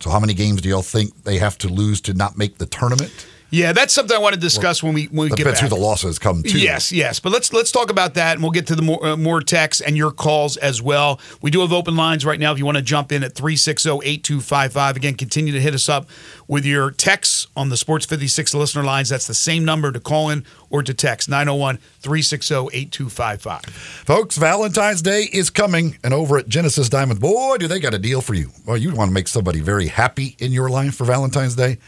So, 0.00 0.10
how 0.10 0.18
many 0.18 0.34
games 0.34 0.62
do 0.62 0.68
y'all 0.68 0.82
think 0.82 1.24
they 1.24 1.38
have 1.38 1.58
to 1.58 1.68
lose 1.68 2.00
to 2.02 2.14
not 2.14 2.38
make 2.38 2.58
the 2.58 2.66
tournament? 2.66 3.26
Yeah, 3.50 3.72
that's 3.72 3.92
something 3.92 4.16
I 4.16 4.20
want 4.20 4.34
to 4.34 4.40
discuss 4.40 4.82
when 4.82 4.94
we 4.94 5.06
when 5.06 5.28
we 5.28 5.36
get 5.36 5.44
back. 5.44 5.58
who 5.58 5.68
the 5.68 5.76
losses 5.76 6.18
come 6.18 6.42
to. 6.44 6.58
Yes, 6.58 6.92
yes. 6.92 7.20
But 7.20 7.32
let's 7.32 7.52
let's 7.52 7.72
talk 7.72 7.90
about 7.90 8.14
that, 8.14 8.34
and 8.34 8.42
we'll 8.42 8.52
get 8.52 8.66
to 8.68 8.76
the 8.76 8.82
more 8.82 9.04
uh, 9.04 9.16
more 9.16 9.40
texts 9.40 9.80
and 9.80 9.96
your 9.96 10.12
calls 10.12 10.56
as 10.56 10.80
well. 10.80 11.20
We 11.42 11.50
do 11.50 11.60
have 11.60 11.72
open 11.72 11.96
lines 11.96 12.24
right 12.24 12.38
now 12.38 12.52
if 12.52 12.58
you 12.58 12.64
want 12.64 12.76
to 12.76 12.82
jump 12.82 13.10
in 13.12 13.24
at 13.24 13.34
360-8255. 13.34 14.96
Again, 14.96 15.14
continue 15.14 15.52
to 15.52 15.60
hit 15.60 15.74
us 15.74 15.88
up 15.88 16.08
with 16.46 16.64
your 16.64 16.90
texts 16.92 17.48
on 17.56 17.68
the 17.68 17.76
Sports 17.76 18.06
56 18.06 18.54
listener 18.54 18.84
lines. 18.84 19.08
That's 19.08 19.26
the 19.26 19.34
same 19.34 19.64
number 19.64 19.90
to 19.92 20.00
call 20.00 20.30
in 20.30 20.44
or 20.70 20.82
to 20.82 20.94
text 20.94 21.28
901-360-8255. 21.30 23.66
Folks, 23.70 24.36
Valentine's 24.36 25.02
Day 25.02 25.28
is 25.32 25.50
coming, 25.50 25.98
and 26.04 26.14
over 26.14 26.38
at 26.38 26.48
Genesis 26.48 26.88
Diamond, 26.88 27.20
boy, 27.20 27.56
do 27.58 27.66
they 27.66 27.80
got 27.80 27.94
a 27.94 27.98
deal 27.98 28.20
for 28.20 28.34
you. 28.34 28.50
Well, 28.66 28.76
you 28.76 28.94
want 28.94 29.08
to 29.08 29.14
make 29.14 29.28
somebody 29.28 29.60
very 29.60 29.88
happy 29.88 30.36
in 30.38 30.52
your 30.52 30.70
life 30.70 30.94
for 30.94 31.04
Valentine's 31.04 31.56
Day. 31.56 31.78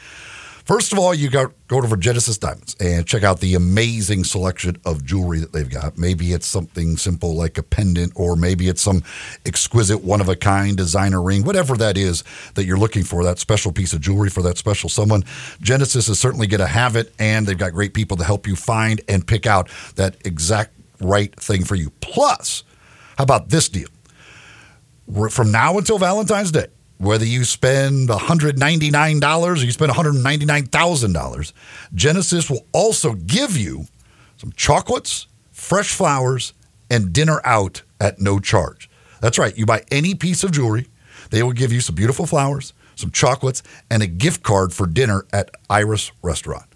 First 0.65 0.93
of 0.93 0.99
all, 0.99 1.13
you 1.13 1.29
got 1.29 1.53
go 1.67 1.79
over 1.79 1.97
Genesis 1.97 2.39
Diamonds 2.39 2.77
and 2.79 3.07
check 3.07 3.25
out 3.25 3.41
the 3.41 3.55
amazing 3.55 4.25
selection 4.25 4.77
of 4.85 5.05
jewelry 5.05 5.41
that 5.41 5.53
they've 5.53 5.69
got. 5.69 5.99
Maybe 5.99 6.33
it's 6.33 6.47
something 6.47 6.97
simple 6.97 7.35
like 7.35 7.59
a 7.59 7.63
pendant, 7.63 8.13
or 8.15 8.37
maybe 8.37 8.69
it's 8.69 8.83
some 8.83 9.03
exquisite, 9.45 10.05
one 10.05 10.21
of 10.21 10.29
a 10.29 10.37
kind 10.37 10.77
designer 10.77 11.21
ring, 11.21 11.45
whatever 11.45 11.77
that 11.79 11.97
is 11.97 12.23
that 12.55 12.65
you're 12.65 12.79
looking 12.79 13.03
for, 13.03 13.25
that 13.25 13.39
special 13.39 13.73
piece 13.73 13.93
of 13.93 14.01
jewelry 14.01 14.31
for 14.31 14.43
that 14.43 14.57
special 14.57 14.89
someone. 14.89 15.25
Genesis 15.61 16.09
is 16.09 16.21
certainly 16.21 16.47
going 16.47 16.61
to 16.61 16.67
have 16.67 16.95
it, 16.95 17.13
and 17.19 17.47
they've 17.47 17.59
got 17.59 17.73
great 17.73 17.95
people 17.95 18.17
to 18.17 18.25
help 18.25 18.47
you 18.47 18.55
find 18.55 19.01
and 19.09 19.27
pick 19.27 19.47
out 19.47 19.69
that 19.97 20.17
exact 20.25 20.73
right 21.01 21.35
thing 21.41 21.65
for 21.65 21.75
you. 21.75 21.91
Plus, 22.01 22.63
how 23.19 23.25
about 23.25 23.49
this 23.49 23.69
deal? 23.69 23.89
From 25.31 25.51
now 25.51 25.77
until 25.79 25.99
Valentine's 25.99 26.53
Day, 26.53 26.69
whether 27.03 27.25
you 27.25 27.45
spend 27.45 28.09
$199 28.09 29.45
or 29.45 29.57
you 29.57 29.73
spend 29.73 29.91
$199,000, 29.91 31.53
Genesis 31.93 32.49
will 32.49 32.65
also 32.73 33.15
give 33.15 33.57
you 33.57 33.87
some 34.37 34.53
chocolates, 34.53 35.27
fresh 35.51 35.93
flowers, 35.93 36.53
and 36.89 37.13
dinner 37.13 37.41
out 37.45 37.83
at 38.01 38.21
no 38.21 38.39
charge. 38.39 38.89
That's 39.21 39.37
right. 39.37 39.57
You 39.59 39.67
buy 39.67 39.83
any 39.91 40.15
piece 40.15 40.45
of 40.45 40.53
jewelry, 40.53 40.87
they 41.31 41.43
will 41.43 41.53
give 41.53 41.73
you 41.73 41.81
some 41.81 41.97
beautiful 41.97 42.25
flowers, 42.25 42.73
some 42.95 43.11
chocolates, 43.11 43.65
and 43.91 44.03
a 44.03 44.07
gift 44.07 44.45
card 44.45 44.73
for 44.73 44.87
dinner 44.87 45.27
at 45.33 45.51
Iris 45.69 46.13
Restaurant. 46.23 46.72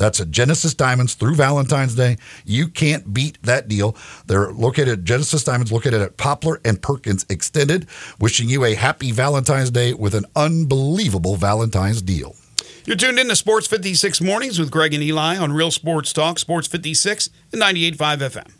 That's 0.00 0.18
at 0.18 0.30
Genesis 0.30 0.72
Diamonds 0.72 1.12
through 1.12 1.34
Valentine's 1.34 1.94
Day. 1.94 2.16
You 2.46 2.68
can't 2.68 3.12
beat 3.12 3.36
that 3.42 3.68
deal. 3.68 3.94
They're 4.26 4.50
located 4.50 5.00
at 5.00 5.04
Genesis 5.04 5.44
Diamonds, 5.44 5.70
located 5.70 6.00
at 6.00 6.16
Poplar 6.16 6.58
and 6.64 6.80
Perkins 6.80 7.26
Extended. 7.28 7.86
Wishing 8.18 8.48
you 8.48 8.64
a 8.64 8.74
happy 8.74 9.12
Valentine's 9.12 9.70
Day 9.70 9.92
with 9.92 10.14
an 10.14 10.24
unbelievable 10.34 11.36
Valentine's 11.36 12.00
deal. 12.00 12.34
You're 12.86 12.96
tuned 12.96 13.18
in 13.18 13.28
to 13.28 13.36
Sports 13.36 13.66
56 13.66 14.22
Mornings 14.22 14.58
with 14.58 14.70
Greg 14.70 14.94
and 14.94 15.02
Eli 15.02 15.36
on 15.36 15.52
Real 15.52 15.70
Sports 15.70 16.14
Talk, 16.14 16.38
Sports 16.38 16.66
56 16.66 17.28
and 17.52 17.60
98.5 17.60 17.96
FM. 18.20 18.59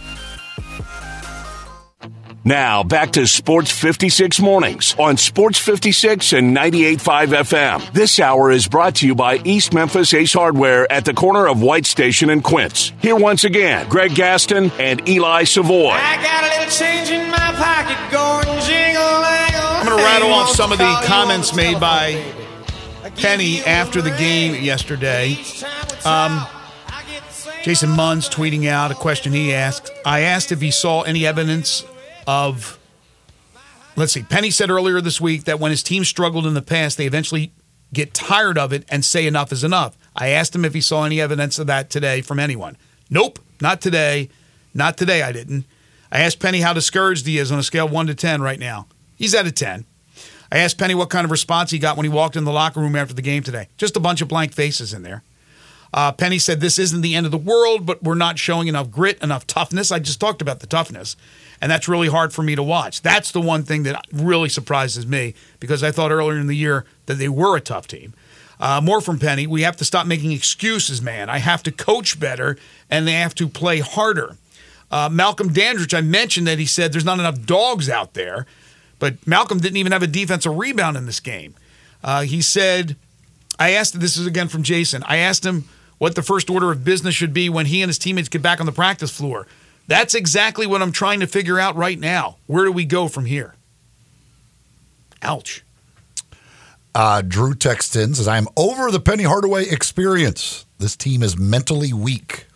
Now, 2.43 2.81
back 2.81 3.11
to 3.11 3.27
Sports 3.27 3.69
56 3.69 4.39
Mornings 4.39 4.95
on 4.97 5.15
Sports 5.17 5.59
56 5.59 6.33
and 6.33 6.57
98.5 6.57 7.27
FM. 7.27 7.93
This 7.93 8.19
hour 8.19 8.49
is 8.49 8.67
brought 8.67 8.95
to 8.95 9.05
you 9.05 9.13
by 9.13 9.37
East 9.43 9.75
Memphis 9.75 10.11
Ace 10.15 10.33
Hardware 10.33 10.91
at 10.91 11.05
the 11.05 11.13
corner 11.13 11.47
of 11.47 11.61
White 11.61 11.85
Station 11.85 12.31
and 12.31 12.43
Quince. 12.43 12.93
Here 12.99 13.15
once 13.15 13.43
again, 13.43 13.87
Greg 13.89 14.15
Gaston 14.15 14.71
and 14.79 15.07
Eli 15.07 15.43
Savoy. 15.43 15.91
I 15.91 16.15
got 16.23 16.43
a 16.43 16.47
little 16.47 16.71
change 16.71 17.11
in 17.11 17.29
my 17.29 17.37
pocket 17.37 18.11
going 18.11 18.59
jingle 18.65 19.03
I'm 19.03 19.85
going 19.85 19.99
to 19.99 20.03
rattle 20.03 20.33
off 20.33 20.49
some 20.49 20.71
of 20.71 20.79
the 20.79 21.01
comments 21.05 21.55
made 21.55 21.79
by 21.79 22.23
Penny 23.17 23.59
after 23.65 24.01
the 24.01 24.11
game 24.11 24.63
yesterday. 24.63 25.37
Um, 26.05 26.43
Jason 27.61 27.91
Munz 27.91 28.27
tweeting 28.27 28.67
out 28.67 28.89
a 28.89 28.95
question 28.95 29.31
he 29.31 29.53
asked. 29.53 29.91
I 30.03 30.21
asked 30.21 30.51
if 30.51 30.59
he 30.59 30.71
saw 30.71 31.03
any 31.03 31.27
evidence 31.27 31.83
of. 32.27 32.77
Let's 33.95 34.13
see. 34.13 34.23
Penny 34.23 34.51
said 34.51 34.69
earlier 34.69 35.01
this 35.01 35.19
week 35.19 35.43
that 35.43 35.59
when 35.59 35.71
his 35.71 35.83
team 35.83 36.05
struggled 36.05 36.47
in 36.47 36.53
the 36.53 36.61
past, 36.61 36.97
they 36.97 37.05
eventually 37.05 37.51
get 37.93 38.13
tired 38.13 38.57
of 38.57 38.71
it 38.71 38.85
and 38.89 39.03
say 39.03 39.27
enough 39.27 39.51
is 39.51 39.63
enough. 39.63 39.97
I 40.15 40.29
asked 40.29 40.55
him 40.55 40.63
if 40.63 40.73
he 40.73 40.81
saw 40.81 41.03
any 41.03 41.19
evidence 41.19 41.59
of 41.59 41.67
that 41.67 41.89
today 41.89 42.21
from 42.21 42.39
anyone. 42.39 42.77
Nope, 43.09 43.39
not 43.59 43.81
today. 43.81 44.29
Not 44.73 44.97
today, 44.97 45.21
I 45.21 45.31
didn't. 45.31 45.65
I 46.11 46.21
asked 46.21 46.39
Penny 46.39 46.61
how 46.61 46.73
discouraged 46.73 47.25
he 47.25 47.37
is 47.37 47.51
on 47.51 47.59
a 47.59 47.63
scale 47.63 47.85
of 47.85 47.91
1 47.91 48.07
to 48.07 48.15
10 48.15 48.41
right 48.41 48.59
now. 48.59 48.87
He's 49.15 49.33
at 49.33 49.45
a 49.45 49.51
10. 49.51 49.85
I 50.51 50.57
asked 50.57 50.77
Penny 50.77 50.95
what 50.95 51.09
kind 51.09 51.23
of 51.23 51.31
response 51.31 51.71
he 51.71 51.79
got 51.79 51.95
when 51.95 52.05
he 52.05 52.09
walked 52.09 52.35
in 52.35 52.43
the 52.43 52.51
locker 52.51 52.79
room 52.79 52.95
after 52.95 53.13
the 53.13 53.21
game 53.21 53.43
today. 53.43 53.67
Just 53.77 53.95
a 53.95 54.01
bunch 54.01 54.21
of 54.21 54.27
blank 54.27 54.53
faces 54.53 54.93
in 54.93 55.03
there. 55.03 55.23
Uh, 55.93 56.11
Penny 56.11 56.39
said, 56.39 56.59
This 56.59 56.79
isn't 56.79 57.01
the 57.01 57.15
end 57.15 57.25
of 57.25 57.31
the 57.31 57.37
world, 57.37 57.85
but 57.85 58.03
we're 58.03 58.15
not 58.15 58.39
showing 58.39 58.67
enough 58.67 58.89
grit, 58.91 59.21
enough 59.21 59.47
toughness. 59.47 59.91
I 59.91 59.99
just 59.99 60.19
talked 60.19 60.41
about 60.41 60.59
the 60.59 60.67
toughness, 60.67 61.15
and 61.61 61.71
that's 61.71 61.87
really 61.87 62.07
hard 62.07 62.33
for 62.33 62.41
me 62.41 62.55
to 62.55 62.63
watch. 62.63 63.01
That's 63.01 63.31
the 63.31 63.39
one 63.39 63.63
thing 63.63 63.83
that 63.83 64.03
really 64.11 64.49
surprises 64.49 65.05
me 65.05 65.35
because 65.59 65.83
I 65.83 65.91
thought 65.91 66.11
earlier 66.11 66.39
in 66.39 66.47
the 66.47 66.55
year 66.55 66.85
that 67.05 67.15
they 67.15 67.29
were 67.29 67.55
a 67.55 67.61
tough 67.61 67.87
team. 67.87 68.13
Uh, 68.59 68.81
more 68.81 69.01
from 69.01 69.19
Penny. 69.19 69.47
We 69.47 69.61
have 69.61 69.77
to 69.77 69.85
stop 69.85 70.05
making 70.05 70.31
excuses, 70.31 71.01
man. 71.01 71.29
I 71.29 71.39
have 71.39 71.63
to 71.63 71.71
coach 71.71 72.19
better, 72.19 72.57
and 72.89 73.07
they 73.07 73.13
have 73.13 73.33
to 73.35 73.47
play 73.47 73.79
harder. 73.79 74.37
Uh, 74.91 75.09
Malcolm 75.11 75.53
Dandridge, 75.53 75.93
I 75.93 76.01
mentioned 76.01 76.47
that 76.47 76.59
he 76.59 76.65
said 76.65 76.91
there's 76.91 77.05
not 77.05 77.19
enough 77.19 77.41
dogs 77.43 77.89
out 77.89 78.13
there, 78.13 78.45
but 78.99 79.25
Malcolm 79.25 79.59
didn't 79.59 79.77
even 79.77 79.91
have 79.91 80.03
a 80.03 80.07
defensive 80.07 80.55
rebound 80.55 80.97
in 80.97 81.05
this 81.05 81.19
game. 81.19 81.55
Uh, 82.03 82.21
he 82.21 82.41
said, 82.41 82.95
I 83.57 83.71
asked, 83.71 83.99
this 83.99 84.17
is 84.17 84.27
again 84.27 84.47
from 84.47 84.63
Jason, 84.63 85.03
I 85.07 85.17
asked 85.17 85.45
him 85.45 85.67
what 85.97 86.15
the 86.15 86.23
first 86.23 86.49
order 86.49 86.71
of 86.71 86.83
business 86.83 87.15
should 87.15 87.33
be 87.33 87.47
when 87.49 87.67
he 87.67 87.81
and 87.81 87.89
his 87.89 87.97
teammates 87.97 88.29
get 88.29 88.41
back 88.41 88.59
on 88.59 88.65
the 88.65 88.71
practice 88.71 89.15
floor. 89.15 89.47
That's 89.87 90.13
exactly 90.13 90.65
what 90.65 90.81
I'm 90.81 90.91
trying 90.91 91.19
to 91.19 91.27
figure 91.27 91.59
out 91.59 91.75
right 91.75 91.99
now. 91.99 92.37
Where 92.47 92.65
do 92.65 92.71
we 92.71 92.85
go 92.85 93.07
from 93.07 93.25
here? 93.25 93.55
Ouch. 95.21 95.63
Uh, 96.93 97.21
Drew 97.21 97.53
texts 97.53 97.95
in 97.95 98.13
says, 98.13 98.27
I'm 98.27 98.47
over 98.57 98.91
the 98.91 98.99
Penny 98.99 99.23
Hardaway 99.23 99.65
experience. 99.67 100.65
This 100.77 100.95
team 100.95 101.23
is 101.23 101.37
mentally 101.37 101.93
weak. 101.93 102.47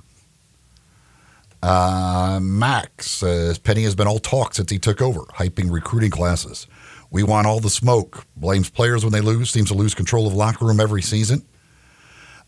Uh, 1.64 2.40
Max 2.42 3.10
says, 3.10 3.58
Penny 3.58 3.84
has 3.84 3.96
been 3.96 4.08
all 4.08 4.20
talk 4.20 4.54
since 4.54 4.70
he 4.70 4.78
took 4.78 5.02
over, 5.02 5.22
hyping 5.22 5.72
recruiting 5.72 6.12
classes. 6.12 6.68
We 7.10 7.24
want 7.24 7.48
all 7.48 7.60
the 7.60 7.70
smoke. 7.70 8.26
Blames 8.36 8.70
players 8.70 9.04
when 9.04 9.14
they 9.14 9.22
lose, 9.22 9.50
seems 9.50 9.70
to 9.70 9.74
lose 9.74 9.94
control 9.94 10.28
of 10.28 10.34
locker 10.34 10.66
room 10.66 10.80
every 10.80 11.02
season. 11.02 11.46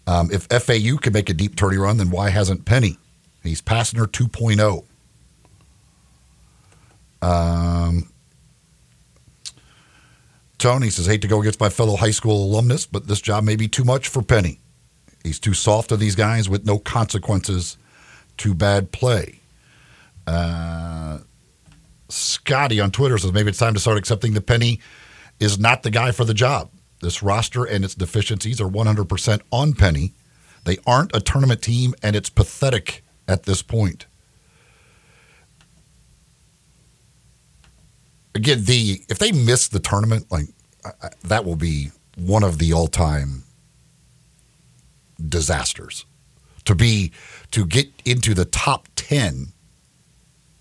Um, 0.06 0.30
if 0.32 0.44
FAU 0.44 0.98
can 0.98 1.14
make 1.14 1.30
a 1.30 1.34
deep 1.34 1.58
30 1.58 1.78
run, 1.78 1.98
then 1.98 2.10
why 2.10 2.30
hasn't 2.30 2.66
Penny? 2.66 2.98
He's 3.48 3.62
Pastner 3.62 4.06
2.0. 4.06 4.84
Um, 7.22 8.12
Tony 10.58 10.89
says, 10.89 11.06
hate 11.06 11.22
to 11.22 11.28
go 11.28 11.39
against 11.41 11.60
my 11.60 11.70
fellow 11.70 11.95
high 11.95 12.12
school 12.12 12.45
alumnus, 12.45 12.86
but 12.86 13.08
this 13.08 13.22
job 13.22 13.43
may 13.43 13.56
be 13.56 13.68
too 13.68 13.84
much 13.84 14.08
for 14.08 14.22
Penny. 14.22 14.60
He's 15.24 15.39
too 15.39 15.54
soft 15.54 15.89
to 15.89 15.98
these 15.98 16.16
guys 16.16 16.48
with 16.50 16.66
no 16.66 16.80
consequences 16.80 17.78
to 18.38 18.54
bad 18.54 18.91
play. 18.91 19.39
Uh, 20.26 21.20
Scotty 22.10 22.80
on 22.80 22.91
Twitter 22.91 23.18
says, 23.18 23.34
maybe 23.34 23.50
it's 23.50 23.60
time 23.60 23.74
to 23.74 23.80
start 23.80 23.98
accepting 23.98 24.34
that 24.34 24.45
Penny 24.45 24.80
is 25.39 25.60
not 25.60 25.84
the 25.84 25.89
guy 25.91 26.12
for 26.12 26.26
the 26.26 26.34
job. 26.34 26.72
This 27.02 27.22
roster 27.22 27.64
and 27.66 27.86
its 27.86 27.93
deficiencies 27.93 28.60
are 28.60 28.70
100% 28.70 29.41
on 29.52 29.74
Penny. 29.74 30.14
They 30.64 30.78
aren't 30.86 31.16
a 31.16 31.20
tournament 31.22 31.62
team, 31.62 31.93
and 32.02 32.16
it's 32.16 32.30
pathetic 32.30 33.04
at 33.28 33.44
this 33.44 33.62
point. 33.62 34.06
Again, 38.36 38.64
the 38.66 39.02
if 39.10 39.18
they 39.18 39.32
miss 39.32 39.68
the 39.68 39.80
tournament, 39.80 40.28
like 40.32 40.46
I, 40.86 41.10
that 41.24 41.44
will 41.44 41.56
be 41.56 41.92
one 42.16 42.44
of 42.44 42.60
the 42.60 42.74
all-time 42.74 43.44
disasters. 45.28 46.06
To 46.66 46.76
be 46.76 47.12
to 47.52 47.66
get 47.66 47.90
into 48.06 48.34
the 48.34 48.46
top 48.46 48.88
ten, 48.96 49.54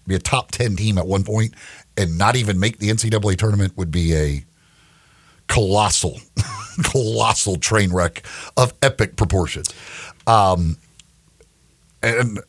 be 0.06 0.14
a 0.14 0.18
top 0.20 0.52
ten 0.52 0.76
team 0.76 0.98
at 0.98 1.06
one 1.06 1.24
point, 1.24 1.54
and 1.96 2.16
not 2.16 2.36
even 2.36 2.60
make 2.60 2.78
the 2.78 2.88
NCAA 2.88 3.36
tournament 3.36 3.76
would 3.76 3.90
be 3.90 4.14
a 4.14 4.44
colossal, 5.48 6.20
colossal 6.84 7.56
train 7.56 7.92
wreck 7.92 8.22
of 8.56 8.72
epic 8.82 9.16
proportions. 9.16 9.74
Um, 10.26 10.78
and 12.06 12.40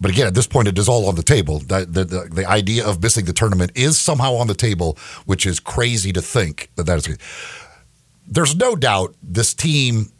but 0.00 0.10
again, 0.10 0.26
at 0.26 0.34
this 0.34 0.46
point, 0.46 0.68
it 0.68 0.78
is 0.78 0.88
all 0.88 1.08
on 1.08 1.14
the 1.14 1.22
table. 1.22 1.60
The, 1.60 1.86
the, 1.88 2.04
the, 2.04 2.28
the 2.30 2.46
idea 2.46 2.86
of 2.86 3.02
missing 3.02 3.24
the 3.24 3.32
tournament 3.32 3.72
is 3.74 3.98
somehow 3.98 4.34
on 4.34 4.48
the 4.48 4.54
table, 4.54 4.98
which 5.24 5.46
is 5.46 5.60
crazy 5.60 6.12
to 6.12 6.20
think 6.20 6.68
that 6.76 6.84
that 6.84 7.08
is. 7.08 7.18
There's 8.26 8.56
no 8.56 8.76
doubt 8.76 9.14
this 9.22 9.54
team. 9.54 10.12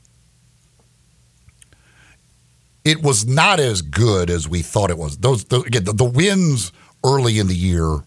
It 2.84 3.02
was 3.02 3.26
not 3.26 3.60
as 3.60 3.82
good 3.82 4.30
as 4.30 4.48
we 4.48 4.62
thought 4.62 4.90
it 4.90 4.98
was. 4.98 5.18
Those, 5.18 5.44
again, 5.52 5.84
the, 5.84 5.92
the 5.92 6.04
wins 6.04 6.72
early 7.04 7.38
in 7.38 7.48
the 7.48 7.56
year 7.56 8.04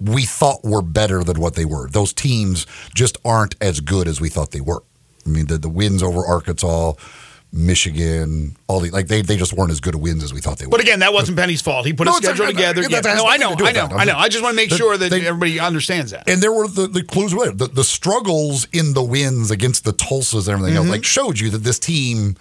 we 0.00 0.24
thought 0.24 0.62
were 0.62 0.82
better 0.82 1.24
than 1.24 1.40
what 1.40 1.54
they 1.54 1.64
were. 1.64 1.88
Those 1.88 2.12
teams 2.12 2.66
just 2.94 3.16
aren't 3.24 3.54
as 3.60 3.80
good 3.80 4.08
as 4.08 4.20
we 4.20 4.28
thought 4.28 4.50
they 4.50 4.60
were. 4.60 4.82
I 5.24 5.28
mean, 5.28 5.46
the, 5.46 5.58
the 5.58 5.68
wins 5.68 6.02
over 6.02 6.24
Arkansas, 6.24 6.92
Michigan, 7.56 8.56
all 8.66 8.80
the 8.80 8.90
like 8.90 9.08
they, 9.08 9.22
they 9.22 9.36
just 9.36 9.52
weren't 9.52 9.70
as 9.70 9.80
good 9.80 9.94
of 9.94 10.00
wins 10.00 10.22
as 10.22 10.32
we 10.32 10.40
thought 10.40 10.58
they 10.58 10.66
were. 10.66 10.70
But 10.70 10.80
again, 10.80 11.00
that 11.00 11.12
wasn't 11.12 11.38
Penny's 11.38 11.62
fault. 11.62 11.86
He 11.86 11.92
put 11.92 12.04
No, 12.06 12.12
a 12.12 12.14
schedule 12.16 12.46
together. 12.46 12.82
Yeah, 12.82 13.00
no, 13.00 13.26
I 13.26 13.36
know, 13.36 13.54
to 13.56 13.64
I 13.64 13.72
know. 13.72 13.86
I 13.90 14.04
know. 14.04 14.16
I 14.16 14.28
just 14.28 14.42
want 14.42 14.52
to 14.52 14.56
make 14.56 14.70
The- 14.70 14.76
sure 14.76 14.96
that 14.96 15.10
they- 15.10 15.26
everybody 15.26 15.58
understands 15.58 16.12
that. 16.12 16.28
and 16.28 16.42
there 16.42 16.52
were 16.52 16.68
the, 16.68 16.86
the 16.86 17.02
clues 17.02 17.34
were 17.34 17.44
there. 17.46 17.52
The, 17.54 17.68
the 17.68 17.84
struggles 17.84 18.68
in 18.72 18.94
the 18.94 19.02
wins 19.02 19.50
against 19.50 19.84
the 19.84 19.92
Tulsas 19.92 20.46
and 20.46 20.54
everything 20.54 20.76
else, 20.76 20.84
mm-hmm. 20.84 20.92
like 20.92 21.04
showed 21.04 21.38
you 21.38 21.50
that 21.50 21.64
this 21.64 21.78
team 21.78 22.36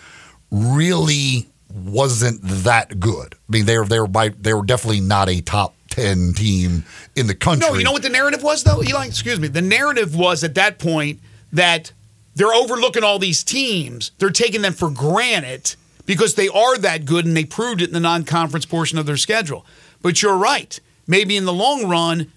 really 0.52 1.48
wasn't 1.74 2.40
that 2.42 3.00
good. 3.00 3.36
I 3.36 3.52
mean, 3.52 3.66
they 3.66 3.78
were 3.78 3.86
they 3.86 4.00
were 4.00 4.08
by 4.08 4.30
they 4.30 4.54
were 4.54 4.66
definitely 4.66 5.02
not 5.02 5.30
a 5.30 5.42
top 5.42 5.76
ten 5.90 6.34
team 6.34 6.84
in 7.16 7.28
the 7.28 7.36
country. 7.36 7.70
No, 7.70 7.76
you 7.78 7.84
know 7.84 7.92
what 7.92 8.04
the 8.04 8.10
narrative 8.10 8.44
was 8.44 8.64
though, 8.64 8.82
Eli. 8.84 9.06
Excuse 9.08 9.40
me. 9.40 9.48
The 9.48 9.62
narrative 9.62 10.16
was 10.16 10.44
at 10.44 10.56
that 10.56 10.80
point 10.80 11.20
that 11.54 11.92
they're 12.36 12.54
overlooking 12.54 13.04
all 13.04 13.20
these 13.20 13.44
teams. 13.44 14.12
They're 14.20 14.30
taking 14.30 14.62
them 14.62 14.74
for 14.74 14.90
granted 14.90 15.76
because 16.06 16.36
they 16.36 16.48
are 16.50 16.78
that 16.78 17.06
good, 17.06 17.26
and 17.26 17.36
they 17.36 17.46
proved 17.46 17.82
it 17.82 17.88
in 17.88 17.94
the 17.94 18.00
non-conference 18.00 18.66
portion 18.66 18.98
of 18.98 19.06
their 19.06 19.18
schedule. 19.18 19.66
But 20.02 20.22
you're 20.22 20.38
right. 20.38 20.80
Maybe 21.08 21.38
in 21.38 21.46
the 21.46 21.54
long 21.54 21.88
run, 21.88 22.32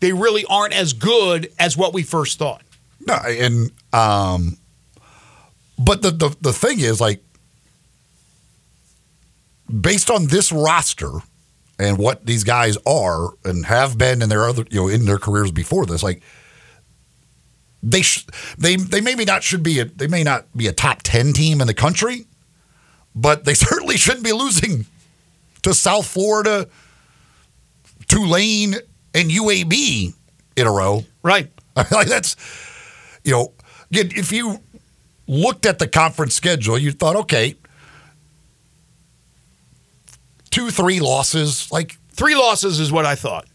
they 0.00 0.12
really 0.12 0.44
aren't 0.46 0.74
as 0.74 0.92
good 0.92 1.52
as 1.58 1.76
what 1.76 1.92
we 1.92 2.02
first 2.02 2.38
thought. 2.38 2.62
No, 3.06 3.14
and 3.14 3.70
um, 3.92 4.56
but 5.78 6.02
the 6.02 6.10
the 6.10 6.36
the 6.40 6.52
thing 6.52 6.80
is 6.80 7.00
like 7.00 7.22
based 9.80 10.10
on 10.10 10.26
this 10.26 10.52
roster 10.52 11.10
and 11.78 11.98
what 11.98 12.24
these 12.26 12.44
guys 12.44 12.76
are 12.86 13.30
and 13.44 13.66
have 13.66 13.98
been 13.98 14.22
in 14.22 14.28
their 14.28 14.44
other 14.44 14.64
you 14.70 14.80
know 14.80 14.88
in 14.88 15.04
their 15.04 15.18
careers 15.18 15.50
before 15.50 15.86
this, 15.86 16.02
like 16.02 16.22
they 17.82 18.02
sh- 18.02 18.26
they 18.58 18.76
they 18.76 19.00
maybe 19.00 19.24
not 19.24 19.42
should 19.42 19.62
be 19.62 19.80
a 19.80 19.84
they 19.84 20.06
may 20.06 20.22
not 20.22 20.46
be 20.56 20.66
a 20.66 20.72
top 20.72 21.02
ten 21.02 21.32
team 21.32 21.60
in 21.60 21.66
the 21.66 21.74
country, 21.74 22.26
but 23.14 23.44
they 23.44 23.54
certainly 23.68 23.96
shouldn't 23.96 24.24
be 24.24 24.32
losing 24.32 24.86
to 25.62 25.74
South 25.74 26.06
Florida, 26.06 26.68
Tulane, 28.06 28.74
and 29.14 29.30
UAB 29.30 30.14
in 30.56 30.66
a 30.66 30.70
row. 30.70 31.04
Right. 31.22 31.50
like 31.76 32.08
that's 32.08 32.36
you 33.24 33.32
know, 33.32 33.52
if 33.90 34.32
you 34.32 34.60
looked 35.26 35.66
at 35.66 35.78
the 35.78 35.86
conference 35.86 36.34
schedule, 36.34 36.76
you 36.76 36.92
thought, 36.92 37.16
okay, 37.16 37.54
two, 40.50 40.70
three 40.70 40.98
losses, 40.98 41.70
like 41.70 41.96
Three 42.12 42.34
losses 42.34 42.78
is 42.78 42.92
what 42.92 43.06
I 43.06 43.14
thought. 43.14 43.46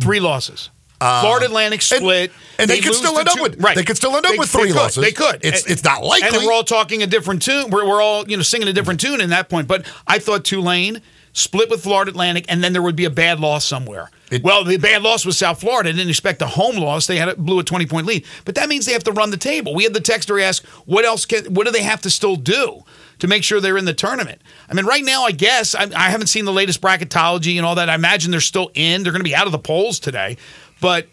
Three 0.00 0.20
losses. 0.20 0.70
Uh, 1.00 1.20
Florida 1.20 1.46
Atlantic 1.46 1.82
split, 1.82 2.32
and 2.58 2.70
they 2.70 2.80
could 2.80 2.94
still 2.94 3.18
end 3.18 3.28
up 3.28 3.34
two- 3.36 3.42
with- 3.42 3.58
they 3.74 3.84
could 3.84 3.96
still 3.96 4.16
end 4.16 4.24
up 4.24 4.32
They- 4.32 4.38
with 4.38 4.50
they 4.52 4.58
three 4.60 4.68
could. 4.68 4.76
losses. 4.76 5.02
They 5.04 5.12
could. 5.12 5.36
It's- 5.44 5.62
And- 5.62 5.72
it's 5.72 5.84
not 5.84 6.02
likely. 6.02 6.38
And 6.38 6.46
we're 6.46 6.52
all 6.52 6.64
talking 6.64 7.02
a 7.02 7.06
different 7.06 7.42
tune. 7.42 7.70
We're, 7.70 7.86
we're 7.86 8.00
all 8.02 8.26
you 8.28 8.36
know 8.36 8.42
singing 8.42 8.68
a 8.68 8.72
different 8.72 9.00
tune 9.00 9.20
in 9.20 9.30
that 9.30 9.48
point. 9.48 9.68
But 9.68 9.84
I 10.06 10.18
thought 10.18 10.44
Tulane 10.44 11.02
split 11.32 11.68
with 11.68 11.82
Florida 11.82 12.10
Atlantic, 12.10 12.46
and 12.48 12.64
then 12.64 12.72
there 12.72 12.80
would 12.80 12.96
be 12.96 13.04
a 13.04 13.10
bad 13.10 13.40
loss 13.40 13.64
somewhere. 13.66 14.10
well, 14.42 14.64
the 14.64 14.78
bad 14.78 15.02
loss 15.02 15.24
was 15.26 15.36
South 15.36 15.60
Florida. 15.60 15.90
I 15.90 15.92
didn't 15.92 16.08
expect 16.08 16.40
a 16.42 16.46
home 16.46 16.76
loss. 16.76 17.06
They 17.06 17.18
had 17.18 17.28
a, 17.28 17.36
blew 17.36 17.58
a 17.58 17.62
twenty 17.62 17.84
point 17.86 18.06
lead, 18.06 18.24
but 18.46 18.54
that 18.54 18.68
means 18.70 18.86
they 18.86 18.92
have 18.92 19.04
to 19.04 19.12
run 19.12 19.30
the 19.30 19.36
table. 19.36 19.74
We 19.74 19.84
had 19.84 19.92
the 19.92 20.00
texter 20.00 20.42
ask, 20.42 20.64
"What 20.86 21.04
else? 21.04 21.26
Can, 21.26 21.44
what 21.52 21.66
do 21.66 21.72
they 21.72 21.82
have 21.82 22.00
to 22.02 22.10
still 22.10 22.36
do?" 22.36 22.84
To 23.20 23.28
make 23.28 23.44
sure 23.44 23.62
they're 23.62 23.78
in 23.78 23.86
the 23.86 23.94
tournament. 23.94 24.42
I 24.68 24.74
mean, 24.74 24.84
right 24.84 25.02
now, 25.02 25.24
I 25.24 25.30
guess 25.32 25.74
I, 25.74 25.84
I 25.96 26.10
haven't 26.10 26.26
seen 26.26 26.44
the 26.44 26.52
latest 26.52 26.82
bracketology 26.82 27.56
and 27.56 27.64
all 27.64 27.74
that. 27.76 27.88
I 27.88 27.94
imagine 27.94 28.30
they're 28.30 28.42
still 28.42 28.70
in. 28.74 29.02
They're 29.02 29.12
going 29.12 29.20
to 29.20 29.24
be 29.24 29.34
out 29.34 29.46
of 29.46 29.52
the 29.52 29.58
polls 29.58 29.98
today, 29.98 30.36
but 30.80 31.08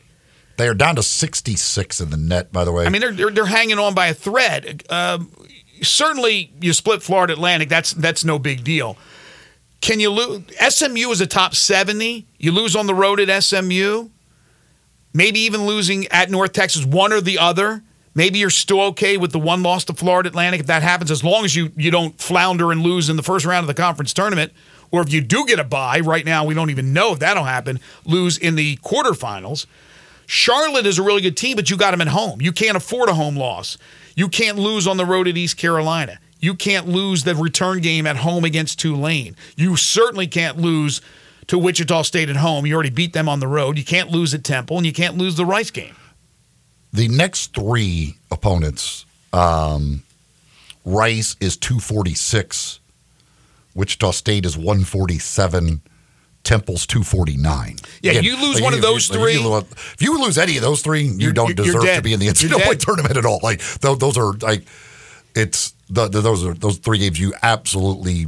they 0.58 0.68
are 0.68 0.74
down 0.74 0.96
to 0.96 1.04
66 1.04 2.02
in 2.02 2.10
the 2.10 2.18
net, 2.18 2.52
by 2.52 2.64
the 2.64 2.72
way. 2.72 2.86
I 2.86 2.90
mean, 2.90 3.02
they're, 3.02 3.12
they're, 3.12 3.32
they're 3.32 3.46
hanging 3.46 3.80
on 3.80 3.96
by 3.96 4.08
a 4.08 4.14
thread. 4.14 4.84
Um, 4.90 5.32
certainly, 5.82 6.52
you 6.62 6.74
split 6.74 7.02
Florida 7.02 7.34
Atlantic. 7.34 7.70
That's 7.70 7.92
that's 7.94 8.24
no 8.24 8.40
big 8.40 8.64
deal. 8.64 8.98
Can 9.82 10.00
you 10.00 10.12
lose? 10.12 10.44
SMU 10.70 11.10
is 11.10 11.22
a 11.22 11.28
top 11.28 11.56
seventy. 11.56 12.28
You 12.38 12.52
lose 12.52 12.76
on 12.76 12.88
the 12.88 12.96
road 12.96 13.20
at 13.20 13.44
SMU. 13.44 14.10
Maybe 15.14 15.40
even 15.42 15.66
losing 15.66 16.08
at 16.08 16.32
North 16.32 16.54
Texas, 16.54 16.86
one 16.86 17.14
or 17.14 17.22
the 17.22 17.38
other. 17.38 17.84
Maybe 18.16 18.40
you're 18.40 18.50
still 18.50 18.82
okay 18.82 19.18
with 19.18 19.32
the 19.32 19.40
one 19.40 19.64
loss 19.64 19.86
to 19.86 19.94
Florida 19.94 20.30
Atlantic 20.30 20.62
if 20.62 20.68
that 20.68 20.84
happens, 20.84 21.10
as 21.10 21.24
long 21.24 21.46
as 21.46 21.56
you 21.56 21.72
you 21.76 21.92
don't 21.92 22.20
flounder 22.20 22.72
and 22.72 22.82
lose 22.82 23.10
in 23.10 23.16
the 23.16 23.24
first 23.24 23.46
round 23.46 23.64
of 23.64 23.68
the 23.68 23.74
conference 23.74 24.14
tournament. 24.14 24.54
Or 24.94 25.02
if 25.02 25.12
you 25.12 25.22
do 25.22 25.46
get 25.48 25.60
a 25.60 25.64
bye, 25.64 26.00
right 26.02 26.24
now 26.24 26.46
we 26.46 26.54
don't 26.54 26.70
even 26.70 26.94
know 26.94 27.14
if 27.14 27.20
that'll 27.20 27.46
happen. 27.46 27.80
Lose 28.06 28.38
in 28.38 28.56
the 28.56 28.78
quarterfinals. 28.78 29.66
Charlotte 30.28 30.86
is 30.86 31.00
a 31.00 31.04
really 31.04 31.22
good 31.22 31.36
team, 31.36 31.56
but 31.56 31.70
you 31.72 31.76
got 31.78 31.92
them 31.92 32.02
at 32.02 32.08
home. 32.10 32.40
You 32.42 32.52
can't 32.52 32.78
afford 32.78 33.10
a 33.10 33.16
home 33.16 33.36
loss. 33.36 33.78
You 34.16 34.30
can't 34.30 34.58
lose 34.58 34.86
on 34.86 34.98
the 34.98 35.06
road 35.06 35.28
at 35.28 35.36
East 35.36 35.58
Carolina. 35.58 36.20
You 36.40 36.54
can't 36.54 36.88
lose 36.88 37.24
the 37.24 37.34
return 37.36 37.82
game 37.82 38.06
at 38.06 38.18
home 38.18 38.46
against 38.46 38.80
Tulane. 38.80 39.36
You 39.56 39.76
certainly 39.76 40.28
can't 40.28 40.58
lose 40.60 41.02
to 41.48 41.58
Wichita 41.58 42.04
State 42.04 42.30
at 42.30 42.36
home. 42.36 42.68
You 42.68 42.76
already 42.76 42.92
beat 42.92 43.14
them 43.14 43.28
on 43.28 43.40
the 43.40 43.48
road. 43.48 43.80
You 43.80 43.84
can't 43.84 44.12
lose 44.12 44.34
at 44.36 44.44
Temple, 44.44 44.78
and 44.78 44.86
you 44.86 44.94
can't 44.94 45.18
lose 45.18 45.36
the 45.38 45.46
Rice 45.46 45.72
game. 45.72 45.96
the 46.94 47.08
next 47.08 47.56
three 47.56 48.18
opponents, 48.30 49.06
um, 49.34 50.04
Rice 50.86 51.36
is 51.40 51.58
246, 51.58 52.80
Wichita 53.76 54.12
State 54.12 54.46
is 54.46 54.56
147, 54.58 55.82
Temple's 56.44 56.86
249. 56.86 57.78
Yeah, 58.02 58.14
you 58.14 58.36
lose 58.42 58.62
one 58.62 58.74
of 58.74 58.82
those 58.82 59.10
if 59.10 59.16
three- 59.16 59.34
You, 59.34 59.56
if 59.58 60.02
you 60.02 60.22
lose 60.22 60.38
any 60.38 60.58
of 60.58 60.62
those 60.64 60.82
three, 60.82 61.04
you 61.04 61.16
You're- 61.18 61.34
don't 61.34 61.56
deserve 61.56 61.84
to 61.96 62.02
be 62.02 62.14
in 62.14 62.20
the 62.20 62.28
NCAA 62.28 62.78
tournament 62.80 63.18
at 63.18 63.26
all. 63.26 63.40
Like 63.42 63.62
tho- 63.80 63.96
those 63.96 64.18
are 64.18 64.34
like, 64.34 64.64
it's 65.36 65.74
the, 65.90 66.08
the, 66.08 66.22
those 66.22 66.46
are 66.46 66.54
those 66.54 66.78
three 66.78 67.00
games 67.00 67.20
you 67.20 67.34
absolutely 67.42 68.28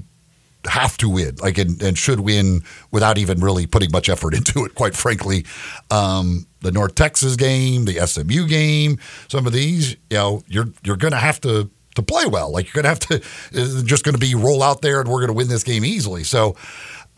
have 0.66 0.98
to 0.98 1.08
win, 1.10 1.36
like 1.42 1.60
and, 1.60 1.80
and 1.84 1.96
should 1.98 2.20
win 2.22 2.64
without 2.90 3.18
even 3.20 3.40
really 3.40 3.68
putting 3.68 3.92
much 3.92 4.10
effort 4.10 4.34
into 4.40 4.66
it. 4.66 4.74
Quite 4.76 4.96
frankly, 4.96 5.46
um, 5.92 6.48
the 6.62 6.72
North 6.72 6.96
Texas 6.96 7.36
game, 7.36 7.86
the 7.86 8.00
SMU 8.08 8.48
game, 8.48 8.98
some 9.28 9.46
of 9.46 9.54
these, 9.54 9.92
you 10.10 10.18
know, 10.18 10.42
you're 10.48 10.70
you're 10.84 10.96
going 10.98 11.12
to 11.14 11.20
have 11.20 11.40
to 11.42 11.70
to 11.96 12.04
play 12.04 12.26
well. 12.26 12.52
Like 12.52 12.66
you're 12.66 12.84
going 12.84 12.84
to 12.84 12.90
have 12.90 13.24
to 13.52 13.84
just 13.84 14.04
going 14.04 14.16
to 14.16 14.20
be 14.20 14.36
roll 14.36 14.62
out 14.62 14.82
there 14.82 15.00
and 15.02 15.10
we're 15.10 15.20
going 15.20 15.28
to 15.28 15.34
win 15.34 15.48
this 15.48 15.64
game 15.64 15.84
easily. 15.84 16.24
So. 16.24 16.56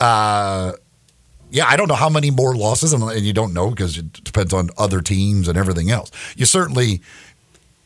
uh 0.00 0.72
yeah, 1.50 1.64
I 1.66 1.76
don't 1.76 1.88
know 1.88 1.94
how 1.94 2.10
many 2.10 2.30
more 2.30 2.54
losses, 2.54 2.92
and, 2.92 3.02
and 3.02 3.22
you 3.22 3.32
don't 3.32 3.54
know 3.54 3.70
because 3.70 3.96
it 3.96 4.12
depends 4.22 4.52
on 4.52 4.68
other 4.76 5.00
teams 5.00 5.48
and 5.48 5.56
everything 5.56 5.90
else. 5.90 6.10
You 6.36 6.44
certainly 6.44 7.00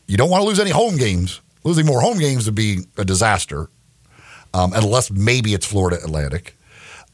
you 0.07 0.17
don't 0.17 0.29
want 0.29 0.41
to 0.41 0.47
lose 0.47 0.59
any 0.59 0.71
home 0.71 0.97
games. 0.97 1.39
Losing 1.63 1.85
more 1.85 2.01
home 2.01 2.19
games 2.19 2.45
would 2.45 2.55
be 2.55 2.79
a 2.97 3.05
disaster, 3.05 3.69
um, 4.53 4.73
unless 4.73 5.09
maybe 5.11 5.53
it's 5.53 5.65
Florida 5.65 5.97
Atlantic, 6.03 6.57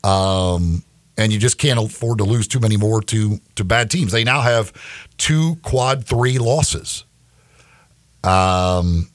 um, 0.04 0.82
and 1.18 1.32
you 1.32 1.38
just 1.38 1.60
can't 1.60 1.80
afford 1.80 2.18
to 2.18 2.24
lose 2.24 2.48
too 2.48 2.60
many 2.60 2.78
more 2.78 3.02
to 3.04 3.40
to 3.56 3.64
bad 3.64 3.92
teams. 3.92 4.12
They 4.12 4.24
now 4.24 4.42
have 4.42 4.74
two 5.18 5.58
quad 5.62 6.04
three 6.06 6.40
losses. 6.40 7.06
Um, 8.24 9.09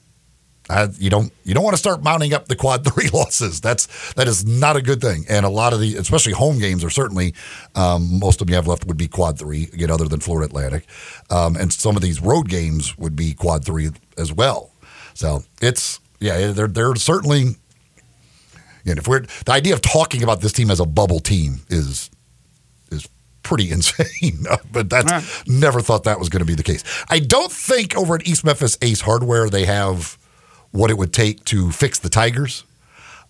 uh, 0.69 0.87
you 0.97 1.09
don't 1.09 1.31
you 1.43 1.53
don't 1.53 1.63
want 1.63 1.73
to 1.73 1.79
start 1.79 2.03
mounting 2.03 2.33
up 2.33 2.47
the 2.47 2.55
quad 2.55 2.85
three 2.93 3.09
losses. 3.09 3.61
That's 3.61 4.13
that 4.13 4.27
is 4.27 4.45
not 4.45 4.75
a 4.75 4.81
good 4.81 5.01
thing. 5.01 5.25
And 5.29 5.45
a 5.45 5.49
lot 5.49 5.73
of 5.73 5.79
the, 5.79 5.95
especially 5.95 6.33
home 6.33 6.59
games, 6.59 6.83
are 6.83 6.89
certainly 6.89 7.33
um, 7.75 8.19
most 8.19 8.41
of 8.41 8.47
them 8.47 8.53
you 8.53 8.55
have 8.55 8.67
left 8.67 8.85
would 8.87 8.97
be 8.97 9.07
quad 9.07 9.37
three 9.37 9.63
again, 9.73 9.91
other 9.91 10.07
than 10.07 10.19
Florida 10.19 10.47
Atlantic, 10.47 10.85
um, 11.29 11.55
and 11.55 11.71
some 11.71 11.95
of 11.95 12.01
these 12.01 12.21
road 12.21 12.49
games 12.49 12.97
would 12.97 13.15
be 13.15 13.33
quad 13.33 13.63
three 13.63 13.89
as 14.17 14.33
well. 14.33 14.71
So 15.13 15.43
it's 15.61 15.99
yeah, 16.19 16.51
they're 16.51 16.67
they're 16.67 16.95
certainly. 16.95 17.55
And 18.87 18.99
if 18.99 19.07
we're 19.07 19.21
the 19.45 19.51
idea 19.51 19.73
of 19.73 19.81
talking 19.81 20.21
about 20.21 20.41
this 20.41 20.51
team 20.51 20.69
as 20.69 20.79
a 20.79 20.85
bubble 20.85 21.19
team 21.19 21.61
is 21.69 22.11
is 22.91 23.07
pretty 23.43 23.71
insane. 23.71 24.45
but 24.71 24.89
that's 24.89 25.47
never 25.47 25.81
thought 25.81 26.03
that 26.03 26.19
was 26.19 26.29
going 26.29 26.41
to 26.41 26.45
be 26.45 26.55
the 26.55 26.63
case. 26.63 26.83
I 27.09 27.19
don't 27.19 27.51
think 27.51 27.95
over 27.95 28.15
at 28.15 28.27
East 28.27 28.43
Memphis 28.43 28.77
Ace 28.81 29.01
Hardware 29.01 29.49
they 29.49 29.65
have 29.65 30.17
what 30.75 30.91
it 30.91 30.97
would 30.97 31.13
take 31.13 31.43
to 31.45 31.71
fix 31.71 31.99
the 31.99 32.09
Tigers. 32.09 32.63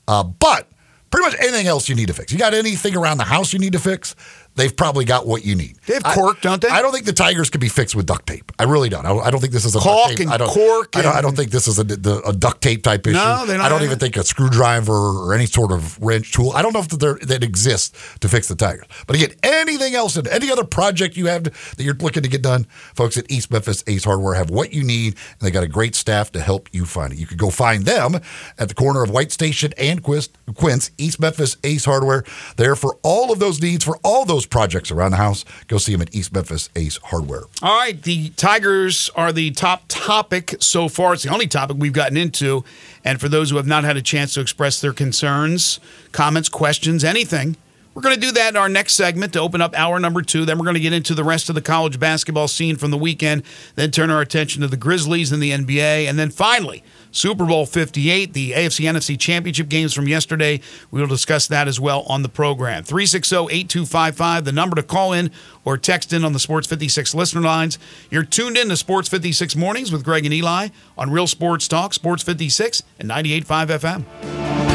Uh, 0.07 0.23
but 0.23 0.67
pretty 1.11 1.25
much 1.29 1.39
anything 1.39 1.67
else 1.67 1.87
you 1.87 1.95
need 1.95 2.07
to 2.07 2.13
fix. 2.13 2.31
You 2.31 2.39
got 2.39 2.53
anything 2.53 2.95
around 2.95 3.17
the 3.17 3.23
house 3.23 3.53
you 3.53 3.59
need 3.59 3.73
to 3.73 3.79
fix? 3.79 4.15
They've 4.55 4.75
probably 4.75 5.05
got 5.05 5.25
what 5.27 5.45
you 5.45 5.55
need. 5.55 5.77
They 5.85 5.93
have 5.95 6.05
I- 6.05 6.15
cork, 6.15 6.41
don't 6.41 6.61
they? 6.61 6.67
I 6.69 6.81
don't 6.81 6.91
think 6.91 7.05
the 7.05 7.13
Tigers 7.13 7.49
could 7.49 7.61
be 7.61 7.69
fixed 7.69 7.95
with 7.95 8.05
duct 8.05 8.25
tape. 8.27 8.51
I 8.59 8.63
really 8.63 8.89
don't. 8.89 9.05
I 9.05 9.09
don't, 9.09 9.25
I 9.25 9.29
don't 9.31 9.39
think 9.41 9.53
this 9.53 9.65
is 9.65 9.75
a 9.75 9.79
Caulk 9.79 10.07
duct 10.07 10.17
tape. 10.17 10.25
and 10.27 10.33
I 10.33 10.37
don't, 10.37 10.49
cork 10.49 10.89
I 10.95 11.01
don't, 11.01 11.15
I 11.15 11.21
don't 11.21 11.35
think 11.35 11.51
this 11.51 11.67
is 11.67 11.79
a, 11.79 11.83
the- 11.83 12.21
a 12.25 12.33
duct 12.33 12.61
tape 12.61 12.83
type 12.83 13.05
issue. 13.07 13.15
No, 13.17 13.45
they 13.45 13.53
don't 13.53 13.61
I 13.65 13.69
don't 13.69 13.83
even 13.83 13.97
it. 13.97 13.99
think 13.99 14.17
a 14.17 14.23
screwdriver 14.23 14.93
or 14.93 15.33
any 15.33 15.45
sort 15.45 15.71
of 15.71 16.01
wrench 16.01 16.31
tool. 16.31 16.51
I 16.51 16.61
don't 16.61 16.73
know 16.73 16.79
if 16.79 16.87
there, 16.89 17.15
that 17.23 17.43
exists 17.43 18.17
to 18.19 18.27
fix 18.29 18.47
the 18.47 18.55
Tigers. 18.55 18.85
But 19.07 19.15
again, 19.17 19.31
anything 19.43 19.95
else 19.95 20.15
and 20.15 20.27
any 20.27 20.51
other 20.51 20.63
project 20.63 21.17
you 21.17 21.27
have 21.27 21.43
that 21.43 21.83
you're 21.83 21.93
looking 21.95 22.23
to 22.23 22.29
get 22.29 22.41
done, 22.41 22.65
folks 22.95 23.17
at 23.17 23.29
East 23.31 23.51
Memphis 23.51 23.83
Ace 23.87 24.03
Hardware 24.03 24.33
have 24.35 24.49
what 24.49 24.73
you 24.73 24.83
need, 24.83 25.15
and 25.15 25.41
they 25.41 25.51
got 25.51 25.63
a 25.63 25.67
great 25.67 25.95
staff 25.95 26.31
to 26.31 26.41
help 26.41 26.69
you 26.71 26.85
find 26.85 27.13
it. 27.13 27.19
You 27.19 27.27
could 27.27 27.37
go 27.37 27.49
find 27.49 27.85
them 27.85 28.15
at 28.57 28.69
the 28.69 28.73
corner 28.75 29.03
of 29.03 29.09
White 29.09 29.31
Station 29.31 29.73
and 29.77 30.01
Quince, 30.03 30.91
East 30.97 31.19
Memphis 31.19 31.57
Ace 31.63 31.85
Hardware. 31.85 32.23
There 32.57 32.75
for 32.75 32.97
all 33.03 33.31
of 33.31 33.39
those 33.39 33.61
needs, 33.61 33.83
for 33.83 33.97
all 34.03 34.25
those 34.45 34.49
projects 34.49 34.91
around 34.91 35.11
the 35.11 35.17
house. 35.17 35.45
Go 35.67 35.77
see 35.77 35.91
them 35.91 36.01
at 36.01 36.13
East 36.13 36.33
Memphis 36.33 36.69
Ace 36.75 36.97
Hardware. 36.97 37.43
All 37.61 37.77
right, 37.77 37.99
the 38.01 38.29
Tigers 38.29 39.09
are 39.15 39.31
the 39.31 39.51
top 39.51 39.83
topic 39.87 40.55
so 40.59 40.87
far. 40.87 41.13
It's 41.13 41.23
the 41.23 41.33
only 41.33 41.47
topic 41.47 41.77
we've 41.79 41.93
gotten 41.93 42.17
into. 42.17 42.63
And 43.03 43.19
for 43.19 43.29
those 43.29 43.49
who 43.49 43.57
have 43.57 43.67
not 43.67 43.83
had 43.83 43.97
a 43.97 44.01
chance 44.01 44.33
to 44.35 44.41
express 44.41 44.81
their 44.81 44.93
concerns, 44.93 45.79
comments, 46.11 46.49
questions, 46.49 47.03
anything, 47.03 47.57
we're 47.93 48.01
going 48.01 48.15
to 48.15 48.21
do 48.21 48.33
that 48.33 48.49
in 48.49 48.57
our 48.57 48.67
next 48.67 48.95
segment 48.95 49.31
to 49.33 49.39
open 49.39 49.61
up 49.61 49.73
hour 49.77 49.99
number 49.99 50.21
two. 50.21 50.43
Then 50.43 50.57
we're 50.57 50.65
going 50.65 50.75
to 50.75 50.81
get 50.81 50.91
into 50.91 51.15
the 51.15 51.23
rest 51.23 51.47
of 51.47 51.55
the 51.55 51.61
college 51.61 51.97
basketball 51.97 52.49
scene 52.49 52.75
from 52.75 52.91
the 52.91 52.97
weekend, 52.97 53.43
then 53.75 53.89
turn 53.89 54.09
our 54.09 54.19
attention 54.19 54.61
to 54.63 54.67
the 54.67 54.75
Grizzlies 54.75 55.31
and 55.31 55.41
the 55.41 55.51
NBA. 55.51 56.07
And 56.09 56.19
then 56.19 56.29
finally, 56.29 56.83
Super 57.15 57.45
Bowl 57.45 57.65
58, 57.65 58.33
the 58.33 58.51
AFC 58.51 58.85
NFC 58.85 59.17
championship 59.17 59.69
games 59.69 59.93
from 59.93 60.05
yesterday. 60.05 60.59
We 60.91 60.99
will 60.99 61.07
discuss 61.07 61.47
that 61.47 61.67
as 61.67 61.79
well 61.79 62.01
on 62.03 62.23
the 62.23 62.29
program. 62.29 62.83
360 62.83 63.35
8255, 63.35 64.43
the 64.43 64.51
number 64.51 64.75
to 64.75 64.83
call 64.83 65.13
in 65.13 65.31
or 65.63 65.77
text 65.77 66.11
in 66.11 66.25
on 66.25 66.33
the 66.33 66.39
Sports 66.39 66.67
56 66.67 67.15
listener 67.15 67.41
lines. 67.41 67.79
You're 68.09 68.23
tuned 68.23 68.57
in 68.57 68.67
to 68.67 68.75
Sports 68.75 69.07
56 69.07 69.55
Mornings 69.55 69.93
with 69.93 70.03
Greg 70.03 70.25
and 70.25 70.33
Eli 70.33 70.67
on 70.97 71.09
Real 71.09 71.27
Sports 71.27 71.69
Talk, 71.69 71.93
Sports 71.93 72.21
56 72.21 72.83
and 72.99 73.09
98.5 73.09 73.79
FM. 73.79 74.74